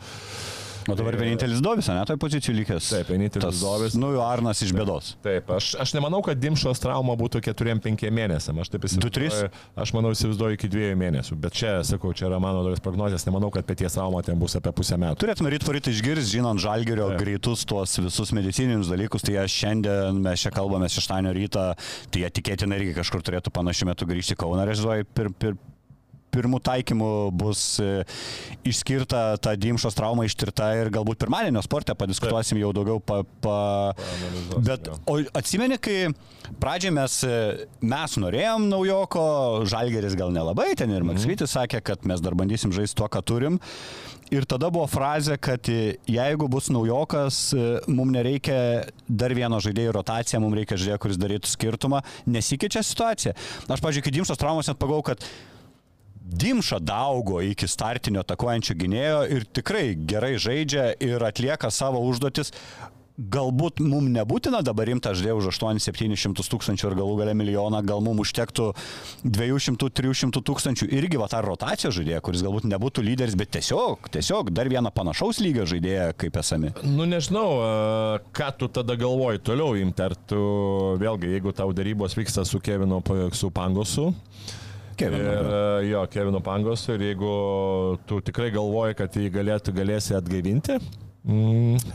O 0.89 0.95
dabar 0.97 1.17
vienintelis 1.21 1.61
Dovis, 1.65 1.89
ne, 1.93 2.01
toj 2.09 2.17
pozicijai 2.21 2.57
likęs. 2.61 2.89
Taip, 2.95 3.11
vienintelis 3.13 3.45
Tas, 3.45 3.61
Dovis. 3.63 3.97
Nu, 4.01 4.13
Arnas 4.25 4.63
iš 4.65 4.73
bėdos. 4.77 5.15
Taip, 5.25 5.51
aš, 5.57 5.75
aš 5.83 5.93
nemanau, 5.97 6.23
kad 6.25 6.41
Dimšos 6.41 6.81
trauma 6.83 7.17
būtų 7.21 7.43
4-5 7.51 8.07
mėnesiam. 8.15 8.61
Aš 8.63 8.73
taip 8.73 8.87
įsivaizduoju. 8.89 9.51
Aš 9.85 9.93
manau, 9.97 10.13
įsivaizduoju 10.17 10.59
iki 10.59 10.71
2 10.73 10.93
mėnesių. 11.01 11.39
Bet 11.43 11.57
čia, 11.61 11.75
sakau, 11.87 12.15
čia 12.17 12.29
yra 12.31 12.41
mano 12.43 12.65
tokios 12.67 12.85
prognozijas. 12.85 13.27
Nemanau, 13.29 13.53
kad 13.55 13.69
pėties 13.69 13.99
trauma 13.99 14.23
ten 14.27 14.41
bus 14.41 14.57
apie 14.59 14.73
pusę 14.77 14.99
metų. 15.01 15.21
Turėtume 15.25 15.53
ryt 15.53 15.67
poryt 15.69 15.91
išgirsti, 15.93 16.39
žinant 16.39 16.63
žalgerio 16.63 17.11
Taip. 17.13 17.21
greitus 17.23 17.67
tuos 17.69 17.99
visus 18.01 18.33
medicininius 18.37 18.91
dalykus, 18.91 19.27
tai 19.27 19.45
šiandien 19.51 20.23
mes 20.25 20.47
čia 20.47 20.53
kalbame 20.55 20.89
šeštadienio 20.91 21.35
rytą, 21.37 21.67
tai 22.11 22.25
jie 22.25 22.31
tikėtina 22.41 22.79
irgi 22.81 22.97
kažkur 22.97 23.25
turėtų 23.27 23.53
panašiu 23.55 23.91
metu 23.91 24.09
grįžti 24.09 24.39
Kauną, 24.41 24.65
režisuoju, 24.69 25.07
pir, 25.15 25.29
pir, 25.37 25.59
pirmų 26.35 26.61
taikymų 26.65 27.11
bus 27.37 27.63
e, 27.83 28.05
išskirta 28.69 29.23
ta 29.43 29.55
Dimšos 29.59 29.97
trauma 29.99 30.27
ištirta 30.29 30.71
ir 30.81 30.93
galbūt 30.95 31.21
pirmadienio 31.21 31.63
sporte 31.67 31.95
padiskutuosim 31.99 32.61
jau 32.63 32.73
daugiau 32.77 33.01
pa... 33.03 33.23
pa... 33.43 33.57
Bet, 34.57 34.91
o 35.11 35.19
atsimeni, 35.37 35.81
kai 35.83 36.13
pradžiai 36.63 36.95
mes, 36.95 37.21
e, 37.27 37.67
mes 37.83 38.19
norėjom 38.25 38.69
naujoko, 38.71 39.25
žalgeris 39.71 40.17
gal 40.19 40.33
nelabai, 40.35 40.73
ten 40.79 40.93
ir 40.95 41.07
Maksvytis 41.07 41.57
sakė, 41.57 41.83
kad 41.85 42.07
mes 42.09 42.23
dar 42.23 42.39
bandysim 42.39 42.75
žaisti 42.75 43.01
tuo, 43.01 43.11
ką 43.11 43.25
turim. 43.27 43.61
Ir 44.31 44.45
tada 44.47 44.69
buvo 44.71 44.87
frazė, 44.87 45.35
kad 45.43 45.67
e, 45.73 45.97
jeigu 46.07 46.47
bus 46.51 46.69
naujokas, 46.71 47.43
mums 47.91 48.15
nereikia 48.15 48.61
dar 49.09 49.35
vieno 49.35 49.59
žaidėjo 49.63 49.97
rotaciją, 49.97 50.43
mums 50.45 50.61
reikia 50.61 50.79
žaidėjo, 50.79 51.01
kuris 51.03 51.19
darytų 51.19 51.51
skirtumą, 51.51 52.05
nesikeičia 52.31 52.85
situacija. 52.87 53.35
Aš, 53.67 53.83
pažiūrėjau, 53.83 54.07
kai 54.07 54.15
Dimšos 54.15 54.39
traumos 54.39 54.71
net 54.71 54.79
pagau, 54.79 55.03
kad 55.07 55.27
Dimša 56.31 56.79
daugo 56.79 57.41
iki 57.43 57.67
startinio 57.69 58.23
atakuojančio 58.23 58.77
gynėjo 58.79 59.21
ir 59.35 59.45
tikrai 59.51 59.85
gerai 59.99 60.37
žaidžia 60.39 60.93
ir 61.03 61.23
atlieka 61.27 61.73
savo 61.75 62.03
užduotis. 62.07 62.55
Galbūt 63.21 63.83
mums 63.85 64.09
nebūtina 64.15 64.63
dabar 64.65 64.89
rimta 64.89 65.11
žaidėjų 65.13 65.43
už 65.43 65.49
8-700 65.59 66.47
tūkstančių 66.53 66.87
ir 66.89 66.95
galų 66.97 67.17
gale 67.19 67.35
milijoną, 67.37 67.83
gal 67.85 68.01
mums 68.01 68.23
užtektų 68.23 68.71
200-300 69.27 70.41
tūkstančių 70.47 70.89
irgi 70.97 71.21
va 71.21 71.27
tą 71.29 71.43
rotacijos 71.45 71.99
žaidėją, 71.99 72.23
kuris 72.25 72.45
galbūt 72.47 72.69
nebūtų 72.71 73.05
lyderis, 73.05 73.37
bet 73.37 73.53
tiesiog, 73.59 74.09
tiesiog 74.15 74.55
dar 74.57 74.71
vieną 74.73 74.95
panašaus 74.95 75.43
lygio 75.45 75.67
žaidėją 75.69 76.15
kaip 76.23 76.41
esami. 76.41 76.73
Nu 76.87 77.05
nežinau, 77.11 78.25
ką 78.33 78.49
tu 78.63 78.71
tada 78.73 78.97
galvoji 78.97 79.45
toliau 79.51 79.77
imti, 79.83 80.07
ar 80.07 80.17
tu 80.31 80.41
vėlgi, 81.03 81.35
jeigu 81.35 81.53
tau 81.53 81.75
darybos 81.77 82.17
vyksta 82.17 82.47
su 82.49 82.63
Kevinu, 82.65 83.03
su 83.37 83.53
Pangosu. 83.53 84.09
Kevinu, 85.01 85.29
ir 85.33 85.47
jo. 85.87 86.03
Kevinu 86.11 86.41
Pangosu 86.45 86.95
ir 86.97 87.07
jeigu 87.11 87.31
tu 88.09 88.21
tikrai 88.25 88.51
galvoji, 88.55 88.97
kad 88.99 89.17
jį 89.17 89.31
galėtų, 89.35 89.75
galėsi 89.77 90.17
atgaivinti, 90.19 90.79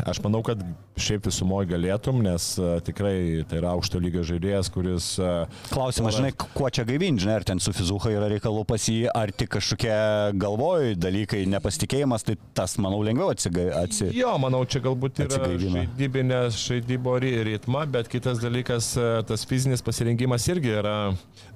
aš 0.05 0.19
manau, 0.21 0.43
kad 0.45 0.59
šiaip 1.01 1.25
visumoje 1.27 1.67
galėtum, 1.73 2.21
nes 2.23 2.43
a, 2.61 2.75
tikrai 2.85 3.43
tai 3.49 3.57
yra 3.57 3.71
aukšto 3.73 3.99
lygio 3.99 4.21
žaidėjas, 4.23 4.69
kuris... 4.71 5.07
a, 5.19 5.47
Klausimas, 5.71 6.15
žinai, 6.19 6.29
kuo 6.37 6.69
čia 6.71 6.85
gaivinti, 6.87 7.23
žinai, 7.25 7.39
ar 7.41 7.45
ten 7.49 7.59
su 7.59 7.73
fizuha 7.75 8.13
yra 8.13 8.29
reikalų 8.31 8.61
pas 8.69 8.85
jį, 8.87 9.09
ar 9.11 9.33
tik 9.35 9.49
kažkokie 9.57 9.95
galvoj 10.39 10.93
dalykai, 11.01 11.41
nepasitikėjimas, 11.51 12.23
tai 12.27 12.37
tas, 12.55 12.77
manau, 12.79 13.01
lengviau 13.03 13.31
atsigai. 13.33 13.65
Atsi... 13.81 14.11
Jo, 14.15 14.35
manau, 14.39 14.61
čia 14.69 14.83
galbūt 14.85 15.23
yra 15.25 15.31
Atsigaivina. 15.41 15.83
žaidybinė 15.83 16.39
žaidybo 16.55 17.17
ri- 17.25 17.33
ritma, 17.49 17.83
bet 17.97 18.07
kitas 18.13 18.39
dalykas, 18.45 18.91
e, 18.95 19.09
tas 19.27 19.43
fizinis 19.49 19.83
pasirengimas 19.83 20.47
irgi 20.53 20.77
yra, 20.77 20.95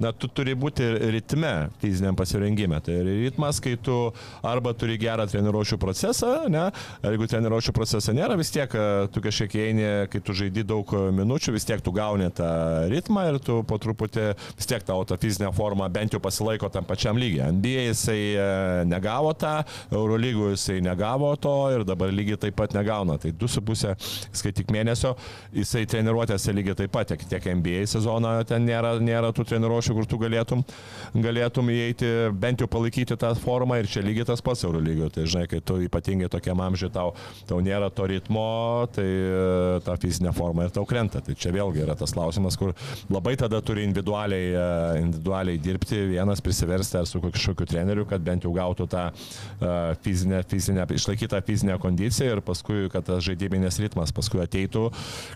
na, 0.02 0.12
tu 0.12 0.28
turi 0.28 0.58
būti 0.58 0.90
ritme 1.16 1.54
fiziniam 1.86 2.18
pasirengime. 2.20 2.82
Tai 2.84 2.98
ritmas, 3.08 3.62
kai 3.64 3.78
tu 3.80 4.02
arba 4.42 4.74
turi 4.76 4.98
gerą 5.00 5.30
treniruočio 5.32 5.80
procesą, 5.80 6.34
ne, 6.52 6.68
jeigu 7.06 7.30
treniruočio 7.30 7.59
proceso 7.76 8.14
nėra, 8.16 8.38
vis 8.40 8.52
tiek 8.54 8.72
e, 8.74 8.84
tu 9.14 9.22
kažkiek 9.24 9.56
eini, 9.60 9.88
kai 10.12 10.22
tu 10.26 10.36
žaidi 10.38 10.64
daug 10.68 10.90
e, 10.96 11.02
minučių, 11.16 11.54
vis 11.56 11.68
tiek 11.68 11.82
tu 11.84 11.94
gauni 11.96 12.30
tą 12.36 12.50
ritmą 12.92 13.26
ir 13.30 13.40
tu 13.44 13.60
po 13.68 13.78
truputį 13.82 14.26
vis 14.58 14.70
tiek 14.70 14.86
tavo 14.88 15.04
ta 15.08 15.18
fizinė 15.20 15.52
forma 15.56 15.90
bent 15.92 16.16
jau 16.16 16.22
pasilaiko 16.24 16.70
tam 16.74 16.88
pačiam 16.88 17.20
lygiai. 17.20 17.52
NBA 17.56 17.86
jisai 17.90 18.20
e, 18.34 18.48
negavo 18.90 19.34
tą, 19.38 19.60
Eurolygų 19.92 20.54
jisai 20.54 20.80
negavo 20.86 21.34
to 21.42 21.56
ir 21.76 21.86
dabar 21.88 22.14
lygiai 22.14 22.40
taip 22.46 22.58
pat 22.60 22.76
negauna. 22.78 23.20
Tai 23.22 23.34
2,5 23.36 23.94
skaityk 24.40 24.72
mėnesio, 24.74 25.16
jisai 25.56 25.86
treniruotėse 25.90 26.56
lygiai 26.56 26.78
taip 26.84 26.96
pat, 26.96 27.12
tiek, 27.12 27.28
tiek 27.30 27.50
NBA 27.60 27.84
sezoną 27.90 28.38
ten 28.50 28.66
nėra, 28.68 28.96
nėra 29.04 29.34
tų 29.36 29.46
treniruočių, 29.52 29.98
kur 29.98 30.10
tu 30.10 30.20
galėtum, 30.22 30.64
galėtum 31.16 31.72
įeiti, 31.74 32.12
bent 32.40 32.64
jau 32.64 32.70
palaikyti 32.72 33.18
tą 33.20 33.34
formą 33.40 33.80
ir 33.82 33.90
čia 33.90 34.04
lygiai 34.06 34.28
tas 34.30 34.44
pats 34.46 34.66
Eurolygio. 34.68 35.10
Tai 35.14 35.26
žinai, 35.30 35.48
kai 35.52 35.62
tu 35.66 35.80
ypatingai 35.86 36.30
tokiam 36.32 36.62
amžiui 36.64 36.92
tau, 36.94 37.14
tau 37.50 37.60
nėra 37.64 37.90
to 37.94 38.06
ritmo, 38.10 38.88
tai 38.94 39.06
e, 39.06 39.80
ta 39.86 39.96
fizinė 40.00 40.34
forma 40.38 40.68
ir 40.68 40.74
tau 40.76 40.86
krenta. 40.90 41.22
Tai 41.26 41.36
čia 41.40 41.52
vėlgi 41.56 41.84
yra 41.86 41.96
tas 42.00 42.14
klausimas, 42.16 42.58
kur 42.60 42.76
labai 43.12 43.36
tada 43.40 43.62
turi 43.66 43.86
individualiai, 43.88 44.52
e, 44.54 45.02
individualiai 45.04 45.62
dirbti, 45.62 46.02
vienas 46.14 46.44
prisiversti 46.46 47.00
ar 47.02 47.10
su 47.10 47.22
kažkokiu 47.24 47.68
treneriu, 47.70 48.06
kad 48.10 48.24
bent 48.26 48.46
jau 48.46 48.54
gautų 48.56 48.90
tą 48.92 49.08
e, 49.10 49.74
fizinę, 50.06 50.44
fizinę, 50.50 50.88
išlaikytą 51.00 51.42
fizinę 51.48 51.80
kondiciją 51.82 52.38
ir 52.38 52.46
paskui, 52.46 52.86
kad 52.94 53.08
tas 53.10 53.26
žaidybinis 53.26 53.82
ritmas 53.82 54.14
paskui 54.16 54.44
ateitų, 54.46 54.90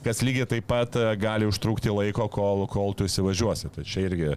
kas 0.05 0.23
lygiai 0.25 0.49
taip 0.55 0.69
pat 0.69 0.95
gali 1.19 1.49
užtrukti 1.49 1.91
laiko, 1.93 2.29
kol, 2.31 2.67
kol 2.71 2.95
tu 2.97 3.09
įsivažiuosi. 3.09 3.73
Tai 3.73 3.85
čia 3.87 4.07
irgi 4.07 4.33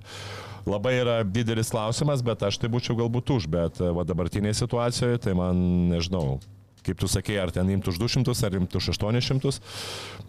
labai 0.67 0.97
yra 0.99 1.21
didelis 1.23 1.71
klausimas, 1.73 2.25
bet 2.27 2.43
aš 2.49 2.59
tai 2.63 2.73
būčiau 2.73 2.99
galbūt 2.99 3.37
už, 3.39 3.49
bet 3.53 3.81
va 3.81 4.07
dabartinėje 4.09 4.63
situacijoje, 4.65 5.23
tai 5.29 5.39
man 5.39 5.63
nežinau. 5.93 6.39
Kaip 6.87 7.01
tu 7.03 7.09
sakei, 7.11 7.35
ar 7.43 7.51
ten 7.51 7.67
imtų 7.75 7.95
už 7.95 7.99
200, 7.99 8.35
ar 8.47 8.57
imtų 8.61 8.79
už 8.79 8.91
800, 8.95 9.59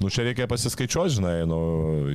nu 0.02 0.10
čia 0.14 0.26
reikia 0.26 0.48
pasiskaičiuoti, 0.50 1.18
žinai, 1.20 1.36
nu, 1.50 1.60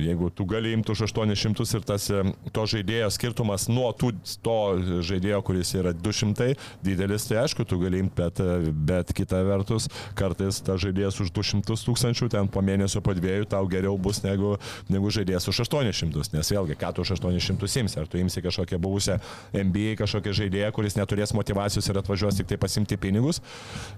jeigu 0.01 0.27
tu 0.35 0.43
gali 0.49 0.73
imti 0.75 0.91
už 0.91 1.05
800 1.07 1.77
ir 1.77 1.85
tas 1.87 2.09
e, 2.11 2.23
to 2.51 2.65
žaidėjo 2.67 3.07
skirtumas 3.15 3.69
nuo 3.71 3.87
tų, 3.95 4.11
to 4.43 4.57
žaidėjo, 5.05 5.39
kuris 5.47 5.71
yra 5.79 5.93
200 5.95 6.49
didelis, 6.83 7.27
tai 7.29 7.39
aišku, 7.43 7.63
tu 7.69 7.79
gali 7.79 8.03
imti, 8.03 8.15
bet, 8.19 8.41
e, 8.43 8.73
bet 8.91 9.13
kita 9.15 9.39
vertus, 9.47 9.87
kartais 10.19 10.59
tas 10.65 10.81
žaidėjas 10.83 11.21
už 11.23 11.31
200 11.35 11.79
tūkstančių, 11.87 12.29
ten 12.35 12.51
po 12.51 12.63
mėnesio, 12.65 12.99
po 13.05 13.15
dviejų 13.15 13.47
tau 13.55 13.63
geriau 13.71 13.95
bus 13.95 14.19
negu, 14.25 14.57
negu 14.91 15.13
žaidėjas 15.13 15.47
už 15.53 15.63
800, 15.69 16.33
nes 16.35 16.53
vėlgi, 16.55 16.77
ką 16.79 16.91
tu 16.97 17.07
už 17.07 17.15
800 17.15 17.79
imsi, 17.83 17.99
ar 18.01 18.11
tu 18.11 18.19
imsi 18.19 18.43
kažkokią 18.43 18.81
buvusią 18.83 19.19
NBA, 19.55 19.95
kažkokią 20.03 20.35
žaidėją, 20.43 20.73
kuris 20.75 20.99
neturės 20.99 21.35
motivacijos 21.37 21.87
ir 21.87 22.03
atvažiuos 22.03 22.41
tik 22.41 22.51
tai 22.51 22.59
pasimti 22.59 22.99
pinigus. 22.99 23.39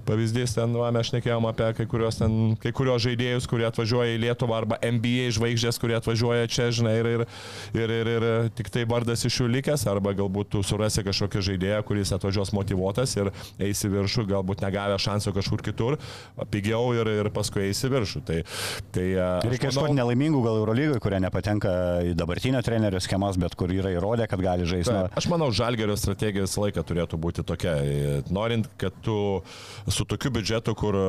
Pavyzdys, 0.06 0.35
ten 0.58 0.74
va, 0.76 0.90
mes 0.92 1.08
šnekėjom 1.08 1.46
apie 1.48 1.70
kai 1.78 1.86
kurios, 1.90 2.18
ten, 2.20 2.56
kai 2.60 2.72
kurios 2.76 3.04
žaidėjus, 3.06 3.48
kurie 3.48 3.66
atvažiuoja 3.70 4.18
į 4.18 4.22
Lietuvą, 4.26 4.58
arba 4.60 4.78
NBA 4.84 5.30
žvaigždės, 5.38 5.80
kurie 5.82 5.96
atvažiuoja 5.98 6.50
čia, 6.52 6.68
žinai, 6.76 6.96
ir, 7.00 7.10
ir, 7.14 7.24
ir, 7.80 7.94
ir, 7.96 8.10
ir 8.16 8.50
tik 8.58 8.70
tai 8.74 8.84
vardas 8.90 9.24
iš 9.28 9.40
jų 9.42 9.48
likęs, 9.56 9.86
arba 9.92 10.12
galbūt 10.18 10.52
tu 10.56 10.64
surasi 10.66 11.06
kažkokį 11.08 11.44
žaidėją, 11.50 11.80
kuris 11.88 12.12
atvažiuos 12.16 12.52
motivuotas 12.58 13.16
ir 13.16 13.32
eisi 13.64 13.90
viršų, 13.94 14.26
galbūt 14.34 14.64
negavę 14.66 14.98
šansų 15.02 15.34
kažkur 15.40 15.64
kitur, 15.66 15.98
pigiau 16.52 16.92
ir, 16.98 17.10
ir 17.24 17.32
paskui 17.36 17.68
eisi 17.70 17.90
viršų. 17.92 18.24
Tai, 18.26 18.42
tai, 18.96 19.06
aš 19.16 19.48
Reikia 19.48 19.70
manau- 19.72 19.86
ieškoti 19.86 19.98
nelaimingų 20.02 20.44
gal 20.46 20.60
Eurolygoje, 20.62 21.02
kurie 21.04 21.20
nepatenka 21.24 21.72
į 22.12 22.16
dabartinio 22.18 22.62
trenerio 22.66 23.00
schemas, 23.04 23.38
bet 23.40 23.56
kur 23.60 23.72
yra 23.72 23.94
įrodę, 23.96 24.28
kad 24.32 24.42
gali 24.44 24.66
žaisti. 24.68 24.92
Taip, 24.92 25.16
aš 25.22 25.30
manau, 25.32 25.52
žalgerio 25.56 25.96
strategija 26.00 26.46
visą 26.48 26.66
laiką 26.66 26.84
turėtų 26.90 27.20
būti 27.22 27.46
tokia. 27.48 27.76
Norint, 28.34 28.68
kad 28.82 28.96
tu 29.06 29.16
su 29.92 30.06
tokiu 30.10 30.25
biudžetu, 30.34 30.74
kur 30.78 30.96
e, 30.98 31.04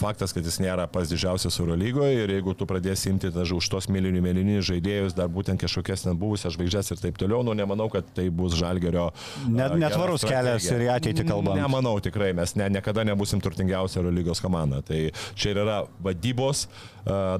faktas, 0.00 0.34
kad 0.36 0.46
jis 0.46 0.60
nėra 0.62 0.86
pas 0.90 1.08
didžiausias 1.10 1.56
Eurolygoje 1.60 2.24
ir 2.24 2.32
jeigu 2.36 2.54
tu 2.58 2.66
pradėsi 2.68 3.10
imti 3.12 3.30
tą 3.34 3.44
už 3.56 3.68
tos 3.72 3.88
milijonų 3.92 4.22
mėlyninius 4.24 4.68
žaidėjus, 4.68 5.16
dar 5.18 5.30
būtent 5.32 5.60
kažkokias 5.62 6.06
ten 6.06 6.18
buvusias 6.20 6.54
žvaigždės 6.56 6.94
ir 6.94 7.02
taip 7.02 7.18
toliau, 7.20 7.42
nu 7.46 7.56
nemanau, 7.56 7.88
kad 7.92 8.06
tai 8.16 8.28
bus 8.30 8.56
žalgerio. 8.58 9.10
Net- 9.48 9.76
e, 9.76 9.80
netvarus 9.82 10.26
kelias 10.28 10.68
ir 10.70 10.86
į 10.86 10.92
ateitį 10.96 11.26
kalbant. 11.28 11.60
Nemanau 11.60 11.96
tikrai, 12.04 12.32
mes 12.36 12.54
ne, 12.58 12.70
niekada 12.76 13.04
nebusim 13.08 13.42
turtingiausia 13.42 14.00
Eurolygos 14.02 14.42
komanda. 14.44 14.82
Tai 14.86 15.02
čia 15.34 15.54
ir 15.54 15.62
yra 15.64 15.82
vadybos 16.02 16.66
e, 16.66 16.70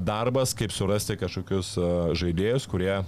darbas, 0.03 0.57
kaip 0.57 0.75
surasti 0.75 1.19
kažkokius 1.21 1.77
žaidėjus, 2.21 2.69
kurie 2.71 3.01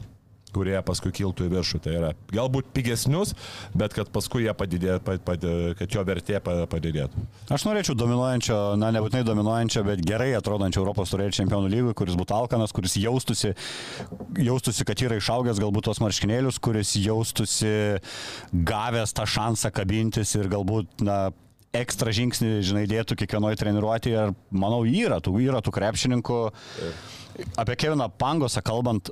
kurie 0.55 0.77
paskui 0.87 1.13
kiltų 1.15 1.49
į 1.49 1.53
viršų. 1.57 1.81
Tai 1.85 1.95
yra 1.99 2.11
galbūt 2.33 2.71
pigesnius, 2.77 3.35
bet 3.77 3.97
kad 3.97 4.11
paskui 4.15 4.45
jie 4.47 4.55
padidė, 4.57 4.99
pad, 5.05 5.23
pad, 5.27 5.47
kad 5.79 5.97
jo 5.97 6.05
vertė 6.09 6.41
pa- 6.45 6.67
padidėtų. 6.71 7.27
Aš 7.53 7.67
norėčiau 7.69 7.97
dominuojančio, 7.99 8.59
na 8.81 8.93
nebūtinai 8.95 9.25
dominuojančio, 9.29 9.85
bet 9.89 10.05
gerai 10.07 10.33
atrodančio 10.39 10.83
Europos 10.85 11.13
turėjų 11.15 11.37
čempionų 11.41 11.73
lygui, 11.73 11.95
kuris 11.99 12.19
būtų 12.21 12.37
alkanas, 12.37 12.75
kuris 12.77 12.97
jaustųsi, 13.01 13.55
jaustųsi, 14.39 14.87
kad 14.89 15.05
yra 15.05 15.21
išaugęs 15.21 15.61
galbūt 15.63 15.89
tos 15.91 16.03
marškinėlius, 16.05 16.61
kuris 16.63 16.97
jaustųsi 17.01 17.75
gavęs 18.53 19.17
tą 19.17 19.29
šansą 19.29 19.73
kabintis 19.75 20.37
ir 20.39 20.51
galbūt, 20.53 21.03
na, 21.07 21.23
ekstra 21.73 22.13
žingsnį, 22.13 22.53
žinai, 22.69 22.85
dėtų 22.91 23.17
kiekvienoje 23.23 23.59
treniruotėje 23.63 24.27
ir 24.29 24.35
manau, 24.53 24.83
yra 24.85 25.19
tų, 25.25 25.39
yra 25.41 25.63
tų 25.65 25.73
krepšininkų. 25.73 26.39
Apie 27.57 27.77
Keviną 27.81 28.11
Pangosą 28.21 28.61
kalbant, 28.65 29.09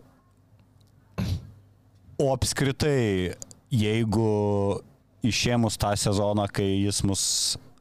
o 2.20 2.30
apskritai, 2.34 3.34
jeigu 3.72 4.30
išėmus 5.26 5.78
tą 5.80 5.94
sezoną, 6.00 6.46
kai 6.52 6.68
jis 6.84 7.02
mus 7.06 7.22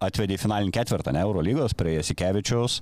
atvedė 0.03 0.37
į 0.37 0.43
finalinį 0.43 0.75
ketvirtą, 0.75 1.13
ne 1.15 1.23
Eurolygos, 1.25 1.75
prie 1.77 1.97
Jasikevičiaus. 1.97 2.79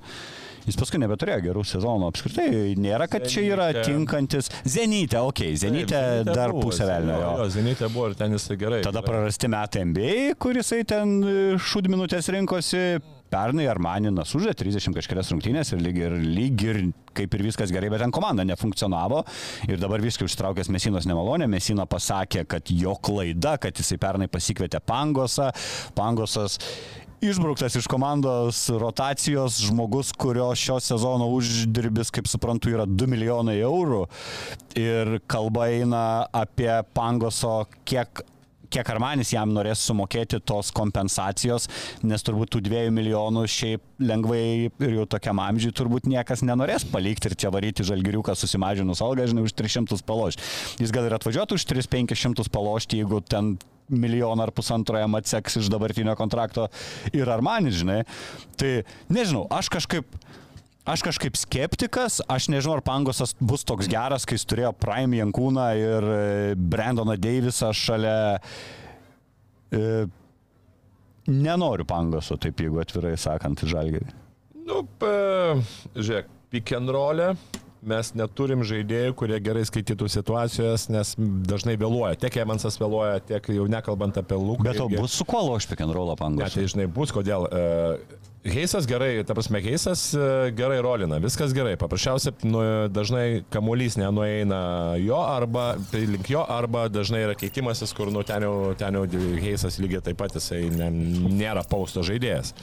Jis 0.68 0.76
paskui 0.76 1.00
nebeturėjo 1.00 1.40
gerų 1.46 1.62
sezonų 1.64 2.10
apskritai. 2.12 2.48
Nėra, 2.76 3.08
kad 3.08 3.24
čia 3.32 3.46
yra 3.48 3.70
tinkantis. 3.78 4.50
Zenytė, 4.68 5.22
okei, 5.24 5.54
okay, 5.54 5.60
Zenytė 5.62 5.96
Taip, 5.96 6.32
dar 6.36 6.52
buvo, 6.52 6.68
pusę 6.68 6.84
velnio. 6.90 7.16
Jo, 7.22 7.30
Jo. 7.40 7.46
Zenitė 7.54 7.88
buvo 7.94 8.10
ir 8.12 8.18
ten 8.20 8.36
jisai 8.36 8.58
gerai. 8.60 8.82
Tada 8.84 9.04
prarasti 9.06 9.48
metai 9.52 9.86
NBA, 9.88 10.18
kuris 10.44 10.74
ten 10.90 11.16
šūdminutės 11.70 12.28
rinkosi. 12.36 12.84
Pernai 13.32 13.68
Armaninas 13.72 14.34
užė 14.38 14.54
30 14.58 14.96
kažkelias 14.98 15.32
rungtynės 15.34 15.74
ir 15.74 15.82
lyg, 15.84 16.00
ir 16.02 16.16
lyg 16.22 16.64
ir 16.68 16.82
kaip 17.18 17.34
ir 17.34 17.46
viskas 17.48 17.74
gerai, 17.74 17.90
bet 17.94 18.04
ten 18.04 18.14
komanda 18.14 18.46
nefunkcionavo. 18.48 19.24
Ir 19.68 19.82
dabar 19.82 20.04
viską 20.04 20.28
užtraukęs 20.30 20.72
Mesinos 20.74 21.08
nemalonė. 21.10 21.50
Mesina 21.52 21.88
pasakė, 21.90 22.46
kad 22.50 22.72
jo 22.72 22.96
klaida, 23.02 23.58
kad 23.62 23.76
jisai 23.78 24.00
pernai 24.02 24.30
pasikvietė 24.32 24.82
Pangosą. 24.86 25.50
Pangosas 25.98 26.60
išbrauktas 27.22 27.76
iš 27.80 27.88
komandos 27.90 28.68
rotacijos 28.70 29.58
žmogus, 29.66 30.12
kurio 30.14 30.52
šio 30.56 30.78
sezono 30.84 31.32
uždirbis, 31.34 32.12
kaip 32.14 32.30
suprantu, 32.30 32.72
yra 32.76 32.86
2 32.86 33.10
milijonai 33.10 33.58
eurų. 33.66 34.06
Ir 34.78 35.18
kalba 35.30 35.72
eina 35.74 36.04
apie 36.36 36.72
Pangoso 36.94 37.64
kiek 37.88 38.22
kiek 38.74 38.90
Armanis 38.92 39.32
jam 39.34 39.54
norės 39.56 39.84
sumokėti 39.88 40.40
tos 40.48 40.72
kompensacijos, 40.76 41.68
nes 42.08 42.26
turbūt 42.26 42.54
tų 42.56 42.64
dviejų 42.68 42.94
milijonų 42.96 43.46
šiaip 43.52 44.04
lengvai 44.04 44.42
ir 44.70 44.98
jau 45.00 45.08
tokiam 45.10 45.42
amžiui 45.44 45.74
turbūt 45.76 46.10
niekas 46.10 46.44
nenorės 46.48 46.86
palikti 46.92 47.32
ir 47.32 47.38
čia 47.40 47.52
varyti 47.54 47.86
žalgiriuką 47.88 48.36
susimažinus 48.38 49.02
algą, 49.06 49.28
žinai, 49.30 49.48
už 49.48 49.56
300 49.58 50.04
palošti. 50.08 50.46
Jis 50.84 50.94
gal 50.96 51.08
ir 51.08 51.18
atvažiuotų 51.18 51.58
už 51.58 51.68
3-500 51.72 52.52
palošti, 52.54 53.02
jeigu 53.02 53.22
ten 53.26 53.56
milijoną 53.90 54.44
ar 54.44 54.52
pusantro 54.52 55.00
jam 55.00 55.16
atseks 55.16 55.62
iš 55.62 55.70
dabartinio 55.72 56.16
kontrakto 56.20 56.68
ir 57.16 57.30
Armanis, 57.32 57.80
žinai. 57.82 58.02
Tai 58.60 58.72
nežinau, 59.14 59.46
aš 59.54 59.72
kažkaip 59.72 60.18
Aš 60.88 61.02
kažkaip 61.04 61.36
skeptikas, 61.36 62.22
aš 62.32 62.46
nežinau, 62.48 62.78
ar 62.78 62.84
Pangosas 62.86 63.34
bus 63.44 63.66
toks 63.68 63.90
geras, 63.92 64.24
kai 64.24 64.38
jis 64.38 64.48
turėjo 64.48 64.70
Prime 64.80 65.20
Jankūną 65.20 65.66
ir 65.76 66.08
e, 66.08 66.22
Brandoną 66.56 67.18
Deivisą 67.20 67.74
šalia. 67.76 68.38
E, 69.68 69.82
nenoriu 71.28 71.84
Pangoso, 71.90 72.40
taip 72.40 72.64
jeigu 72.64 72.80
atvirai 72.80 73.18
sakant, 73.20 73.66
žalgerį. 73.68 74.16
Nu, 74.64 74.86
pa, 75.02 75.12
žiūrėk, 75.92 76.32
pick 76.56 76.72
and 76.80 76.96
roll'e 76.96 77.34
mes 77.86 78.14
neturim 78.18 78.64
žaidėjų, 78.68 79.16
kurie 79.18 79.40
gerai 79.44 79.66
skaitytų 79.68 80.10
situacijas, 80.12 80.88
nes 80.94 81.14
dažnai 81.18 81.78
vėluoja. 81.80 82.18
Tiek 82.22 82.40
Emansas 82.44 82.80
vėluoja, 82.82 83.20
tiek 83.28 83.52
jau 83.58 83.68
nekalbant 83.72 84.18
apie 84.20 84.40
Luką. 84.40 84.66
Bet 84.68 84.80
to 84.80 84.88
irgi. 84.90 85.02
bus 85.02 85.18
su 85.18 85.28
kuo 85.28 85.44
loš 85.52 85.70
pick 85.70 85.84
and 85.86 85.94
rollą 85.96 86.18
Ne, 86.34 86.50
tai 86.50 86.66
žinai, 86.70 86.88
bus 86.92 87.14
kodėl. 87.16 87.48
Uh, 87.48 88.24
Heisas 88.48 88.86
gerai, 88.88 89.26
ta 89.28 89.36
prasme, 89.36 89.60
Heisas 89.64 90.10
uh, 90.16 90.48
gerai 90.56 90.78
rolina, 90.84 91.20
viskas 91.20 91.52
gerai. 91.56 91.76
Paprasčiausiai 91.80 92.48
nu, 92.48 92.62
dažnai 92.94 93.44
kamuolys 93.52 93.98
nenueina 94.00 94.60
jo 95.04 95.20
arba 95.20 95.74
tai 95.92 96.06
link 96.08 96.30
jo, 96.32 96.46
arba 96.48 96.88
dažnai 96.92 97.26
yra 97.26 97.36
keitimasis, 97.38 97.94
kur 97.98 98.14
nu, 98.14 98.24
ten 98.28 98.48
jau, 98.48 98.74
ten 98.80 99.00
jau 99.00 99.08
Heisas 99.42 99.82
lygiai 99.84 100.06
taip 100.06 100.20
pat 100.22 100.38
jisai 100.38 100.68
ne, 100.72 100.92
nėra 101.42 101.66
pausto 101.68 102.06
žaidėjas. 102.08 102.54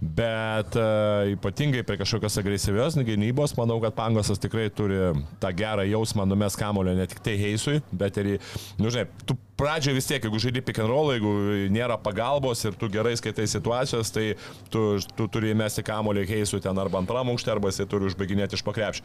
Bet 0.00 0.76
uh, 0.80 1.28
ypatingai 1.28 1.82
prie 1.84 1.98
kažkokios 2.00 2.38
agresyvios 2.40 2.96
gynybos, 3.04 3.52
manau, 3.58 3.76
kad 3.84 3.92
Pangosas 3.98 4.40
tikrai 4.40 4.70
turi 4.72 4.96
tą 5.42 5.50
gerą 5.52 5.84
jausmą 5.84 6.24
numes 6.24 6.56
kamulio 6.56 6.94
ne 6.96 7.04
tik 7.10 7.20
tai 7.24 7.36
Heisui, 7.40 7.82
bet 7.92 8.16
ir 8.22 8.38
nu 8.80 8.88
žinai, 8.88 9.10
tu 9.28 9.36
pradžioje 9.60 9.94
vis 9.98 10.06
tiek, 10.08 10.24
jeigu 10.24 10.38
žaidži 10.40 10.62
pick 10.64 10.80
and 10.80 10.88
roll, 10.88 11.10
jeigu 11.12 11.30
nėra 11.72 11.98
pagalbos 12.00 12.62
ir 12.64 12.76
tu 12.80 12.88
gerai 12.92 13.12
skaitai 13.20 13.44
situacijos, 13.50 14.08
tai 14.14 14.24
tu, 14.72 14.82
tu 15.18 15.26
turi 15.28 15.52
įmesti 15.52 15.84
kamulį 15.84 16.24
Heisui 16.30 16.62
ten 16.64 16.78
arba 16.80 17.02
antram 17.02 17.28
aukšte, 17.34 17.52
arba 17.52 17.68
jisai 17.68 17.84
turi 17.90 18.08
užbaiginėti 18.08 18.56
iš 18.56 18.64
pakrepšio. 18.64 19.04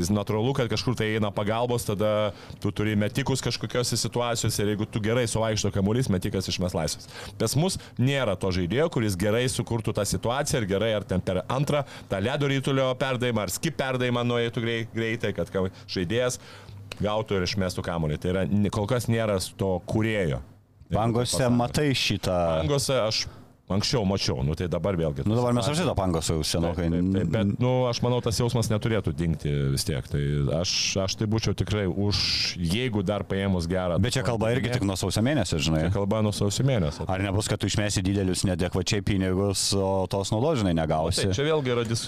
Vis 0.00 0.08
natūralu, 0.14 0.54
kad 0.56 0.70
kažkur 0.72 0.96
tai 0.96 1.10
eina 1.18 1.28
pagalbos, 1.34 1.84
tada 1.88 2.30
tu 2.62 2.72
turi 2.72 2.96
metikus 2.96 3.44
kažkokiose 3.44 3.98
situacijose 4.00 4.62
ir 4.64 4.72
jeigu 4.72 4.88
tu 4.88 5.02
gerai 5.04 5.26
suvaikšto 5.28 5.72
kamuolys, 5.74 6.08
metikas 6.14 6.48
išmes 6.48 6.76
laisvas. 6.78 7.10
Pas 7.40 7.56
mus 7.60 7.76
nėra 8.00 8.38
to 8.40 8.50
žaidėjo, 8.56 8.88
kuris 8.96 9.18
gerai 9.20 9.44
sukurtų 9.52 9.92
tą 10.00 10.06
situaciją 10.08 10.62
ir 10.64 10.70
gerai 10.70 10.94
ar 10.96 11.04
ten 11.04 11.20
per 11.20 11.42
antrą 11.50 11.84
tą 12.08 12.22
ledo 12.24 12.48
rytulio 12.50 12.88
perdavimą 13.00 13.44
ar 13.44 13.52
skip 13.52 13.76
perdavimą 13.80 14.24
nueitų 14.32 14.64
grei- 14.64 14.88
greitai, 14.94 15.34
kad 15.36 15.52
ka- 15.52 15.68
žaidėjas 15.90 16.40
gautų 17.04 17.40
ir 17.40 17.48
išmestų 17.48 17.84
kamuolį. 17.86 18.20
Tai 18.22 18.32
yra, 18.34 18.46
kol 18.74 18.88
kas 18.90 19.08
nėra 19.10 19.38
to 19.60 19.74
kurėjo. 19.90 20.40
Pangose 20.90 21.50
matai 21.54 21.90
šitą. 21.94 22.38
Pangose 22.62 22.96
aš 23.02 23.26
anksčiau 23.70 24.02
mačiau, 24.02 24.42
nu 24.42 24.56
tai 24.58 24.66
dabar 24.70 24.96
vėlgi. 24.98 25.24
Nu 25.28 25.36
dabar 25.38 25.54
mes 25.54 25.66
apsito 25.70 25.94
Pangoso 25.94 26.34
jau 26.38 26.42
Taip, 26.42 26.50
senokai. 26.50 26.88
taip, 26.90 27.10
taip, 27.14 27.28
bet, 27.30 27.52
nu, 27.62 27.70
aš 27.86 28.00
manau, 28.02 28.18
tas 28.24 28.38
jausmas 28.40 28.70
neturėtų 28.72 29.14
dingti 29.14 29.52
vis 29.74 29.86
tiek. 29.86 30.06
Tai 30.10 30.22
aš, 30.58 30.72
aš 31.04 31.16
tai 31.20 31.28
būčiau 31.30 31.54
tikrai 31.58 31.86
už, 31.86 32.18
jeigu 32.58 33.04
dar 33.06 33.22
paėmus 33.28 33.68
gerą. 33.70 34.00
Bet 34.02 34.16
čia 34.18 34.24
kalba 34.26 34.50
irgi 34.56 34.74
tik 34.74 34.86
nuo 34.86 34.98
sausio 34.98 35.22
mėnesio, 35.22 35.60
žinai. 35.62 35.86
Čia 35.86 35.94
kalba 36.00 36.22
nuo 36.26 36.34
sausio 36.34 36.66
mėnesio. 36.66 37.06
Ar 37.10 37.22
nebus, 37.22 37.50
kad 37.50 37.62
tu 37.62 37.70
išmesi 37.70 38.02
didelius 38.02 38.42
nedekvačiai 38.48 39.06
pinigus, 39.06 39.68
o 39.78 40.06
tos 40.10 40.34
naudos, 40.34 40.64
žinai, 40.64 40.74
negausi? 40.82 41.28
Taip, 41.28 41.36
čia 41.38 41.46
vėlgi 41.46 41.76
yra 41.76 41.86
dis... 41.86 42.06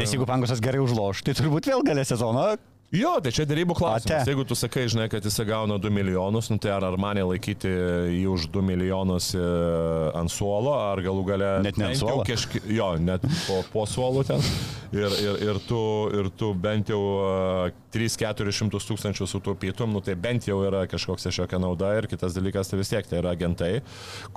Nes 0.00 0.16
jeigu 0.16 0.28
Pangosas 0.28 0.64
gerai 0.64 0.80
užloš, 0.80 1.26
tai 1.28 1.36
turbūt 1.36 1.68
vėl 1.68 1.84
galės 1.84 2.14
sezoną. 2.14 2.54
Jo, 2.92 3.14
tai 3.24 3.30
čia 3.32 3.46
dėrybų 3.48 3.72
klausimas. 3.78 4.20
Ate. 4.20 4.28
Jeigu 4.28 4.44
tu 4.44 4.56
sakai, 4.58 4.84
žinai, 4.92 5.06
kad 5.08 5.24
jis 5.24 5.38
gauna 5.48 5.78
2 5.80 5.92
milijonus, 5.96 6.50
nu 6.52 6.60
tai 6.60 6.74
ar, 6.74 6.84
ar 6.84 6.98
manė 7.00 7.24
laikyti 7.24 7.70
jį 8.18 8.26
už 8.34 8.50
2 8.52 8.64
milijonus 8.68 9.30
e, 9.32 9.46
ant 10.20 10.32
suolo, 10.32 10.74
ar 10.76 11.00
galų 11.00 11.24
gale... 11.30 11.50
Net 11.64 11.80
ne 11.80 11.88
ant 11.88 12.00
suolo. 12.02 12.26
Kažki, 12.28 12.60
jo, 12.76 12.92
net 13.00 13.24
po, 13.46 13.62
po 13.72 13.86
suolu 13.88 14.26
ten. 14.28 14.44
Ir, 14.92 15.08
ir, 15.08 15.38
ir, 15.40 15.58
tu, 15.64 15.80
ir 16.12 16.28
tu 16.36 16.50
bent 16.52 16.90
jau 16.92 17.00
3-400 17.96 18.76
tūkstančių 18.76 19.24
sutaupytum, 19.28 19.88
nu 19.96 20.02
tai 20.04 20.18
bent 20.20 20.44
jau 20.44 20.58
yra 20.66 20.82
kažkoks 20.90 21.30
kažkokia 21.30 21.60
nauda. 21.64 21.94
Ir 21.96 22.10
kitas 22.12 22.36
dalykas, 22.36 22.68
tai 22.68 22.76
vis 22.80 22.92
tiek 22.92 23.08
tai 23.08 23.22
yra 23.22 23.32
agentai, 23.32 23.70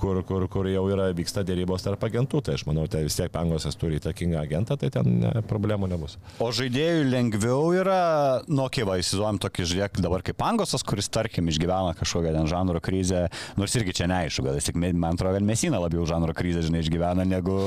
kur, 0.00 0.22
kur, 0.24 0.46
kur 0.48 0.68
jau 0.72 0.86
yra 0.88 1.10
vyksta 1.16 1.44
dėrybos 1.44 1.84
tarp 1.84 2.08
agentų. 2.08 2.40
Tai 2.48 2.56
aš 2.56 2.64
manau, 2.70 2.86
tai 2.88 3.04
vis 3.04 3.18
tiek 3.20 3.28
Pangosas 3.36 3.76
turi 3.76 4.00
įtakingą 4.00 4.40
agentą, 4.40 4.78
tai 4.80 4.88
ten 4.96 5.18
ne, 5.26 5.34
problemų 5.44 5.90
nebus. 5.92 6.16
O 6.40 6.48
žaidėjų 6.56 7.04
lengviau 7.12 7.74
yra, 7.76 8.00
nu, 8.48 8.66
kai 8.72 8.84
va, 8.86 8.96
įsivaizduojam 9.00 9.40
tokį 9.42 9.66
žiūrėk 9.72 10.00
dabar 10.04 10.24
kaip 10.26 10.38
Pangosas, 10.40 10.84
kuris, 10.86 11.08
tarkim, 11.12 11.48
išgyvena 11.50 11.96
kažkokią 11.98 12.34
ten 12.36 12.48
žanro 12.50 12.80
krizę, 12.84 13.26
nors 13.58 13.74
irgi 13.78 13.96
čia 14.00 14.08
neaišku, 14.10 14.46
gal 14.46 14.58
jis 14.58 14.70
tik, 14.70 14.78
man 14.78 15.16
atrodo, 15.16 15.36
kad 15.38 15.46
Mesina 15.46 15.80
labiau 15.82 16.06
žanro 16.08 16.34
krizę, 16.36 16.64
žinai, 16.66 16.84
išgyvena 16.84 17.26
negu, 17.28 17.58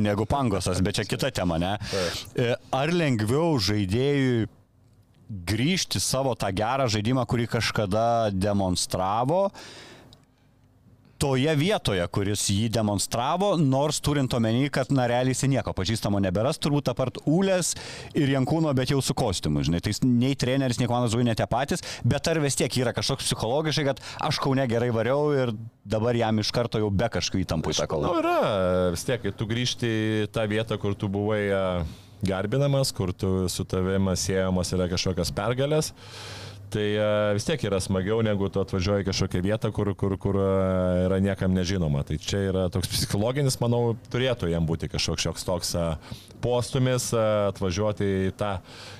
negu 0.00 0.26
Pangosas, 0.28 0.82
bet 0.84 1.00
čia 1.00 1.06
kita 1.08 1.32
tema, 1.34 1.60
ne? 1.62 1.76
E, 2.36 2.52
Ar 2.72 2.92
lengviau 2.94 3.56
žaidėjui 3.62 4.48
grįžti 5.48 6.00
savo 6.02 6.34
tą 6.36 6.50
gerą 6.52 6.88
žaidimą, 6.92 7.24
kurį 7.28 7.48
kažkada 7.54 8.04
demonstravo, 8.34 9.46
toje 11.22 11.52
vietoje, 11.54 12.02
kuris 12.10 12.48
jį 12.50 12.66
demonstravo, 12.74 13.52
nors 13.60 14.00
turint 14.02 14.32
omeny, 14.34 14.66
kad 14.74 14.90
na 14.94 15.06
realiai 15.10 15.36
jis 15.36 15.44
nieko 15.52 15.74
pažįstamo 15.76 16.18
neberas, 16.22 16.58
turbūt 16.62 16.90
apart 16.90 17.20
Ulės 17.30 17.76
ir 18.18 18.32
Jankūno, 18.34 18.72
bet 18.74 18.90
jau 18.90 18.98
su 19.04 19.14
kostiumu, 19.14 19.62
žinai, 19.62 19.82
tai 19.84 19.94
nei 20.08 20.34
treneris, 20.38 20.80
nei 20.82 20.90
komandos 20.90 21.14
žuvai 21.14 21.28
ne 21.30 21.36
tie 21.38 21.46
patys, 21.46 21.84
bet 22.02 22.26
ar 22.32 22.42
vis 22.42 22.58
tiek 22.58 22.74
yra 22.82 22.94
kažkoks 22.96 23.28
psichologiškai, 23.30 23.86
kad 23.92 24.02
aš 24.26 24.42
kaune 24.42 24.66
gerai 24.70 24.90
variau 24.94 25.30
ir 25.36 25.54
dabar 25.86 26.18
jam 26.18 26.42
iš 26.42 26.50
karto 26.54 26.82
jau 26.82 26.90
be 26.90 27.06
kažkokių 27.14 27.44
įtampų 27.46 27.70
Na, 27.70 27.78
įtakau. 27.78 28.02
yra, 28.18 28.36
vis 28.96 29.06
tiek, 29.06 29.22
kai 29.22 29.34
tu 29.38 29.46
grįžti 29.50 29.92
į 30.26 30.30
tą 30.34 30.48
vietą, 30.50 30.78
kur 30.82 30.98
tu 30.98 31.10
buvai 31.12 31.42
a, 31.54 31.64
garbinamas, 32.26 32.90
kur 32.94 33.14
tu 33.14 33.46
su 33.50 33.66
tavim 33.68 34.10
siejamos 34.18 34.74
yra 34.74 34.90
kažkokios 34.90 35.30
pergalės. 35.38 35.92
Tai 36.72 36.84
a, 36.96 37.08
vis 37.36 37.44
tiek 37.44 37.60
yra 37.68 37.80
smagiau, 37.82 38.22
negu 38.24 38.48
tu 38.52 38.62
atvažiuoji 38.62 39.04
kažkokią 39.04 39.42
vietą, 39.44 39.68
kur, 39.74 39.90
kur, 39.98 40.16
kur 40.20 40.38
a, 40.40 40.52
yra 41.04 41.18
niekam 41.20 41.52
nežinoma. 41.52 42.00
Tai 42.08 42.16
čia 42.22 42.40
yra 42.48 42.62
toks 42.72 42.88
psichologinis, 42.88 43.58
manau, 43.60 43.92
turėtų 44.12 44.48
jam 44.48 44.64
būti 44.68 44.88
kažkoks 44.92 45.26
šioks 45.26 45.46
toks 45.48 45.74
a, 45.76 45.86
postumis 46.42 47.10
atvažiuoti 47.18 48.08
į 48.30 48.32
tą, 48.40 48.54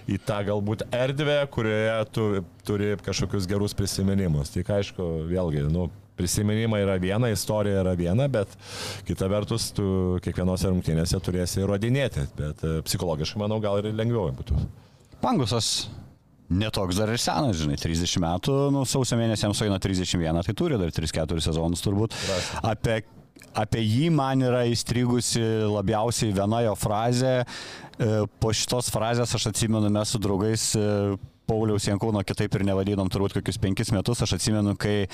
į 0.05 0.21
tą 0.27 0.43
galbūt 0.51 0.85
erdvę, 0.93 1.41
kurioje 1.55 1.97
tu 2.13 2.29
turi 2.69 2.93
kažkokius 3.01 3.49
gerus 3.51 3.77
prisiminimus. 3.79 4.53
Tik 4.53 4.69
aišku, 4.77 5.09
vėlgi, 5.33 5.65
nu, 5.73 5.89
prisiminimai 6.21 6.83
yra 6.85 6.99
viena, 7.01 7.33
istorija 7.33 7.81
yra 7.83 7.97
viena, 7.99 8.29
bet 8.31 8.53
kita 9.09 9.31
vertus, 9.33 9.71
tu 9.75 10.21
kiekvienose 10.25 10.71
rungtynėse 10.71 11.19
turėsi 11.25 11.63
įrodinėti, 11.65 12.29
bet 12.39 12.63
e, 12.69 12.77
psichologiškai, 12.87 13.41
manau, 13.43 13.59
gal 13.65 13.81
ir 13.81 13.91
lengviau 13.97 14.29
būtų. 14.37 14.61
Pangusas 15.23 15.73
netoks 16.59 17.01
dar 17.01 17.13
ir 17.13 17.21
senas, 17.21 17.59
žinai, 17.61 17.79
30 17.81 18.21
metų, 18.23 18.59
nu, 18.75 18.85
sausio 18.89 19.19
mėnesį 19.21 19.49
jam 19.49 19.57
sueina 19.57 19.81
31, 19.83 20.43
tai 20.47 20.55
turi 20.59 20.79
dar 20.81 20.93
3-4 20.95 21.45
sezonus 21.45 21.85
turbūt. 21.85 22.17
Apie, 22.63 23.01
apie 23.59 23.83
jį 23.85 24.11
man 24.15 24.45
yra 24.45 24.65
įstrigusi 24.71 25.43
labiausiai 25.73 26.35
viena 26.37 26.63
jo 26.67 26.77
frazė. 26.79 27.41
E, 27.43 28.23
Po 28.43 28.51
šitos 28.57 28.89
frazės 28.93 29.35
aš 29.37 29.51
atsimenu, 29.53 29.91
mes 29.93 30.15
su 30.15 30.21
draugais 30.23 30.71
e, 30.79 30.87
Pauliaus 31.49 31.87
Jankūno 31.89 32.23
kitaip 32.27 32.55
ir 32.57 32.65
nevadinom 32.69 33.11
turbūt 33.13 33.37
kokius 33.39 33.59
penkis 33.63 33.93
metus. 33.95 34.23
Aš 34.25 34.37
atsimenu, 34.39 34.75
kai 34.81 35.09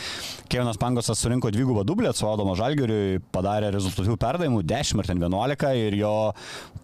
Kevinas 0.50 0.80
Pangosas 0.80 1.20
surinko 1.22 1.52
dvigubą 1.54 1.84
dublį 1.88 2.10
atsovaudomo 2.12 2.56
Žalgiriui, 2.58 3.20
padarė 3.34 3.72
rezultatyvių 3.74 4.18
perdavimų 4.20 4.62
10 4.68 5.02
ar 5.02 5.10
ten 5.10 5.22
11 5.24 5.84
ir 5.86 5.98
jo 6.00 6.14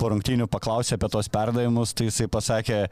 po 0.01 0.13
rungtynių 0.13 0.49
paklausė 0.53 0.99
apie 0.99 1.11
tos 1.13 1.31
perdavimus, 1.33 1.95
tai 1.97 2.09
jisai 2.11 2.29
pasakė, 2.33 2.85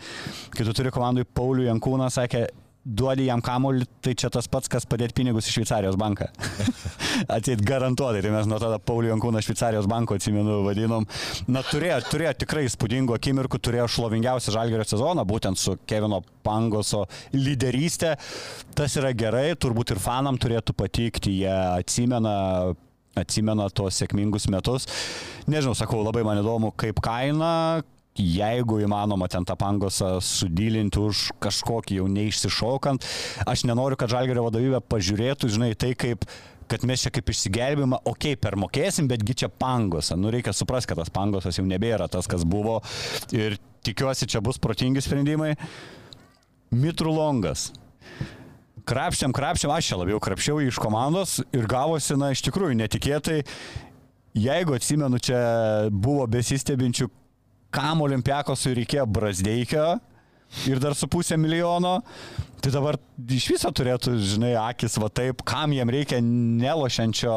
kai 0.55 0.68
tu 0.68 0.76
turi 0.76 0.92
komandai 0.94 1.24
Paulių 1.26 1.70
Jankūną, 1.70 2.11
sakė, 2.12 2.46
duodi 2.83 3.28
jam 3.28 3.43
kamuolį, 3.45 3.87
tai 4.03 4.14
čia 4.18 4.28
tas 4.33 4.49
pats, 4.51 4.70
kas 4.70 4.87
padėti 4.91 5.20
pinigus 5.20 5.47
į 5.47 5.55
Šveicarijos 5.57 5.97
banką. 6.01 6.26
Ateit 7.37 7.62
garantuotai, 7.66 8.22
tai 8.24 8.33
mes 8.35 8.49
nuo 8.51 8.59
tada 8.62 8.80
Paulių 8.83 9.12
Jankūną 9.12 9.43
Šveicarijos 9.45 9.87
banko 9.91 10.18
atsimenu 10.18 10.61
vadinom. 10.66 11.07
Na, 11.53 11.62
turėjo, 11.66 12.01
turėjo 12.11 12.35
tikrai 12.43 12.66
įspūdingų 12.66 13.14
akimirkų, 13.16 13.62
turėjo 13.62 13.87
šlovingiausią 13.97 14.57
žalgerio 14.57 14.87
sezoną, 14.89 15.26
būtent 15.28 15.61
su 15.62 15.76
Kevino 15.87 16.22
Pangoso 16.43 17.05
lyderystė. 17.37 18.16
Tas 18.74 18.99
yra 18.99 19.14
gerai, 19.14 19.53
turbūt 19.55 19.95
ir 19.95 20.03
fanam 20.03 20.41
turėtų 20.43 20.74
patikti, 20.78 21.39
jie 21.45 21.53
atsimena 21.53 22.35
atsimena 23.18 23.68
tuos 23.68 23.99
sėkmingus 24.01 24.49
metus. 24.53 24.87
Nežinau, 25.51 25.74
sakau, 25.76 26.01
labai 26.05 26.22
man 26.24 26.41
įdomu, 26.41 26.72
kaip 26.80 27.01
kaina, 27.05 27.83
jeigu 28.19 28.83
įmanoma 28.85 29.29
ten 29.33 29.45
tą 29.49 29.57
pangosą 29.57 30.19
sudylinti 30.21 31.01
už 31.01 31.31
kažkokį 31.43 32.01
jau 32.01 32.09
neišsišokant, 32.13 33.07
aš 33.49 33.65
nenoriu, 33.69 33.97
kad 34.01 34.13
žalgerio 34.13 34.45
vadovybė 34.49 34.83
pažiūrėtų, 34.85 35.53
žinai, 35.53 35.73
tai 35.79 35.95
kaip 35.97 36.27
kad 36.73 36.85
mes 36.89 37.03
čia 37.05 37.11
kaip 37.13 37.29
išsigelbimą, 37.29 37.99
okei, 38.09 38.33
okay, 38.33 38.41
permokėsim, 38.41 39.09
betgi 39.11 39.43
čia 39.43 39.49
pangosą. 39.51 40.17
Nu, 40.17 40.31
reikia 40.33 40.55
suprasti, 40.57 40.89
kad 40.93 41.03
tas 41.03 41.13
pangosas 41.13 41.59
jau 41.59 41.67
nebėra 41.69 42.07
tas, 42.09 42.29
kas 42.31 42.47
buvo. 42.49 42.79
Ir 43.37 43.59
tikiuosi, 43.85 44.29
čia 44.31 44.41
bus 44.45 44.61
protingi 44.63 45.03
sprendimai. 45.05 45.53
Mitrulongas. 46.73 47.71
Krapščiam, 48.89 49.35
krapščiam, 49.37 49.75
aš 49.75 49.93
čia 49.93 50.01
labiau 50.01 50.21
krapščiau 50.23 50.63
iš 50.65 50.81
komandos 50.81 51.41
ir 51.53 51.69
gavosi, 51.71 52.17
na, 52.17 52.33
iš 52.33 52.41
tikrųjų 52.49 52.79
netikėtai. 52.81 53.43
Jeigu 54.33 54.79
atsimenu, 54.79 55.21
čia 55.21 55.43
buvo 55.93 56.25
besistebinčių 56.33 57.11
kam 57.73 58.05
olimpiakosui 58.05 58.77
reikėjo 58.83 59.07
Brasdeikio 59.09 59.87
ir 60.68 60.81
dar 60.83 60.95
su 60.95 61.09
pusę 61.09 61.39
milijono, 61.41 62.03
tai 62.62 62.70
dabar 62.75 62.99
iš 63.33 63.47
viso 63.55 63.70
turėtų, 63.73 64.14
žinai, 64.20 64.53
akis 64.61 64.99
va 65.01 65.09
taip, 65.09 65.41
kam 65.49 65.73
jiem 65.73 65.91
reikia 65.91 66.20
nelošiančio 66.23 67.33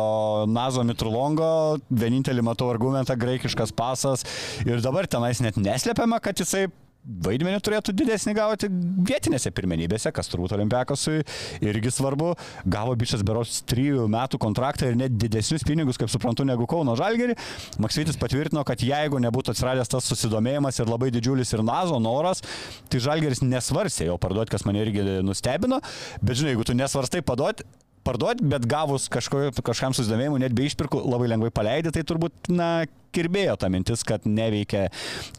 Nazo 0.52 0.84
Mitrulongo, 0.86 1.80
vienintelį 1.90 2.44
matau 2.46 2.70
argumentą 2.74 3.16
graikiškas 3.20 3.72
pasas. 3.76 4.26
Ir 4.68 4.84
dabar 4.84 5.08
tenais 5.08 5.42
net 5.42 5.58
neslepiama, 5.58 6.20
kad 6.20 6.44
jisai 6.44 6.68
vaidmenį 7.06 7.60
turėtų 7.64 7.94
didesnį 7.96 8.34
gauti 8.38 8.70
vietinėse 9.06 9.52
pirmenybėse, 9.56 10.12
kas 10.16 10.30
turbūt 10.32 10.56
Olimpiakosui 10.58 11.22
irgi 11.66 11.94
svarbu. 11.94 12.32
Gavo 12.72 12.96
bičias 12.98 13.24
beros 13.26 13.62
3 13.70 14.08
metų 14.12 14.40
kontraktą 14.42 14.90
ir 14.90 14.98
net 15.00 15.16
didesnius 15.22 15.66
pinigus, 15.68 16.00
kaip 16.02 16.12
suprantu, 16.12 16.48
negu 16.48 16.68
Kauno 16.70 16.98
Žalgerį. 16.98 17.38
Maksytis 17.84 18.20
patvirtino, 18.22 18.66
kad 18.68 18.82
jeigu 18.82 19.22
nebūtų 19.22 19.54
atsiradęs 19.54 19.94
tas 19.94 20.10
susidomėjimas 20.12 20.82
ir 20.82 20.92
labai 20.92 21.12
didžiulis 21.14 21.54
ir 21.54 21.66
nazo 21.66 22.02
noras, 22.02 22.44
tai 22.90 23.04
Žalgeris 23.06 23.44
nesvarsė 23.46 24.10
jo 24.10 24.20
parduoti, 24.22 24.56
kas 24.56 24.66
mane 24.66 24.82
irgi 24.86 25.06
nustebino. 25.26 25.82
Bet 26.22 26.42
žinai, 26.42 26.56
jeigu 26.56 26.66
tu 26.68 26.78
nesvarstai 26.78 27.22
paduoti, 27.26 27.68
parduoti, 28.06 28.46
bet 28.50 28.68
gavus 28.70 29.08
kažko, 29.12 29.48
kažkam 29.66 29.96
susidomėjimui, 29.98 30.42
net 30.44 30.56
be 30.56 30.68
išpirkų, 30.70 31.02
labai 31.10 31.32
lengvai 31.32 31.52
paleidai, 31.56 31.94
tai 31.96 32.06
turbūt, 32.08 32.52
na, 32.54 32.70
kirbėjo 33.16 33.56
ta 33.60 33.70
mintis, 33.72 34.04
kad 34.08 34.28
neveikia. 34.28 34.88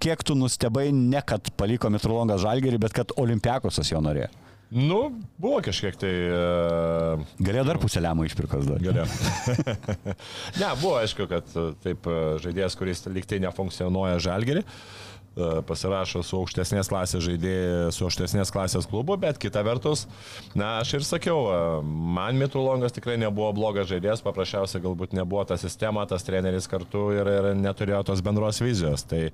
Kiek 0.01 0.25
tu 0.27 0.37
nustebai, 0.39 0.89
ne 0.95 1.23
kad 1.27 1.53
paliko 1.61 1.91
Mitrolongas 1.93 2.43
Žalgerį, 2.45 2.81
bet 2.87 2.97
kad 2.97 3.15
Olimpiakosas 3.21 3.93
jo 3.93 4.03
norėjo. 4.05 4.33
Nu, 4.67 4.99
buvo 5.39 5.61
kažkiek 5.63 5.95
tai... 5.95 6.11
Uh, 6.27 7.27
Galėjo 7.39 7.69
dar 7.69 7.79
pusę 7.79 8.01
lemą 8.03 8.25
išpirkos 8.27 8.67
dar. 8.67 8.83
Galėjo. 8.83 9.05
ne, 10.61 10.71
buvo 10.81 10.97
aišku, 10.99 11.29
kad 11.31 11.53
taip 11.85 12.09
žaidėjas, 12.43 12.75
kuris 12.79 13.05
liktai 13.07 13.39
nefunkcionuoja 13.45 14.19
Žalgerį. 14.27 14.65
Uh, 14.67 15.06
E, 15.06 15.06
pasirašo 15.37 16.23
su 16.25 16.39
aukštesnės 16.41 16.89
klasės 16.89 17.25
žaidėjai, 17.27 17.91
su 17.93 18.07
aukštesnės 18.07 18.53
klasės 18.55 18.89
klubu, 18.89 19.19
bet 19.21 19.37
kita 19.41 19.61
vertus, 19.67 20.07
na, 20.57 20.79
aš 20.81 20.95
ir 20.97 21.07
sakiau, 21.07 21.43
e, 21.53 21.59
man 22.17 22.41
Mitulongas 22.41 22.97
tikrai 22.97 23.19
nebuvo 23.21 23.51
blogas 23.57 23.91
žaidėjas, 23.91 24.25
paprasčiausiai 24.25 24.85
galbūt 24.85 25.17
nebuvo 25.17 25.45
ta 25.49 25.59
sistema, 25.61 26.07
tas 26.09 26.25
treneris 26.25 26.69
kartu 26.73 27.11
ir, 27.19 27.29
ir 27.29 27.51
neturėjo 27.59 28.03
tos 28.09 28.25
bendros 28.25 28.63
vizijos. 28.65 29.05
Tai 29.07 29.27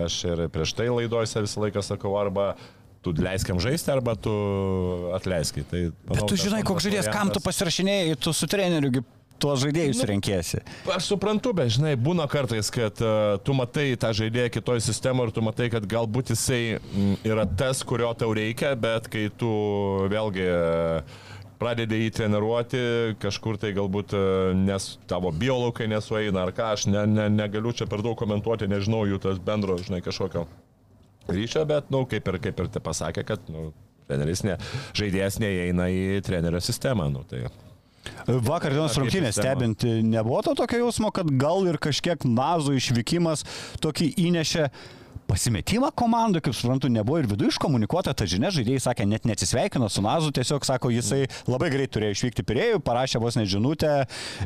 aš 0.00 0.22
ir 0.30 0.46
prieš 0.52 0.72
tai 0.78 0.88
laidose 0.88 1.44
visą 1.44 1.66
laiką 1.66 1.84
sakau, 1.84 2.16
arba 2.20 2.54
tu 3.04 3.12
leiskam 3.18 3.60
žaisti 3.60 3.92
arba 3.92 4.14
tu 4.16 4.32
atleiskit. 5.18 5.68
Tai, 5.68 5.88
manau, 6.06 6.22
Bet 6.22 6.32
tu 6.32 6.38
žinai, 6.40 6.62
koks 6.64 6.86
žaidėjas, 6.86 7.12
kam 7.12 7.32
tu 7.34 7.42
pasirašinėjai, 7.44 8.16
tu 8.22 8.32
su 8.36 8.48
treneriu 8.48 9.02
tuos 9.42 9.62
žaidėjus 9.64 10.02
nu, 10.02 10.08
renkėsi. 10.12 10.62
Aš 10.94 11.10
suprantu, 11.12 11.54
bet 11.56 11.74
žinai, 11.76 11.96
būna 11.98 12.28
kartais, 12.30 12.70
kad 12.72 13.02
uh, 13.02 13.36
tu 13.44 13.56
matai 13.58 13.90
tą 14.00 14.12
žaidėją 14.16 14.54
kitoje 14.54 14.84
sistemoje 14.86 15.30
ir 15.30 15.36
tu 15.36 15.44
matai, 15.44 15.68
kad 15.72 15.86
galbūt 15.88 16.32
jisai 16.36 16.62
yra 17.26 17.46
tas, 17.58 17.82
kurio 17.86 18.12
tau 18.18 18.32
reikia, 18.36 18.74
bet 18.78 19.10
kai 19.12 19.26
tu 19.38 19.52
vėlgi 20.12 20.48
uh, 20.48 21.20
pradedi 21.62 22.00
jį 22.00 22.10
treniruoti, 22.16 22.82
kažkur 23.22 23.58
tai 23.62 23.72
galbūt 23.76 24.14
e, 24.16 24.22
nes 24.58 24.88
tavo 25.10 25.30
biolaukai 25.34 25.88
nesueina 25.90 26.42
ar 26.46 26.52
ką, 26.56 26.72
aš 26.76 26.88
ne, 26.90 27.04
ne, 27.06 27.28
negaliu 27.30 27.74
čia 27.76 27.86
per 27.90 28.02
daug 28.04 28.16
komentuoti, 28.18 28.70
nežinau 28.70 29.04
jų 29.08 29.20
tas 29.22 29.40
bendro, 29.42 29.78
žinai, 29.78 30.02
kažkokio 30.04 30.46
ryšio, 31.30 31.64
bet, 31.70 31.90
na, 31.90 32.00
nu, 32.00 32.08
kaip 32.10 32.30
ir, 32.32 32.40
kaip 32.48 32.64
ir 32.64 32.70
te 32.72 32.82
pasakė, 32.82 33.26
kad, 33.28 33.46
na, 33.52 33.68
nu, 33.68 33.74
treneris 34.08 34.42
ne, 34.46 34.58
žaidėjas 34.98 35.38
neįeina 35.42 35.86
į 35.92 36.22
trenerio 36.26 36.62
sistemą, 36.64 37.06
nu, 37.12 37.22
tai 37.30 37.46
Vakar 38.26 38.74
dienos 38.74 38.96
rungtynės 38.98 39.38
stebint, 39.38 39.84
nebuvo 40.06 40.40
to 40.46 40.56
tokio 40.58 40.84
jausmo, 40.84 41.12
kad 41.14 41.28
gal 41.38 41.66
ir 41.70 41.78
kažkiek 41.82 42.26
nazų 42.26 42.78
išvykimas 42.80 43.46
tokį 43.82 44.12
įnešė 44.28 44.66
pasimetimą 45.32 45.88
komandų, 45.96 46.42
kaip 46.44 46.56
suprantu, 46.56 46.90
nebuvo 46.92 47.20
ir 47.22 47.28
viduje 47.30 47.52
iškomunikuota 47.54 48.12
ta 48.16 48.26
žinia, 48.28 48.50
žaidėjai 48.52 48.82
sakė, 48.84 49.06
net 49.08 49.26
neatsisveikino 49.28 49.88
su 49.92 50.02
Nazu, 50.04 50.32
tiesiog 50.34 50.66
sako, 50.66 50.90
jisai 50.92 51.22
labai 51.48 51.70
greit 51.72 51.92
turėjo 51.94 52.16
išvykti 52.18 52.44
pirėjų, 52.48 52.82
parašė 52.84 53.22
vos 53.22 53.38
nežinutę, 53.40 53.94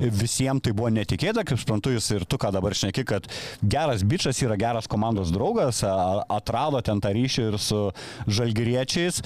visiems 0.04 0.62
tai 0.66 0.74
buvo 0.76 0.92
netikėta, 0.94 1.46
kaip 1.48 1.60
suprantu, 1.62 1.94
jis 1.96 2.10
ir 2.14 2.28
tu 2.28 2.38
ką 2.40 2.52
dabar 2.54 2.76
šneki, 2.76 3.06
kad 3.08 3.26
geras 3.64 4.06
bičias 4.06 4.42
yra 4.46 4.58
geras 4.60 4.86
komandos 4.90 5.34
draugas, 5.34 5.82
atrado 5.82 6.84
ten 6.86 7.02
tą 7.02 7.14
ryšį 7.16 7.50
ir 7.50 7.60
su 7.62 7.82
žalgyriečiais 8.30 9.24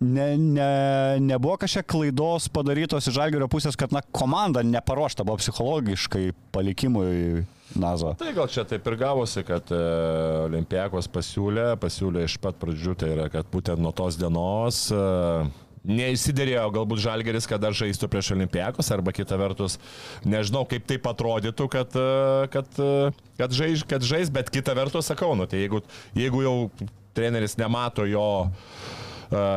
ne, 0.00 0.26
ne, 0.38 1.20
nebuvo 1.20 1.56
kažkiek 1.60 1.86
klaidos 1.86 2.48
padarytos 2.52 3.08
iš 3.08 3.16
žalgerio 3.16 3.48
pusės, 3.52 3.76
kad 3.78 3.92
na, 3.92 4.02
komanda 4.16 4.64
neparuošta 4.64 5.26
buvo 5.26 5.40
psichologiškai 5.42 6.30
palikimui 6.54 7.46
Nazo. 7.78 8.16
Tai 8.18 8.32
gal 8.34 8.48
čia 8.50 8.64
taip 8.66 8.86
ir 8.90 8.96
gavosi, 8.98 9.44
kad 9.46 9.68
e, 9.70 9.80
Olimpijakos 10.48 11.06
pasiūlė, 11.14 11.76
pasiūlė 11.78 12.24
iš 12.26 12.34
pat 12.42 12.56
pradžių, 12.58 12.94
tai 12.98 13.12
yra, 13.14 13.28
kad 13.30 13.46
būtent 13.52 13.78
nuo 13.78 13.92
tos 13.94 14.16
dienos 14.18 14.88
e, 14.90 15.02
neįsidėrėjo 15.86 16.64
galbūt 16.74 17.02
žalgeris, 17.04 17.46
kad 17.46 17.62
dar 17.62 17.76
žaistų 17.76 18.08
prieš 18.10 18.32
Olimpijakos, 18.34 18.90
arba 18.90 19.14
kita 19.14 19.38
vertus, 19.38 19.78
nežinau, 20.26 20.64
kaip 20.66 20.88
tai 20.88 20.98
atrodytų, 21.12 21.68
kad, 21.70 21.94
e, 21.94 22.48
kad, 22.56 22.80
e, 22.82 23.12
kad, 23.38 23.54
žais, 23.54 23.86
kad 23.86 24.02
žais, 24.02 24.32
bet 24.34 24.50
kita 24.50 24.74
vertus 24.74 25.12
sakau, 25.12 25.36
nu, 25.38 25.46
tai 25.46 25.62
jeigu, 25.62 25.84
jeigu 26.18 26.42
jau 26.42 26.56
treneris 27.14 27.54
nemato 27.60 28.02
jo 28.06 28.26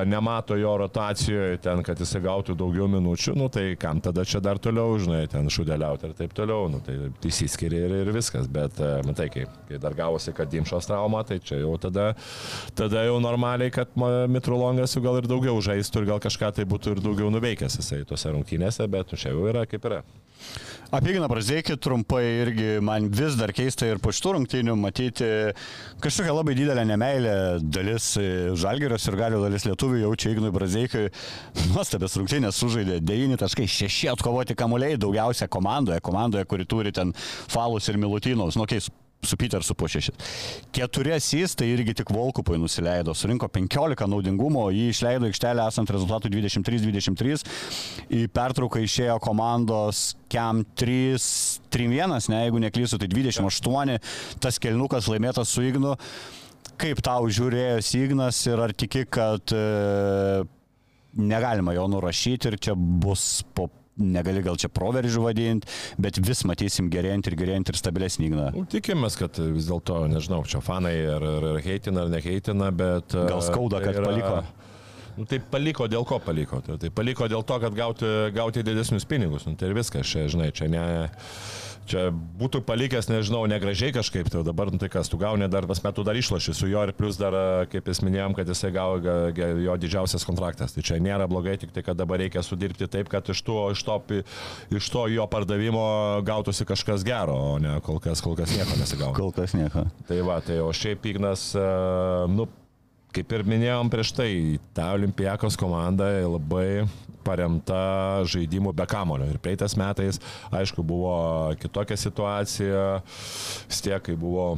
nemato 0.05 0.55
jo 0.55 0.77
rotacijoje 0.77 1.57
ten, 1.57 1.81
kad 1.85 1.99
jisai 1.99 2.21
gautų 2.23 2.55
daugiau 2.57 2.85
minučių, 2.91 3.33
nu 3.37 3.49
tai 3.53 3.73
kam 3.79 4.01
tada 4.03 4.25
čia 4.25 4.41
dar 4.43 4.59
toliau, 4.61 4.99
žinai, 5.01 5.23
ten 5.31 5.49
šudeliauti 5.49 6.09
ir 6.09 6.15
taip 6.17 6.35
toliau, 6.37 6.67
nu 6.69 6.81
tai 6.85 6.97
įsiskiria 7.25 7.87
ir, 7.87 7.95
ir 8.03 8.11
viskas, 8.13 8.45
bet 8.51 8.77
matai, 9.07 9.29
kai, 9.33 9.47
kai 9.69 9.81
dar 9.81 9.97
gavosi, 9.97 10.33
kad 10.37 10.51
Dimšos 10.53 10.89
trauma, 10.89 11.23
tai 11.25 11.39
čia 11.41 11.63
jau 11.63 11.73
tada, 11.81 12.11
tada 12.77 13.05
jau 13.07 13.17
normaliai, 13.23 13.73
kad 13.73 13.97
Mitrulongas 14.29 14.93
jau 14.93 15.01
gal 15.05 15.21
ir 15.21 15.29
daugiau 15.29 15.57
žaistų 15.63 16.03
ir 16.03 16.11
gal 16.13 16.21
kažką 16.21 16.53
tai 16.59 16.67
būtų 16.69 16.97
ir 16.97 17.03
daugiau 17.03 17.33
nuveikęs 17.33 17.79
jisai 17.81 18.03
tuose 18.05 18.35
rungtynėse, 18.35 18.85
bet 18.93 19.09
nu, 19.09 19.19
čia 19.19 19.33
jau 19.33 19.49
yra 19.49 19.65
kaip 19.69 19.89
yra. 19.89 20.03
Apie 20.93 21.15
Igną 21.15 21.25
Brazdeikį 21.25 21.79
trumpai 21.81 22.21
irgi 22.43 22.75
man 22.85 23.07
vis 23.09 23.33
dar 23.39 23.49
keista 23.55 23.87
ir 23.89 23.97
po 23.97 24.11
šitų 24.13 24.35
rungtynių 24.35 24.75
matyti 24.77 25.25
kažkokią 26.03 26.35
labai 26.37 26.53
didelę 26.59 26.83
nemailę 26.85 27.33
dalis 27.65 28.11
Žalgerios 28.61 29.07
ir 29.09 29.17
galių 29.17 29.41
dalis 29.41 29.65
lietuvių 29.65 30.03
jaučia 30.03 30.35
Ignui 30.35 30.53
Brazdeikiui. 30.53 31.07
Nuostabės 31.73 32.17
rungtynės 32.19 32.61
sužaidė 32.61 32.99
9.6 33.01 34.11
atkovoti 34.13 34.57
kamuoliai 34.59 34.99
daugiausia 35.01 35.49
komandoje, 35.49 35.97
komandoje, 36.05 36.45
kuri 36.45 36.69
turi 36.69 36.93
ten 36.93 37.15
falus 37.17 37.89
ir 37.89 37.97
milutinus. 37.97 38.59
Nu, 38.59 38.69
keis, 38.69 38.91
su 39.27 39.37
Petersu 39.39 39.75
po 39.75 39.87
6. 39.87 40.11
Keturi 40.75 41.13
asys, 41.15 41.55
tai 41.59 41.69
irgi 41.73 41.95
tik 41.99 42.11
Volkupai 42.13 42.57
nusileido, 42.61 43.15
surinko 43.17 43.49
15 43.53 44.07
naudingumo, 44.09 44.67
jį 44.73 44.89
išleido 44.93 45.29
aikštelę 45.29 45.67
esant 45.67 45.91
rezultatų 45.93 46.31
23-23, 46.33 47.47
į 48.13 48.25
pertrauką 48.33 48.83
išėjo 48.83 49.19
komandos 49.23 50.13
Kem 50.33 50.63
3-3-1, 50.79 52.29
ne, 52.31 52.39
jeigu 52.47 52.63
neklysiu, 52.63 52.97
tai 53.01 53.09
28, 53.11 53.99
tas 54.41 54.57
kelnukas 54.61 55.09
laimėtas 55.11 55.53
su 55.53 55.65
Ignu. 55.67 55.97
kaip 56.81 56.99
tau 57.05 57.29
žiūrėjęs 57.29 57.93
Ignas 57.99 58.39
ir 58.49 58.59
ar 58.59 58.73
tiki, 58.73 59.05
kad 59.05 59.53
e, 59.55 60.43
negalima 61.15 61.75
jo 61.77 61.85
nurašyti 61.91 62.49
ir 62.49 62.57
čia 62.57 62.73
bus 62.75 63.43
po 63.53 63.69
negali 63.99 64.41
gal 64.45 64.57
čia 64.59 64.69
proveržių 64.73 65.23
vadinti, 65.27 65.69
bet 66.01 66.17
vis 66.23 66.43
matysim 66.49 66.89
gerėjant 66.93 67.29
ir 67.29 67.37
gerėjant 67.39 67.69
ir 67.69 67.79
stabilesnį 67.79 68.29
Igną. 68.29 68.49
Nu, 68.55 68.65
Tikimės, 68.69 69.17
kad 69.19 69.37
vis 69.37 69.69
dėlto, 69.69 70.03
nežinau, 70.11 70.41
čia 70.49 70.63
fanai 70.65 70.95
ar, 71.15 71.25
ar, 71.37 71.47
heitina 71.63 72.05
ar 72.05 72.13
neheitina, 72.13 72.71
bet... 72.73 73.13
Gal 73.13 73.43
skauda, 73.45 73.83
tai 73.83 73.93
kad 73.93 74.07
paliko? 74.07 74.35
Nu, 75.13 75.27
tai 75.29 75.37
paliko, 75.45 75.85
dėl 75.91 76.07
ko 76.09 76.17
paliko? 76.23 76.61
Tai, 76.65 76.79
tai 76.81 76.89
paliko 76.93 77.27
dėl 77.29 77.43
to, 77.45 77.59
kad 77.61 77.75
gauti, 77.77 78.09
gauti 78.33 78.65
didesnius 78.65 79.05
pinigus. 79.05 79.45
Nu, 79.45 79.53
tai 79.59 79.69
ir 79.69 79.77
viskas, 79.77 80.09
čia, 80.09 80.25
žinai, 80.31 80.49
čia 80.55 80.71
ne... 80.73 80.85
Čia 81.83 82.05
būtų 82.13 82.61
palikęs, 82.63 83.09
nežinau, 83.11 83.41
negražiai 83.51 83.91
kažkaip, 83.95 84.29
tai 84.31 84.43
dabar, 84.47 84.69
nu, 84.71 84.79
tai 84.79 84.87
kas, 84.93 85.09
tu 85.11 85.17
gauni 85.19 85.49
dar 85.51 85.65
pas 85.67 85.81
metų 85.83 86.05
dar 86.07 86.15
išlošį 86.15 86.53
su 86.55 86.69
juo 86.71 86.83
ir 86.87 86.93
plus 86.95 87.17
dar, 87.19 87.35
kaip 87.71 87.89
jis 87.91 87.99
minėjom, 88.05 88.35
kad 88.37 88.47
jisai 88.47 88.71
gavo 88.71 89.01
ga- 89.03 89.31
ga- 89.35 89.49
jo 89.65 89.75
didžiausias 89.81 90.23
kontraktas. 90.27 90.71
Tai 90.77 90.81
čia 90.85 90.99
nėra 91.03 91.27
blogai, 91.27 91.57
tik 91.59 91.73
tai, 91.75 91.83
kad 91.83 91.99
dabar 91.99 92.21
reikia 92.23 92.39
sudirbti 92.45 92.87
taip, 92.87 93.11
kad 93.11 93.27
iš 93.29 93.41
to, 93.43 93.57
iš 93.75 93.83
to, 93.83 93.99
iš 94.71 94.89
to 94.95 95.05
jo 95.11 95.27
pardavimo 95.27 95.83
gautųsi 96.23 96.63
kažkas 96.65 97.03
gero, 97.03 97.35
o 97.35 97.59
ne 97.59 97.75
kol 97.83 97.99
kas, 97.99 98.23
kol 98.23 98.35
kas 98.39 98.55
nieko 98.55 98.79
nesigauna. 98.79 99.17
Kol 99.19 99.31
kas 99.35 99.53
nieko. 99.57 99.83
Tai 100.07 100.21
va, 100.23 100.39
tai 100.45 100.61
o 100.63 100.71
šiaip 100.71 101.03
Ignas, 101.11 101.49
e, 101.59 101.67
nu, 102.31 102.47
kaip 103.13 103.33
ir 103.35 103.45
minėjom 103.47 103.91
prieš 103.93 104.13
tai, 104.17 104.29
ta 104.75 104.91
Olimpijakos 104.95 105.57
komanda 105.59 106.07
labai 106.25 106.85
paremta 107.23 108.23
žaidimu 108.27 108.73
be 108.75 108.85
kamulio. 108.89 109.29
Ir 109.31 109.39
praeitais 109.43 109.77
metais, 109.79 110.19
aišku, 110.51 110.83
buvo 110.85 111.15
kitokia 111.61 111.97
situacija, 111.99 112.85
vis 113.69 113.83
tiek, 113.85 114.01
kai 114.03 114.17
buvo 114.19 114.53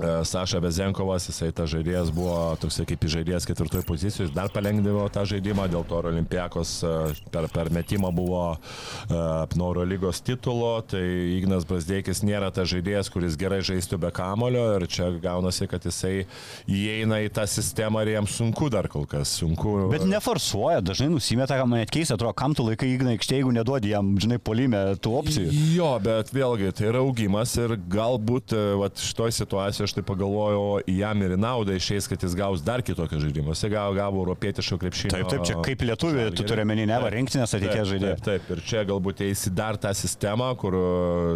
Saša 0.00 0.58
Vezenkovas, 0.58 1.28
jisai 1.30 1.52
ta 1.54 1.68
žaidėjas 1.70 2.10
buvo 2.14 2.34
toksai 2.58 2.82
kaip 2.88 3.04
žaidėjas 3.14 3.46
ketvirtoje 3.46 3.84
pozicijoje, 3.86 4.32
dar 4.34 4.50
palengdavo 4.50 5.04
tą 5.14 5.22
žaidimą, 5.30 5.68
dėl 5.70 5.84
to 5.86 6.00
Olimpijakos 6.10 6.72
e, 6.82 6.94
per, 7.30 7.46
per 7.52 7.70
metimą 7.74 8.10
buvo 8.14 8.42
Noro 9.54 9.84
lygos 9.86 10.18
titulo, 10.24 10.80
tai 10.88 11.02
Ignas 11.36 11.66
Brasdeikis 11.68 12.24
nėra 12.26 12.50
tas 12.54 12.66
žaidėjas, 12.72 13.10
kuris 13.12 13.38
gerai 13.38 13.60
žaistų 13.64 14.00
be 14.02 14.10
kamulio 14.14 14.64
ir 14.78 14.86
čia 14.90 15.12
gaunasi, 15.22 15.68
kad 15.70 15.86
jisai 15.86 16.24
įeina 16.66 17.20
į 17.24 17.30
tą 17.36 17.46
sistemą 17.50 18.02
ir 18.02 18.14
jam 18.16 18.28
sunku 18.30 18.70
dar 18.72 18.88
kol 18.90 19.06
kas, 19.10 19.36
sunku. 19.38 19.76
Bet 19.92 20.06
neforsuoja, 20.08 20.82
dažnai 20.84 21.12
nusimeta, 21.12 21.60
man 21.62 21.84
net 21.84 21.94
keista, 21.94 22.18
atrodo, 22.18 22.34
kam 22.38 22.56
tu 22.56 22.66
laikai 22.66 22.90
Igną 22.94 23.14
aikštėje, 23.14 23.42
jeigu 23.42 23.54
neduodi 23.54 23.94
jam, 23.94 24.10
žinai, 24.20 24.40
polime 24.42 24.82
tų 25.02 25.14
opcijų. 25.20 25.54
Jo, 25.76 25.94
bet 26.02 26.34
vėlgi 26.34 26.74
tai 26.74 26.90
yra 26.90 27.02
augimas 27.04 27.54
ir 27.60 27.76
galbūt 27.90 28.54
e, 28.56 28.64
vat, 28.80 29.00
šitoj 29.02 29.34
situacijoje 29.38 29.83
aš 29.86 29.96
tai 29.98 30.04
pagalvojau, 30.06 30.82
jam 30.90 31.24
ir 31.26 31.36
naudą 31.40 31.76
išeis, 31.78 32.08
kad 32.10 32.22
jis 32.24 32.36
gaus 32.38 32.64
dar 32.64 32.82
kitokią 32.84 33.20
žaidimą. 33.22 33.54
Jis 33.54 33.70
gavo, 33.72 33.94
gavo 33.96 34.22
europietiško 34.24 34.78
krepšinio. 34.82 35.14
Taip, 35.14 35.30
taip, 35.32 35.46
čia 35.48 35.58
kaip 35.64 35.84
lietuvių, 35.90 36.28
tu 36.36 36.46
turi 36.48 36.66
menį, 36.68 36.88
ne, 36.90 36.98
va, 36.98 37.08
Taip, 37.08 37.18
rinktinės 37.18 37.56
ateities 37.58 37.90
žaidėjai. 37.92 38.18
Taip, 38.18 38.28
taip, 38.28 38.52
ir 38.56 38.64
čia 38.66 38.84
galbūt 38.88 39.24
eisi 39.26 39.52
dar 39.54 39.78
tą 39.80 39.92
sistemą, 39.96 40.50
kur 40.60 40.76
e, 40.78 40.84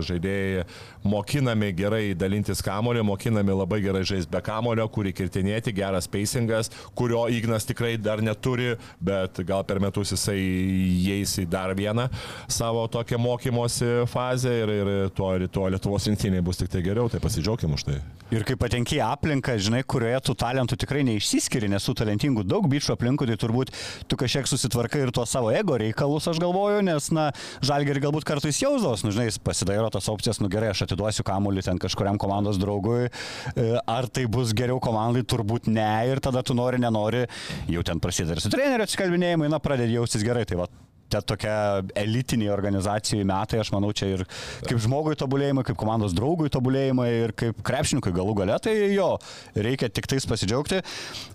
žaidėjai 0.09 0.66
mokinami 1.09 1.72
gerai 1.76 2.03
dalintis 2.18 2.62
kamulio, 2.64 3.05
mokinami 3.07 3.57
labai 3.57 3.80
gerai 3.84 4.05
žaisti 4.09 4.30
be 4.32 4.42
kamulio, 4.44 4.88
kurį 4.92 5.14
kirtinėti, 5.16 5.74
geras 5.76 6.09
pacingas, 6.11 6.72
kurio 6.99 7.26
Ignas 7.32 7.66
tikrai 7.68 7.96
dar 8.01 8.22
neturi, 8.24 8.74
bet 9.01 9.40
gal 9.49 9.64
per 9.68 9.80
metus 9.82 10.12
jisai 10.14 10.38
įeis 10.38 11.36
į 11.42 11.46
dar 11.51 11.74
vieną 11.78 12.09
savo 12.51 12.86
tokią 12.90 13.18
mokymosi 13.20 13.90
fazę 14.11 14.55
ir, 14.62 14.72
ir 14.72 14.92
tuo 15.16 15.30
rytoj 15.38 15.72
Lietuvos 15.74 16.09
rinktinė 16.09 16.42
bus 16.44 16.61
tik 16.61 16.72
tai 16.72 16.82
geriau, 16.84 17.11
tai 17.12 17.20
pasidžiaugim 17.22 17.76
už 17.76 17.86
tai. 17.88 17.99
Ir 18.34 18.38
kai 18.47 18.57
patenki 18.61 18.99
į 18.99 19.03
aplinką, 19.07 19.57
žinai, 19.62 19.82
kurioje 19.89 20.20
tų 20.28 20.34
talentų 20.43 20.78
tikrai 20.82 21.05
neišsiskiri, 21.09 21.70
nes 21.72 21.86
tų 21.86 21.95
talentingų 22.03 22.45
daug 22.49 22.66
bičių 22.70 22.95
aplinkų, 22.95 23.28
tai 23.30 23.36
turbūt 23.41 23.72
tu 24.11 24.18
kažkiek 24.20 24.49
susitvarkai 24.51 25.05
ir 25.07 25.12
tuos 25.14 25.32
savo 25.32 25.53
ego 25.55 25.78
reikalus, 25.80 26.28
aš 26.30 26.41
galvoju, 26.43 26.82
nes, 26.86 27.11
na, 27.14 27.28
žalgerį 27.64 28.05
galbūt 28.09 28.26
kartais 28.28 28.61
jausdavos, 28.62 29.05
nu, 29.07 29.12
žinai, 29.14 29.28
jis 29.30 29.41
pasidairo 29.43 29.89
tas 29.95 30.11
opcijas, 30.12 30.43
nu 30.45 30.51
gerai, 30.53 30.72
aš 30.74 30.84
atiduosiu 30.89 31.26
kamuolį 31.28 31.64
ten 31.68 31.80
kažkuriam 31.82 32.20
komandos 32.20 32.61
draugui, 32.61 33.09
e, 33.09 33.68
ar 33.80 34.11
tai 34.12 34.26
bus 34.30 34.53
geriau 34.57 34.82
komandai, 34.82 35.24
turbūt 35.28 35.70
ne, 35.72 35.89
ir 36.11 36.20
tada 36.24 36.45
tu 36.45 36.57
nori, 36.59 36.80
nenori, 36.82 37.24
jau 37.70 37.86
ten 37.86 38.03
prasideda 38.03 38.36
ir 38.36 38.45
su 38.45 38.53
treneriu 38.53 38.89
atsikalbinėjimai, 38.89 39.51
na, 39.53 39.62
pradedi 39.62 39.99
jaustis 39.99 40.26
gerai, 40.26 40.47
tai 40.49 40.62
va. 40.62 40.70
Te 41.09 41.20
tokia 41.24 41.82
elitinė 41.96 42.50
organizacijų 42.52 43.24
metai, 43.28 43.62
aš 43.62 43.72
manau, 43.72 43.94
čia 43.96 44.11
ir 44.12 44.24
kaip 44.66 44.80
žmogui 44.84 45.16
tobulėjimai, 45.18 45.64
kaip 45.64 45.78
komandos 45.80 46.16
draugui 46.16 46.50
tobulėjimai 46.52 47.09
ir 47.24 47.34
kaip 47.38 47.62
krepšininkui 47.64 48.12
galų 48.16 48.36
gale, 48.42 48.59
tai 48.64 48.74
jo, 48.92 49.14
reikia 49.56 49.88
tik 49.88 50.09
tais 50.11 50.28
pasidžiaugti. 50.28 50.82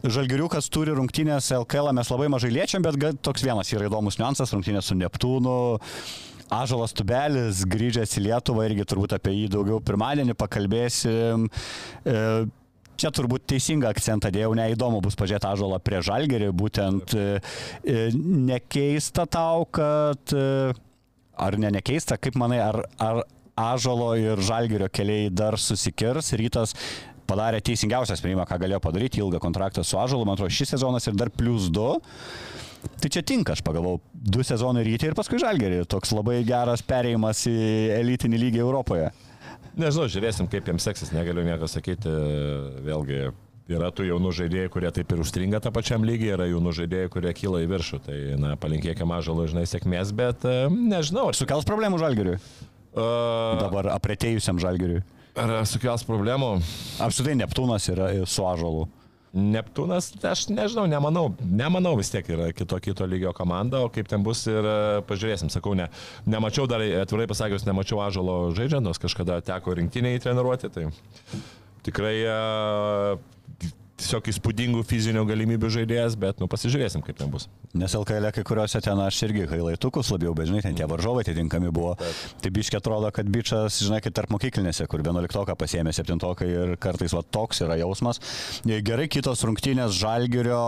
Žalgiriukas 0.03 0.69
turi 0.73 0.93
rungtynės 0.93 1.49
LKL, 1.57 1.93
mes 1.97 2.13
labai 2.13 2.29
mažai 2.33 2.53
liečiam, 2.53 2.85
bet 2.85 2.99
toks 3.25 3.45
vienas 3.45 3.73
yra 3.73 3.89
įdomus 3.89 4.19
niuansas, 4.21 4.53
rungtynės 4.53 4.91
su 4.91 4.99
Neptūnu. 4.99 5.57
Ažalas 6.53 6.93
Tubelis, 6.93 7.63
grįžęs 7.65 8.17
į 8.19 8.27
Lietuvą, 8.27 8.67
irgi 8.67 8.85
turbūt 8.85 9.15
apie 9.15 9.33
jį 9.33 9.47
daugiau 9.55 9.79
pirmadienį 9.81 10.35
pakalbėsim. 10.37 11.47
E, 12.05 12.19
Čia 12.99 13.09
turbūt 13.13 13.47
teisingą 13.49 13.89
akcentą 13.89 14.29
dėjau, 14.33 14.53
neįdomu 14.57 15.01
bus 15.03 15.17
pažiūrėti 15.19 15.49
Ažalą 15.49 15.79
prie 15.81 16.01
Žalgerį, 16.05 16.49
būtent 16.57 17.15
e, 17.17 17.23
e, 17.83 18.03
nekeista 18.13 19.25
tau, 19.25 19.65
kad, 19.65 20.33
e, 20.33 20.73
ar 21.47 21.57
ne 21.57 21.73
nekeista, 21.73 22.19
kaip 22.21 22.37
manai, 22.39 22.61
ar, 22.61 22.83
ar 23.01 23.23
Ažalo 23.59 24.13
ir 24.17 24.41
Žalgerio 24.41 24.89
keliai 24.93 25.31
dar 25.33 25.57
susikirs, 25.61 26.31
rytas 26.37 26.73
padarė 27.29 27.61
teisingiausią 27.65 28.17
sprendimą, 28.19 28.45
ką 28.49 28.59
galėjo 28.61 28.81
padaryti, 28.83 29.21
ilgą 29.23 29.41
kontraktą 29.41 29.85
su 29.85 29.97
Ažalu, 30.01 30.25
man 30.27 30.37
atrodo, 30.37 30.53
šis 30.53 30.75
sezonas 30.75 31.07
ir 31.09 31.17
dar 31.17 31.31
plus 31.33 31.69
du. 31.73 31.89
Tai 32.99 33.09
čia 33.09 33.23
tinka, 33.23 33.55
aš 33.55 33.61
pagalvojau, 33.63 34.01
du 34.13 34.43
sezonai 34.43 34.83
rytį 34.85 35.11
ir 35.11 35.15
paskui 35.17 35.39
Žalgerį, 35.41 35.83
toks 35.89 36.11
labai 36.13 36.41
geras 36.47 36.83
perėjimas 36.85 37.45
į 37.49 37.59
elitinį 38.01 38.41
lygį 38.41 38.65
Europoje. 38.65 39.13
Nežinau, 39.79 40.05
žiūrėsim, 40.11 40.49
kaip 40.51 40.67
jiems 40.69 40.85
seksis, 40.85 41.13
negaliu 41.15 41.45
nieko 41.45 41.65
sakyti. 41.69 42.11
Vėlgi, 42.85 43.23
yra 43.71 43.89
tų 43.95 44.05
jaunų 44.09 44.33
žaidėjų, 44.37 44.71
kurie 44.73 44.91
taip 44.93 45.13
ir 45.15 45.23
užstringa 45.23 45.61
tą 45.63 45.71
pačiam 45.73 46.05
lygį, 46.05 46.29
yra 46.35 46.47
jaunų 46.49 46.75
žaidėjų, 46.77 47.13
kurie 47.13 47.33
kyla 47.37 47.63
į 47.63 47.69
viršų. 47.71 47.99
Tai, 48.05 48.17
na, 48.41 48.53
palinkėkime 48.59 49.09
mažalo, 49.09 49.47
žinai, 49.49 49.65
sėkmės, 49.69 50.13
bet 50.17 50.45
e, 50.45 50.55
nežinau, 50.69 51.29
ar, 51.31 51.39
Sukels 51.39 51.65
problemų 51.69 52.01
Žalgeriui, 52.03 52.37
uh, 52.37 53.61
dabar 53.61 53.93
apretėjusiam 53.95 54.61
Žalgeriui. 54.61 55.01
ar 55.39 55.55
sukels 55.65 56.05
problemų. 56.05 56.59
Apskritai 57.01 57.37
Neptūnas 57.39 57.89
yra 57.89 58.11
su 58.29 58.45
Ažalu. 58.45 58.85
Neptūnas, 59.33 60.11
aš 60.29 60.43
nežinau, 60.53 60.83
nemanau, 60.85 61.31
nemanau 61.41 61.95
vis 61.97 62.11
tiek 62.13 62.27
yra 62.29 62.51
kito, 62.53 62.77
kito 62.77 63.07
lygio 63.09 63.31
komanda, 63.33 63.79
o 63.81 63.89
kaip 63.89 64.05
ten 64.11 64.21
bus 64.21 64.43
ir 64.45 64.61
e, 64.61 64.75
pažiūrėsim, 65.09 65.49
sakau, 65.49 65.73
ne, 65.73 65.87
nemačiau 66.29 66.67
dar, 66.69 66.83
atvirai 67.01 67.25
pasakius, 67.31 67.65
nemačiau 67.65 68.03
Ažalo 68.05 68.35
žaidžiant, 68.53 68.85
nors 68.85 69.01
kažkada 69.01 69.39
teko 69.41 69.73
rinktinėje 69.79 70.21
treniruoti, 70.27 70.69
tai 70.75 70.85
tikrai 71.87 72.13
e, 72.21 72.37
tiesiog 73.99 74.27
įspūdingų 74.31 74.81
fizinių 74.89 75.23
galimybių 75.29 75.69
žaidėjas, 75.75 76.15
bet, 76.19 76.39
nu, 76.41 76.47
pasižiūrėsim, 76.51 77.03
kaip 77.05 77.17
ten 77.19 77.29
bus. 77.33 77.47
Nes 77.77 77.93
LKL 77.97 78.31
kai 78.33 78.43
kuriuose 78.47 78.81
ten 78.83 78.99
aš 79.03 79.19
irgi 79.27 79.45
hailaitukus 79.51 80.09
labiau, 80.13 80.33
bet 80.37 80.49
žinai, 80.49 80.63
ten 80.65 80.77
tie 80.77 80.87
varžovai 80.89 81.25
atitinkami 81.25 81.71
buvo. 81.73 81.93
Tai 82.41 82.53
biškiai 82.57 82.81
atrodo, 82.81 83.11
kad 83.13 83.29
bičias, 83.33 83.79
žinai, 83.85 84.01
kaip 84.03 84.15
tarp 84.17 84.33
mokyklinėse, 84.33 84.87
kur 84.89 85.05
11 85.05 85.57
pasiemė 85.59 85.93
7 85.93 86.17
ir 86.49 86.75
kartais 86.81 87.13
va 87.13 87.21
toks 87.23 87.61
yra 87.65 87.77
jausmas. 87.81 88.21
Gerai 88.65 89.09
kitos 89.11 89.45
rungtynės 89.45 89.93
Žalgirio 89.99 90.63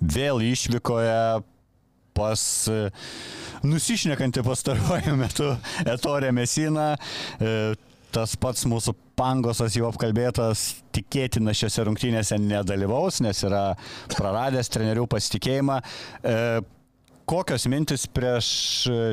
vėl 0.00 0.44
išvykoje 0.50 1.40
pas 2.16 2.42
e, 2.68 2.80
nusišnekantį 3.64 4.44
pastaruoju 4.44 5.16
metu 5.20 5.52
Etorė 5.88 6.32
Mesina. 6.36 6.92
E, 7.40 7.72
Tas 8.10 8.34
pats 8.40 8.66
mūsų 8.66 8.96
pangosas 9.18 9.76
jau 9.78 9.86
apkalbėtas 9.90 10.82
tikėtina 10.94 11.54
šiuose 11.54 11.86
rungtynėse 11.86 12.38
nedalyvaus, 12.42 13.20
nes 13.22 13.44
yra 13.46 13.64
praradęs 14.16 14.72
trenerių 14.72 15.06
pasitikėjimą. 15.10 15.80
E, 16.24 16.36
kokios 17.30 17.66
mintis 17.70 18.08
prieš 18.10 18.46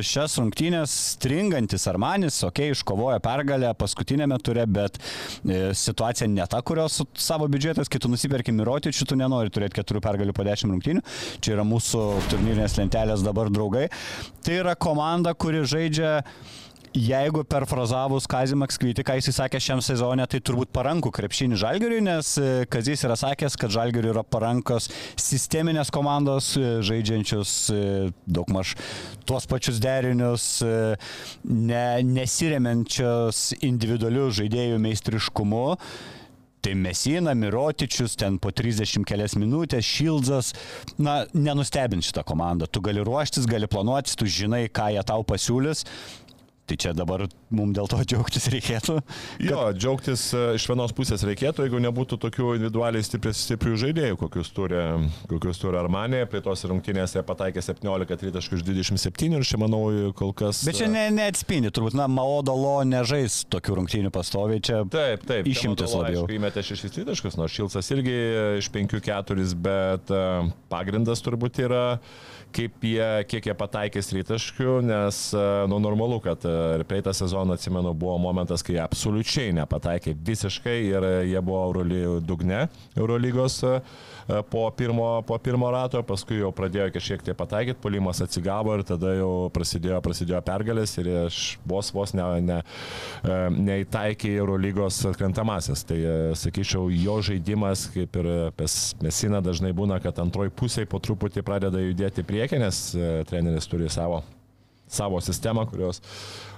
šias 0.06 0.40
rungtynės 0.40 0.94
stringantis 1.14 1.86
Armanis, 1.90 2.40
okei, 2.42 2.72
okay, 2.72 2.74
iškovojo 2.74 3.20
pergalę 3.22 3.70
paskutinėme 3.78 4.40
ture, 4.42 4.64
bet 4.66 4.98
e, 4.98 5.60
situacija 5.78 6.30
ne 6.32 6.48
ta, 6.50 6.64
kurios 6.66 7.04
savo 7.14 7.46
biudžetas, 7.52 7.92
kai 7.92 8.02
tu 8.02 8.10
nusiperki 8.10 8.56
Mirotičių, 8.58 9.06
tu 9.12 9.20
nenori 9.20 9.54
turėti 9.54 9.78
keturių 9.78 10.02
pergalių 10.08 10.34
po 10.34 10.48
dešimt 10.48 10.74
rungtynių. 10.74 11.04
Čia 11.46 11.58
yra 11.60 11.68
mūsų 11.68 12.06
turnyrinės 12.32 12.80
lentelės 12.82 13.26
dabar 13.26 13.54
draugai. 13.54 13.86
Tai 14.42 14.62
yra 14.64 14.74
komanda, 14.80 15.38
kuri 15.38 15.62
žaidžia 15.70 16.24
Jeigu 16.98 17.44
perfrazavus 17.46 18.26
Kazį 18.30 18.58
Makskvitį, 18.58 19.04
ką 19.06 19.18
jis 19.20 19.30
sakė 19.36 19.60
šiam 19.62 19.82
sezonė, 19.86 20.26
tai 20.30 20.40
turbūt 20.42 20.72
parankų 20.74 21.12
krepšinį 21.14 21.60
Žalgiriui, 21.62 22.00
nes 22.06 22.32
e, 22.42 22.48
Kazys 22.72 23.04
yra 23.06 23.18
sakęs, 23.20 23.58
kad 23.60 23.74
Žalgiriui 23.74 24.16
yra 24.16 24.24
parankos 24.26 24.90
sisteminės 25.22 25.92
komandos, 25.94 26.56
e, 26.58 26.80
žaidžiančius 26.88 27.54
e, 27.70 27.80
daugmaž 28.26 28.74
tuos 29.30 29.46
pačius 29.50 29.82
derinius, 29.84 30.48
ne, 30.64 31.86
nesiremiančios 32.08 33.52
individualių 33.68 34.30
žaidėjų 34.42 34.82
meistriškumu. 34.82 35.66
Tai 36.66 36.74
Mesina, 36.82 37.36
Mirotičius, 37.38 38.18
ten 38.18 38.40
po 38.42 38.50
30 38.50 39.06
kelias 39.08 39.38
minutės, 39.38 39.86
Šildzas, 39.86 40.56
na, 40.98 41.22
nenustebint 41.38 42.08
šitą 42.08 42.26
komandą. 42.28 42.66
Tu 42.66 42.82
gali 42.84 43.04
ruoštis, 43.06 43.46
gali 43.48 43.70
planuotis, 43.70 44.18
tu 44.18 44.26
žinai, 44.26 44.66
ką 44.74 44.90
jie 44.96 45.04
tau 45.06 45.22
pasiūlys. 45.28 45.86
Tai 46.68 46.76
čia 46.76 46.92
dabar 46.92 47.22
mums 47.56 47.76
dėl 47.78 47.88
to 47.88 47.98
džiaugtis 48.04 48.50
reikėtų. 48.52 48.98
Jo, 49.48 49.70
džiaugtis 49.72 50.26
e, 50.36 50.42
iš 50.58 50.66
vienos 50.68 50.92
pusės 50.96 51.24
reikėtų, 51.24 51.64
jeigu 51.64 51.80
nebūtų 51.86 52.18
tokių 52.26 52.50
individualiai 52.58 53.06
stiprių, 53.08 53.78
žaidėjų, 53.80 54.18
kokius 54.20 54.52
turi, 54.52 54.82
kokius 55.32 55.62
turi 55.62 55.80
Armanė. 55.80 56.26
Prie 56.28 56.42
tos 56.44 56.66
rungtynės 56.68 57.16
jie 57.16 57.24
pataikė 57.28 57.64
17 57.64 58.20
tritaškų 58.20 58.60
iš 58.60 58.68
27 58.68 59.40
ir 59.40 59.48
čia 59.48 59.62
manau 59.64 59.82
kol 60.18 60.36
kas. 60.36 60.66
Bet 60.68 60.82
čia 60.82 60.92
ne, 60.92 61.08
neatspindi, 61.16 61.72
turbūt, 61.72 61.96
na, 61.96 62.10
Maodolo 62.12 62.82
nežais 62.88 63.46
tokių 63.54 63.80
rungtynių 63.82 64.12
pastoviai, 64.12 64.60
čia 64.60 64.84
Taip, 64.92 65.24
taip. 65.30 65.48
išimtis 65.48 65.96
labiau. 65.96 66.26
Aišku, 66.26 66.36
įmetė 66.36 66.66
6 66.68 66.96
tritaškus, 66.98 67.40
nors 67.40 67.56
Šilcas 67.56 67.96
irgi 67.96 68.18
iš 68.60 68.68
5-4, 68.76 69.48
bet 69.64 70.12
e, 70.12 70.26
pagrindas 70.68 71.24
turbūt 71.24 71.64
yra 71.64 71.86
kaip 72.56 72.86
jie, 72.86 73.08
kiek 73.30 73.50
jie 73.50 73.56
pataikė 73.58 74.02
tritaškių, 74.08 74.78
nes, 74.88 75.22
e, 75.36 75.46
nu, 75.72 75.80
normalu, 75.84 76.20
kad 76.24 76.46
e, 76.48 76.57
ir 76.78 76.86
praeitą 76.88 77.14
sezoną, 77.16 77.58
atsimenu, 77.58 77.94
buvo 77.98 78.18
momentas, 78.22 78.64
kai 78.66 78.80
absoliučiai 78.84 79.54
nepataikė 79.58 80.16
visiškai 80.28 80.78
ir 80.90 81.10
jie 81.32 81.42
buvo 81.42 81.64
Euroly 81.70 82.04
dugne 82.22 82.68
Eurolygos 82.98 83.64
e, 83.64 83.80
po 84.50 84.72
pirmo, 84.72 85.22
po 85.28 85.38
pirmo 85.38 85.70
rato, 85.72 86.02
paskui 86.04 86.40
jau 86.42 86.52
pradėjo 86.56 86.90
kažkiek 86.96 87.24
tai 87.26 87.36
pataikyti, 87.38 87.82
polimas 87.82 88.22
atsigavo 88.24 88.76
ir 88.78 88.86
tada 88.88 89.14
jau 89.18 89.32
prasidėjo, 89.54 90.00
prasidėjo 90.06 90.42
pergalės 90.48 90.98
ir 91.02 91.12
aš 91.26 91.42
vos 91.68 91.92
vos 91.96 92.14
ne, 92.18 92.28
ne, 92.46 92.60
e, 93.24 93.40
neįtaikė 93.58 94.34
Eurolygos 94.38 95.02
atkrentamasis. 95.12 95.86
Tai 95.88 96.00
e, 96.00 96.16
sakyčiau, 96.40 96.90
jo 96.94 97.20
žaidimas, 97.30 97.88
kaip 97.94 98.22
ir 98.22 98.32
Mesina 99.04 99.42
dažnai 99.44 99.74
būna, 99.76 100.02
kad 100.04 100.20
antroji 100.24 100.54
pusė 100.56 100.88
po 100.90 101.02
truputį 101.04 101.46
pradeda 101.46 101.82
judėti 101.84 102.26
priekį, 102.28 102.64
nes 102.64 102.82
treneris 103.30 103.70
turi 103.70 103.92
savo 103.92 104.24
savo 104.88 105.22
sistemą, 105.22 105.66
kurios 105.66 106.02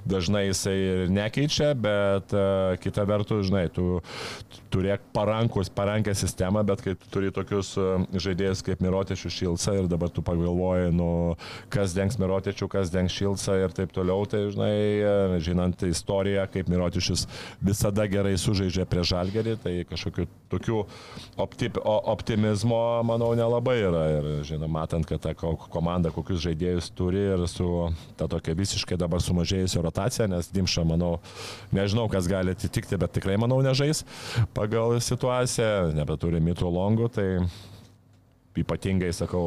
dažnai 0.09 0.47
jisai 0.47 0.75
ir 0.79 1.11
nekeičia, 1.13 1.71
bet 1.77 2.33
uh, 2.35 2.73
kita 2.81 3.05
vertus, 3.09 3.47
žinai, 3.49 3.67
tu 3.73 3.99
turėk 4.73 5.03
parankus, 5.15 5.69
parankę 5.73 6.13
sistemą, 6.17 6.63
bet 6.67 6.81
kai 6.85 6.95
tu 6.97 7.11
turi 7.13 7.29
tokius 7.35 7.75
uh, 7.79 8.01
žaidėjus 8.13 8.63
kaip 8.65 8.81
Mirotičių 8.85 9.31
Šilca 9.33 9.75
ir 9.77 9.89
dabar 9.91 10.11
tu 10.13 10.23
pagalvoji, 10.25 10.89
nu, 10.95 11.09
kas 11.73 11.93
dengs 11.97 12.17
Mirotičių, 12.21 12.69
kas 12.71 12.93
dengs 12.93 13.13
Šilca 13.13 13.59
ir 13.61 13.75
taip 13.77 13.93
toliau, 13.95 14.25
tai, 14.29 14.47
žinai, 14.53 14.73
uh, 15.03 15.37
žinant 15.43 15.85
istoriją, 15.85 16.47
kaip 16.53 16.73
Mirotičius 16.73 17.27
visada 17.61 18.07
gerai 18.09 18.33
sužaidžia 18.41 18.87
prie 18.89 19.05
Žalgerį, 19.05 19.55
tai 19.61 19.75
kažkokiu 19.89 20.25
tokiu 20.49 20.83
optip, 21.37 21.77
optimizmo, 21.85 22.81
manau, 23.05 23.31
nelabai 23.37 23.77
yra. 23.85 24.05
Ir, 24.17 24.29
žinoma, 24.49 24.79
matant, 24.79 25.05
kad 25.05 25.21
ta 25.21 25.33
ko- 25.37 25.57
komanda 25.69 26.11
kokius 26.13 26.41
žaidėjus 26.45 26.89
turi 26.95 27.21
ir 27.33 27.43
su 27.51 27.67
ta 28.17 28.27
tokia 28.31 28.55
visiškai 28.57 28.97
dabar 28.99 29.19
sumažėjusi 29.23 29.81
rotacija, 29.83 29.98
nes 30.31 30.51
Dimša, 30.53 30.85
manau, 30.87 31.17
nežinau, 31.75 32.07
kas 32.11 32.29
gali 32.29 32.55
atitikti, 32.55 32.99
bet 32.99 33.13
tikrai, 33.17 33.37
manau, 33.41 33.59
nežais 33.65 34.03
pagal 34.57 34.97
situaciją, 35.03 35.91
nebeturi 35.97 36.41
mitų 36.43 36.71
longų, 36.73 37.09
tai 37.15 37.27
ypatingai, 38.63 39.11
sakau, 39.15 39.43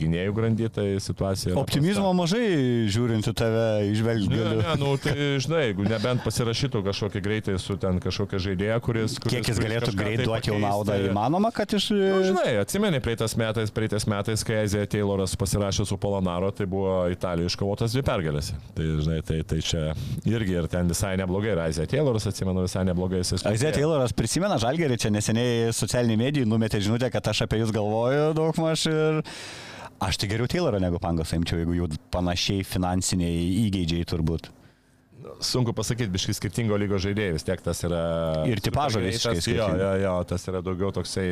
gynėjų 0.00 0.34
grandy, 0.36 0.68
tai 0.72 0.86
situacija. 1.02 1.54
Optimizmo 1.60 2.12
mažai 2.16 2.88
žiūrint 2.90 3.30
į 3.30 3.34
tave, 3.36 3.66
išvelgti 3.90 4.30
Ne, 4.30 4.44
ne, 4.60 4.74
nu, 4.80 4.94
tai 5.00 5.14
žinai, 5.42 5.62
jeigu 5.68 5.84
nebent 5.88 6.22
pasirašytų 6.24 6.82
kažkokį 6.86 7.22
greitai 7.24 7.56
su 7.60 7.76
ten 7.80 7.98
kažkokia 8.02 8.40
žaidėja, 8.42 8.78
kuris... 8.84 9.16
kuris 9.20 9.34
Kiek 9.34 9.50
jis 9.52 9.60
galėtų 9.62 9.94
greit 9.98 10.22
tai 10.22 10.28
duoti 10.28 10.52
jau 10.52 10.58
naudą, 10.62 10.96
įmanoma, 11.10 11.50
kad 11.54 11.72
iš... 11.76 11.90
Nu, 11.94 12.20
žinai, 12.26 12.54
atsimeni, 12.62 13.00
praeitais 13.04 13.34
metais, 13.40 13.72
praeitais 13.74 14.06
metais, 14.10 14.44
kai 14.46 14.60
Ezija 14.64 14.88
Tayloras 14.90 15.34
pasirašė 15.40 15.86
su 15.88 15.98
Polonaro, 16.00 16.50
tai 16.54 16.68
buvo 16.70 16.94
Italijoje 17.12 17.52
iškovotas 17.52 17.94
dvi 17.96 18.04
pergalės. 18.06 18.52
Tai, 18.76 18.86
žinai, 19.00 19.20
tai, 19.26 19.40
tai 19.48 19.60
čia 19.64 19.84
irgi 20.28 20.56
ir 20.60 20.70
ten 20.72 20.90
visai 20.90 21.16
neblogai. 21.20 21.54
Ir 21.54 21.62
Ezija 21.66 21.88
Tayloras, 21.90 22.28
atsimenu, 22.30 22.64
visai 22.66 22.84
neblogai. 22.88 23.22
Aizė 23.50 23.72
Tayloras 23.74 24.14
prisimena 24.16 24.58
Žalgerį, 24.60 24.98
čia 25.00 25.12
neseniai 25.14 25.70
socialiniai 25.76 26.20
medijai 26.20 26.48
numetė 26.48 26.80
žinutę, 26.84 27.10
kad 27.12 27.32
aš 27.32 27.44
apie 27.46 27.60
jūs 27.62 27.72
galvoju 27.74 28.30
daugmaž 28.50 28.86
ir 28.90 29.22
aš 30.00 30.20
tai 30.20 30.30
geriau 30.30 30.48
Taylorą 30.50 30.80
negu 30.82 31.00
Pangos 31.02 31.34
imčiau, 31.36 31.60
jeigu 31.62 31.76
jų 31.76 31.92
panašiai 32.14 32.64
finansiniai 32.66 33.44
įgeidžiai 33.66 34.08
turbūt. 34.08 34.50
Sunku 35.44 35.74
pasakyti, 35.76 36.08
biškai 36.14 36.32
skirtingo 36.32 36.76
lygo 36.80 36.96
žaidėjai, 37.00 37.34
vis 37.36 37.44
tiek 37.44 37.60
tas 37.60 37.82
yra... 37.84 38.00
Ir 38.48 38.60
tipažo 38.64 39.02
visiškai 39.04 39.34
greitas, 39.36 39.48
Jo, 39.52 39.66
jo, 39.76 39.90
jo, 40.00 40.14
tas 40.30 40.46
yra 40.48 40.62
daugiau 40.64 40.88
toksai 40.96 41.26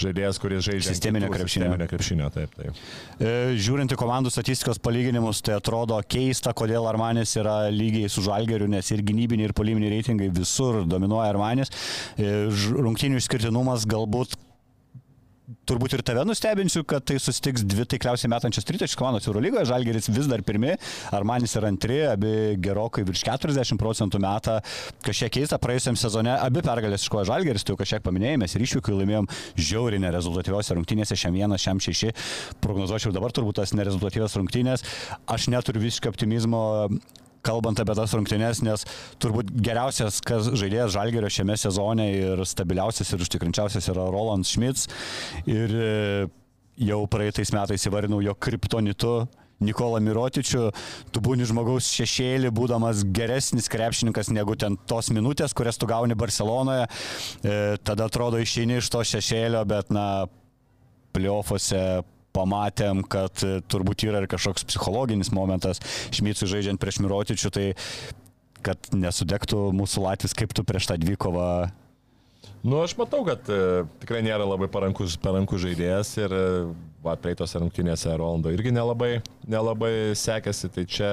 žaidėjas, 0.00 0.40
kuris 0.40 0.64
žaidžia... 0.64 0.94
Sisteminio 0.94 1.28
krepšinio. 1.28 1.68
Sisteminio 1.68 1.88
krepšinio, 1.90 2.30
taip, 2.32 2.56
taip. 2.56 2.80
E, 3.20 3.34
Žiūrint 3.60 3.92
į 3.92 4.00
komandų 4.00 4.32
statistikos 4.32 4.80
palyginimus, 4.80 5.42
tai 5.44 5.58
atrodo 5.60 6.00
keista, 6.08 6.54
kodėl 6.56 6.88
Armanis 6.88 7.36
yra 7.40 7.58
lygiai 7.68 8.08
su 8.08 8.24
Žalgeriu, 8.24 8.70
nes 8.72 8.88
ir 8.96 9.04
gynybiniai, 9.04 9.50
ir 9.50 9.56
poliminiai 9.56 9.98
reitingai 9.98 10.30
visur 10.40 10.80
dominuoja 10.88 11.28
Armanis. 11.34 11.76
E, 12.16 12.46
Rungtynių 12.72 13.20
išskirtinumas 13.20 13.84
galbūt 13.90 14.38
turbūt 15.68 15.94
ir 15.96 16.02
tave 16.06 16.24
nustebinsiu, 16.26 16.82
kad 16.88 17.04
tai 17.08 17.18
susitiks 17.22 17.64
dvi 17.66 17.86
taikliausiai 17.90 18.30
metančios 18.32 18.66
tritaškų 18.68 19.00
komandos 19.00 19.28
Eurolygoje. 19.28 19.68
Žalgeris 19.70 20.10
vis 20.12 20.28
dar 20.30 20.42
pirmi, 20.46 20.74
Armanis 21.16 21.56
yra 21.58 21.70
antri, 21.72 22.00
abi 22.08 22.32
gerokai 22.62 23.04
virš 23.08 23.24
40 23.28 23.80
procentų 23.80 24.20
metą. 24.22 24.58
Kažkiek 25.06 25.34
keista, 25.38 25.60
praėjusiam 25.62 25.98
sezone 26.00 26.34
abi 26.36 26.64
pergalės 26.66 27.06
iškovojo 27.06 27.30
Žalgeris, 27.30 27.66
tai 27.66 27.74
jau 27.74 27.80
kažkiek 27.80 28.04
paminėjai, 28.06 28.40
mes 28.44 28.56
ir 28.56 28.66
išvykai 28.66 28.98
laimėjom 28.98 29.30
žiauriai 29.58 30.04
nerezultatyviose 30.06 30.76
rungtynėse, 30.78 31.18
šiam 31.18 31.36
vienas, 31.36 31.64
šiam 31.64 31.80
šeši. 31.82 32.12
Prognozuočiau 32.64 33.14
dabar 33.16 33.34
turbūt 33.36 33.60
tas 33.62 33.74
nerezultatyvios 33.76 34.36
rungtynės. 34.40 34.86
Aš 35.30 35.50
neturiu 35.52 35.82
visiškai 35.86 36.12
optimizmo 36.12 36.62
kalbant 37.46 37.80
apie 37.80 37.96
tas 37.98 38.14
rungtynes, 38.16 38.62
nes 38.66 38.84
turbūt 39.22 39.52
geriausias 39.64 40.20
žaidėjas 40.24 40.94
Žalgerio 40.96 41.30
šiame 41.32 41.56
sezone 41.60 42.10
ir 42.14 42.44
stabiliausias 42.48 43.12
ir 43.14 43.24
užtikrinčiausias 43.24 43.90
yra 43.92 44.08
Roland 44.12 44.48
Schmitz. 44.48 44.88
Ir 45.48 45.74
e, 45.74 45.92
jau 46.80 47.04
praeitais 47.10 47.52
metais 47.56 47.86
įvardinau 47.88 48.22
jo 48.24 48.34
kriptonitu. 48.36 49.20
Nikola 49.60 49.98
Mirotičiu, 50.00 50.70
tu 51.12 51.20
būni 51.20 51.44
žmogaus 51.44 51.90
šešėlį, 51.92 52.48
būdamas 52.56 53.02
geresnis 53.12 53.68
krepšininkas 53.68 54.30
negu 54.32 54.54
ten 54.56 54.78
tos 54.88 55.10
minutės, 55.12 55.52
kurias 55.52 55.76
tu 55.76 55.84
gauni 55.90 56.16
Barcelonoje. 56.16 56.86
E, 57.44 57.58
tada 57.84 58.06
atrodo 58.08 58.40
išeini 58.40 58.78
iš 58.80 58.88
to 58.88 59.04
šešėlio, 59.04 59.60
bet 59.68 59.92
na, 59.92 60.06
playoffuose 61.12 61.82
pamatėm, 62.36 63.02
kad 63.10 63.44
e, 63.46 63.58
turbūt 63.70 64.06
yra 64.08 64.22
ir 64.22 64.30
kažkoks 64.30 64.66
psichologinis 64.68 65.32
momentas 65.34 65.82
Šmicui 66.14 66.48
žaidžiant 66.50 66.80
prieš 66.80 67.00
Mirotičių, 67.04 67.52
tai 67.54 67.66
kad 68.64 68.90
nesudegtų 68.92 69.70
mūsų 69.76 70.04
Latvijas, 70.04 70.36
kaip 70.36 70.52
tu 70.56 70.64
prieš 70.68 70.90
tą 70.90 70.98
dvikovą. 71.00 71.70
Nu, 72.60 72.82
aš 72.84 72.92
matau, 73.00 73.22
kad 73.24 73.46
e, 73.48 73.84
tikrai 74.02 74.20
nėra 74.24 74.44
labai 74.44 74.68
parankus, 74.72 75.16
parankus 75.20 75.62
žaidėjas 75.64 76.12
ir 76.20 76.34
e, 76.36 76.46
va, 77.04 77.16
praeitose 77.20 77.60
rungtynėse 77.60 78.12
Rolando 78.20 78.52
irgi 78.52 78.72
nelabai, 78.74 79.14
nelabai 79.48 80.12
sekėsi. 80.18 80.68
Tai 80.74 80.84
čia, 80.84 81.12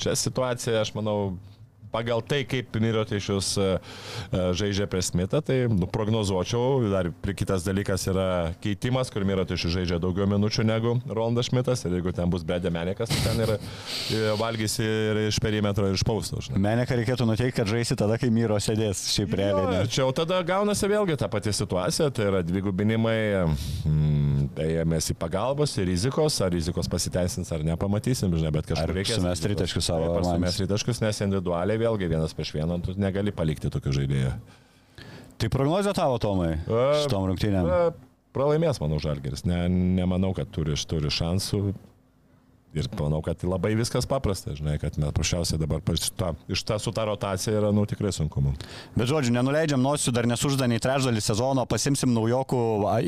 čia 0.00 0.16
situacija, 0.16 0.80
aš 0.80 0.94
manau, 0.96 1.34
pagal 1.94 2.22
tai, 2.26 2.42
kaip 2.48 2.74
Mirotišius 2.82 3.54
e, 3.56 3.68
e, 4.34 4.42
žaidžia 4.58 4.88
prie 4.90 5.02
Smitą, 5.04 5.40
tai 5.46 5.60
nu, 5.70 5.86
prognozuočiau, 5.90 6.82
dar 6.90 7.10
kitas 7.38 7.66
dalykas 7.66 8.08
yra 8.10 8.28
keitimas, 8.64 9.12
kur 9.14 9.26
Mirotišius 9.28 9.76
žaidžia 9.78 10.00
daugiau 10.02 10.26
minučių 10.30 10.66
negu 10.66 10.96
Rolandas 11.06 11.50
Šmitas 11.52 11.86
ir 11.86 11.98
jeigu 11.98 12.14
ten 12.16 12.30
bus 12.32 12.46
Bedė 12.46 12.72
Menikas, 12.74 13.12
tai 13.12 13.22
ten 13.28 13.44
ir 13.46 13.54
e, 13.54 14.22
valgysi 14.40 14.84
ir 14.84 15.22
iš 15.28 15.38
perimetro 15.42 15.86
ir 15.88 15.98
iš 15.98 16.06
pausto. 16.06 16.42
Meneką 16.50 16.98
reikėtų 16.98 17.28
nuteikti, 17.28 17.58
kad 17.60 17.70
žaisi 17.70 17.96
tada, 17.98 18.18
kai 18.18 18.32
Myro 18.34 18.58
sėdės 18.62 19.06
šiaip 19.14 19.38
realiai. 19.38 19.70
Ne? 19.70 19.84
čia 19.94 20.02
jau 20.02 20.10
tada 20.16 20.40
gaunasi 20.46 20.88
vėlgi 20.90 21.18
ta 21.20 21.28
pati 21.30 21.52
situacija, 21.54 22.10
tai 22.14 22.28
yra 22.30 22.42
dvigubinimai, 22.46 23.18
mm, 23.86 24.48
ėjomės 24.64 25.12
į 25.12 25.16
pagalbos, 25.20 25.76
į 25.78 25.86
rizikos, 25.92 26.40
ar 26.44 26.52
rizikos 26.54 26.88
pasiteisins 26.90 27.52
ar 27.54 27.64
nepamatysim, 27.66 28.32
žinai, 28.34 28.52
bet 28.54 28.68
kažkur 28.72 28.94
reikia. 28.96 29.18
sumes 29.20 29.42
tritaškius 29.44 29.88
savo 29.90 30.10
sumes 30.24 30.58
tritaškius, 30.58 31.02
nes 31.04 31.22
individualiai 31.26 31.83
vėlgi 31.84 32.10
vienas 32.10 32.34
prieš 32.36 32.54
vieną, 32.56 32.80
tu 32.84 32.96
negali 33.00 33.34
palikti 33.34 33.70
tokio 33.72 33.92
žaidėjo. 33.94 34.34
Tai 35.40 35.50
prognozija 35.52 35.94
tavo, 35.96 36.18
Tomai, 36.22 36.56
A, 36.64 36.84
šitom 37.04 37.28
rungtynėm. 37.28 37.68
Na, 37.68 37.80
Pralaimės, 38.34 38.80
manau, 38.82 38.98
Žalgeris. 39.02 39.44
Ne, 39.46 39.68
nemanau, 39.70 40.32
kad 40.34 40.48
turi, 40.54 40.74
turi 40.90 41.10
šansų. 41.14 41.60
Ir 42.74 42.88
manau, 42.98 43.20
kad 43.22 43.38
labai 43.46 43.76
viskas 43.78 44.06
paprasta, 44.10 44.50
žinai, 44.58 44.80
kad 44.82 44.96
mes 44.98 45.12
prašiausiai 45.14 45.60
dabar 45.60 45.78
ta, 46.18 46.32
iš 46.50 46.64
ta 46.66 46.74
su 46.82 46.90
ta 46.94 47.04
rotacija 47.06 47.54
yra, 47.60 47.70
nu, 47.74 47.84
tikrai 47.86 48.10
sunku 48.14 48.42
mums. 48.42 48.64
Bet 48.96 49.06
žodžiu, 49.06 49.30
nenuleidžiam 49.36 49.78
nosių, 49.78 50.10
dar 50.16 50.26
nesužda 50.26 50.66
nei 50.70 50.82
trečdalį 50.82 51.22
sezono, 51.22 51.68
pasimsim 51.70 52.10
naujokų 52.16 52.64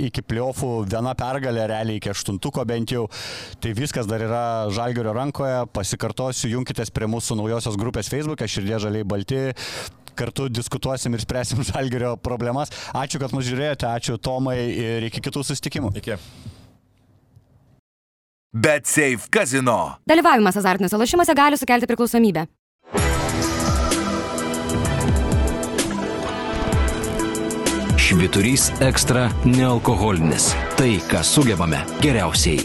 iki 0.07 0.23
pliofų, 0.23 0.71
viena 0.87 1.17
pergalė, 1.19 1.67
realiai 1.73 1.99
iki 1.99 2.15
aštuntuko 2.15 2.63
bent 2.69 2.95
jau. 2.95 3.09
Tai 3.59 3.75
viskas 3.75 4.07
dar 4.07 4.23
yra 4.23 4.47
Žalgerio 4.71 5.17
rankoje, 5.19 5.65
pasikartosiu, 5.75 6.53
junkitės 6.55 6.95
prie 6.95 7.11
mūsų 7.11 7.41
naujosios 7.43 7.79
grupės 7.81 8.13
Facebook'e, 8.13 8.47
širdė 8.47 8.83
žaliai 8.87 9.07
balti. 9.07 9.49
kartu 10.17 10.49
diskutuosim 10.49 11.13
ir 11.13 11.21
spręsim 11.21 11.61
žalgerio 11.71 12.17
problemas. 12.17 12.73
Ačiū, 12.97 13.21
kad 13.21 13.35
mus 13.37 13.45
žiūrėjote, 13.45 13.85
ačiū 13.91 14.17
Tomai 14.17 14.59
ir 14.73 15.11
iki 15.11 15.21
kitų 15.21 15.45
susitikimų. 15.45 15.93
Iki. 16.01 16.17
Bet 18.53 18.87
Safe 18.87 19.29
kazino. 19.31 19.97
Dalyvavimas 20.09 20.57
azartiniuose 20.57 20.97
lošimuose 20.97 21.35
gali 21.35 21.57
sukelti 21.57 21.87
priklausomybę. 21.87 22.47
Šviturys 28.07 28.71
ekstra 28.81 29.27
nealkoholinis. 29.45 30.53
Tai, 30.79 30.93
ką 31.11 31.23
sugebame 31.27 31.81
geriausiai. 32.01 32.61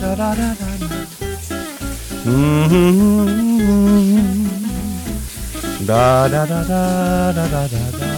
Da, 0.00 0.14
da, 0.16 0.34
da, 0.36 0.54
da. 0.60 0.88
Mhm. 2.28 3.48
Da, 5.88 6.28
da, 6.28 6.46
da, 6.46 6.62
da, 6.64 7.32
da, 7.32 7.46
da, 7.48 7.68
da. 7.68 8.17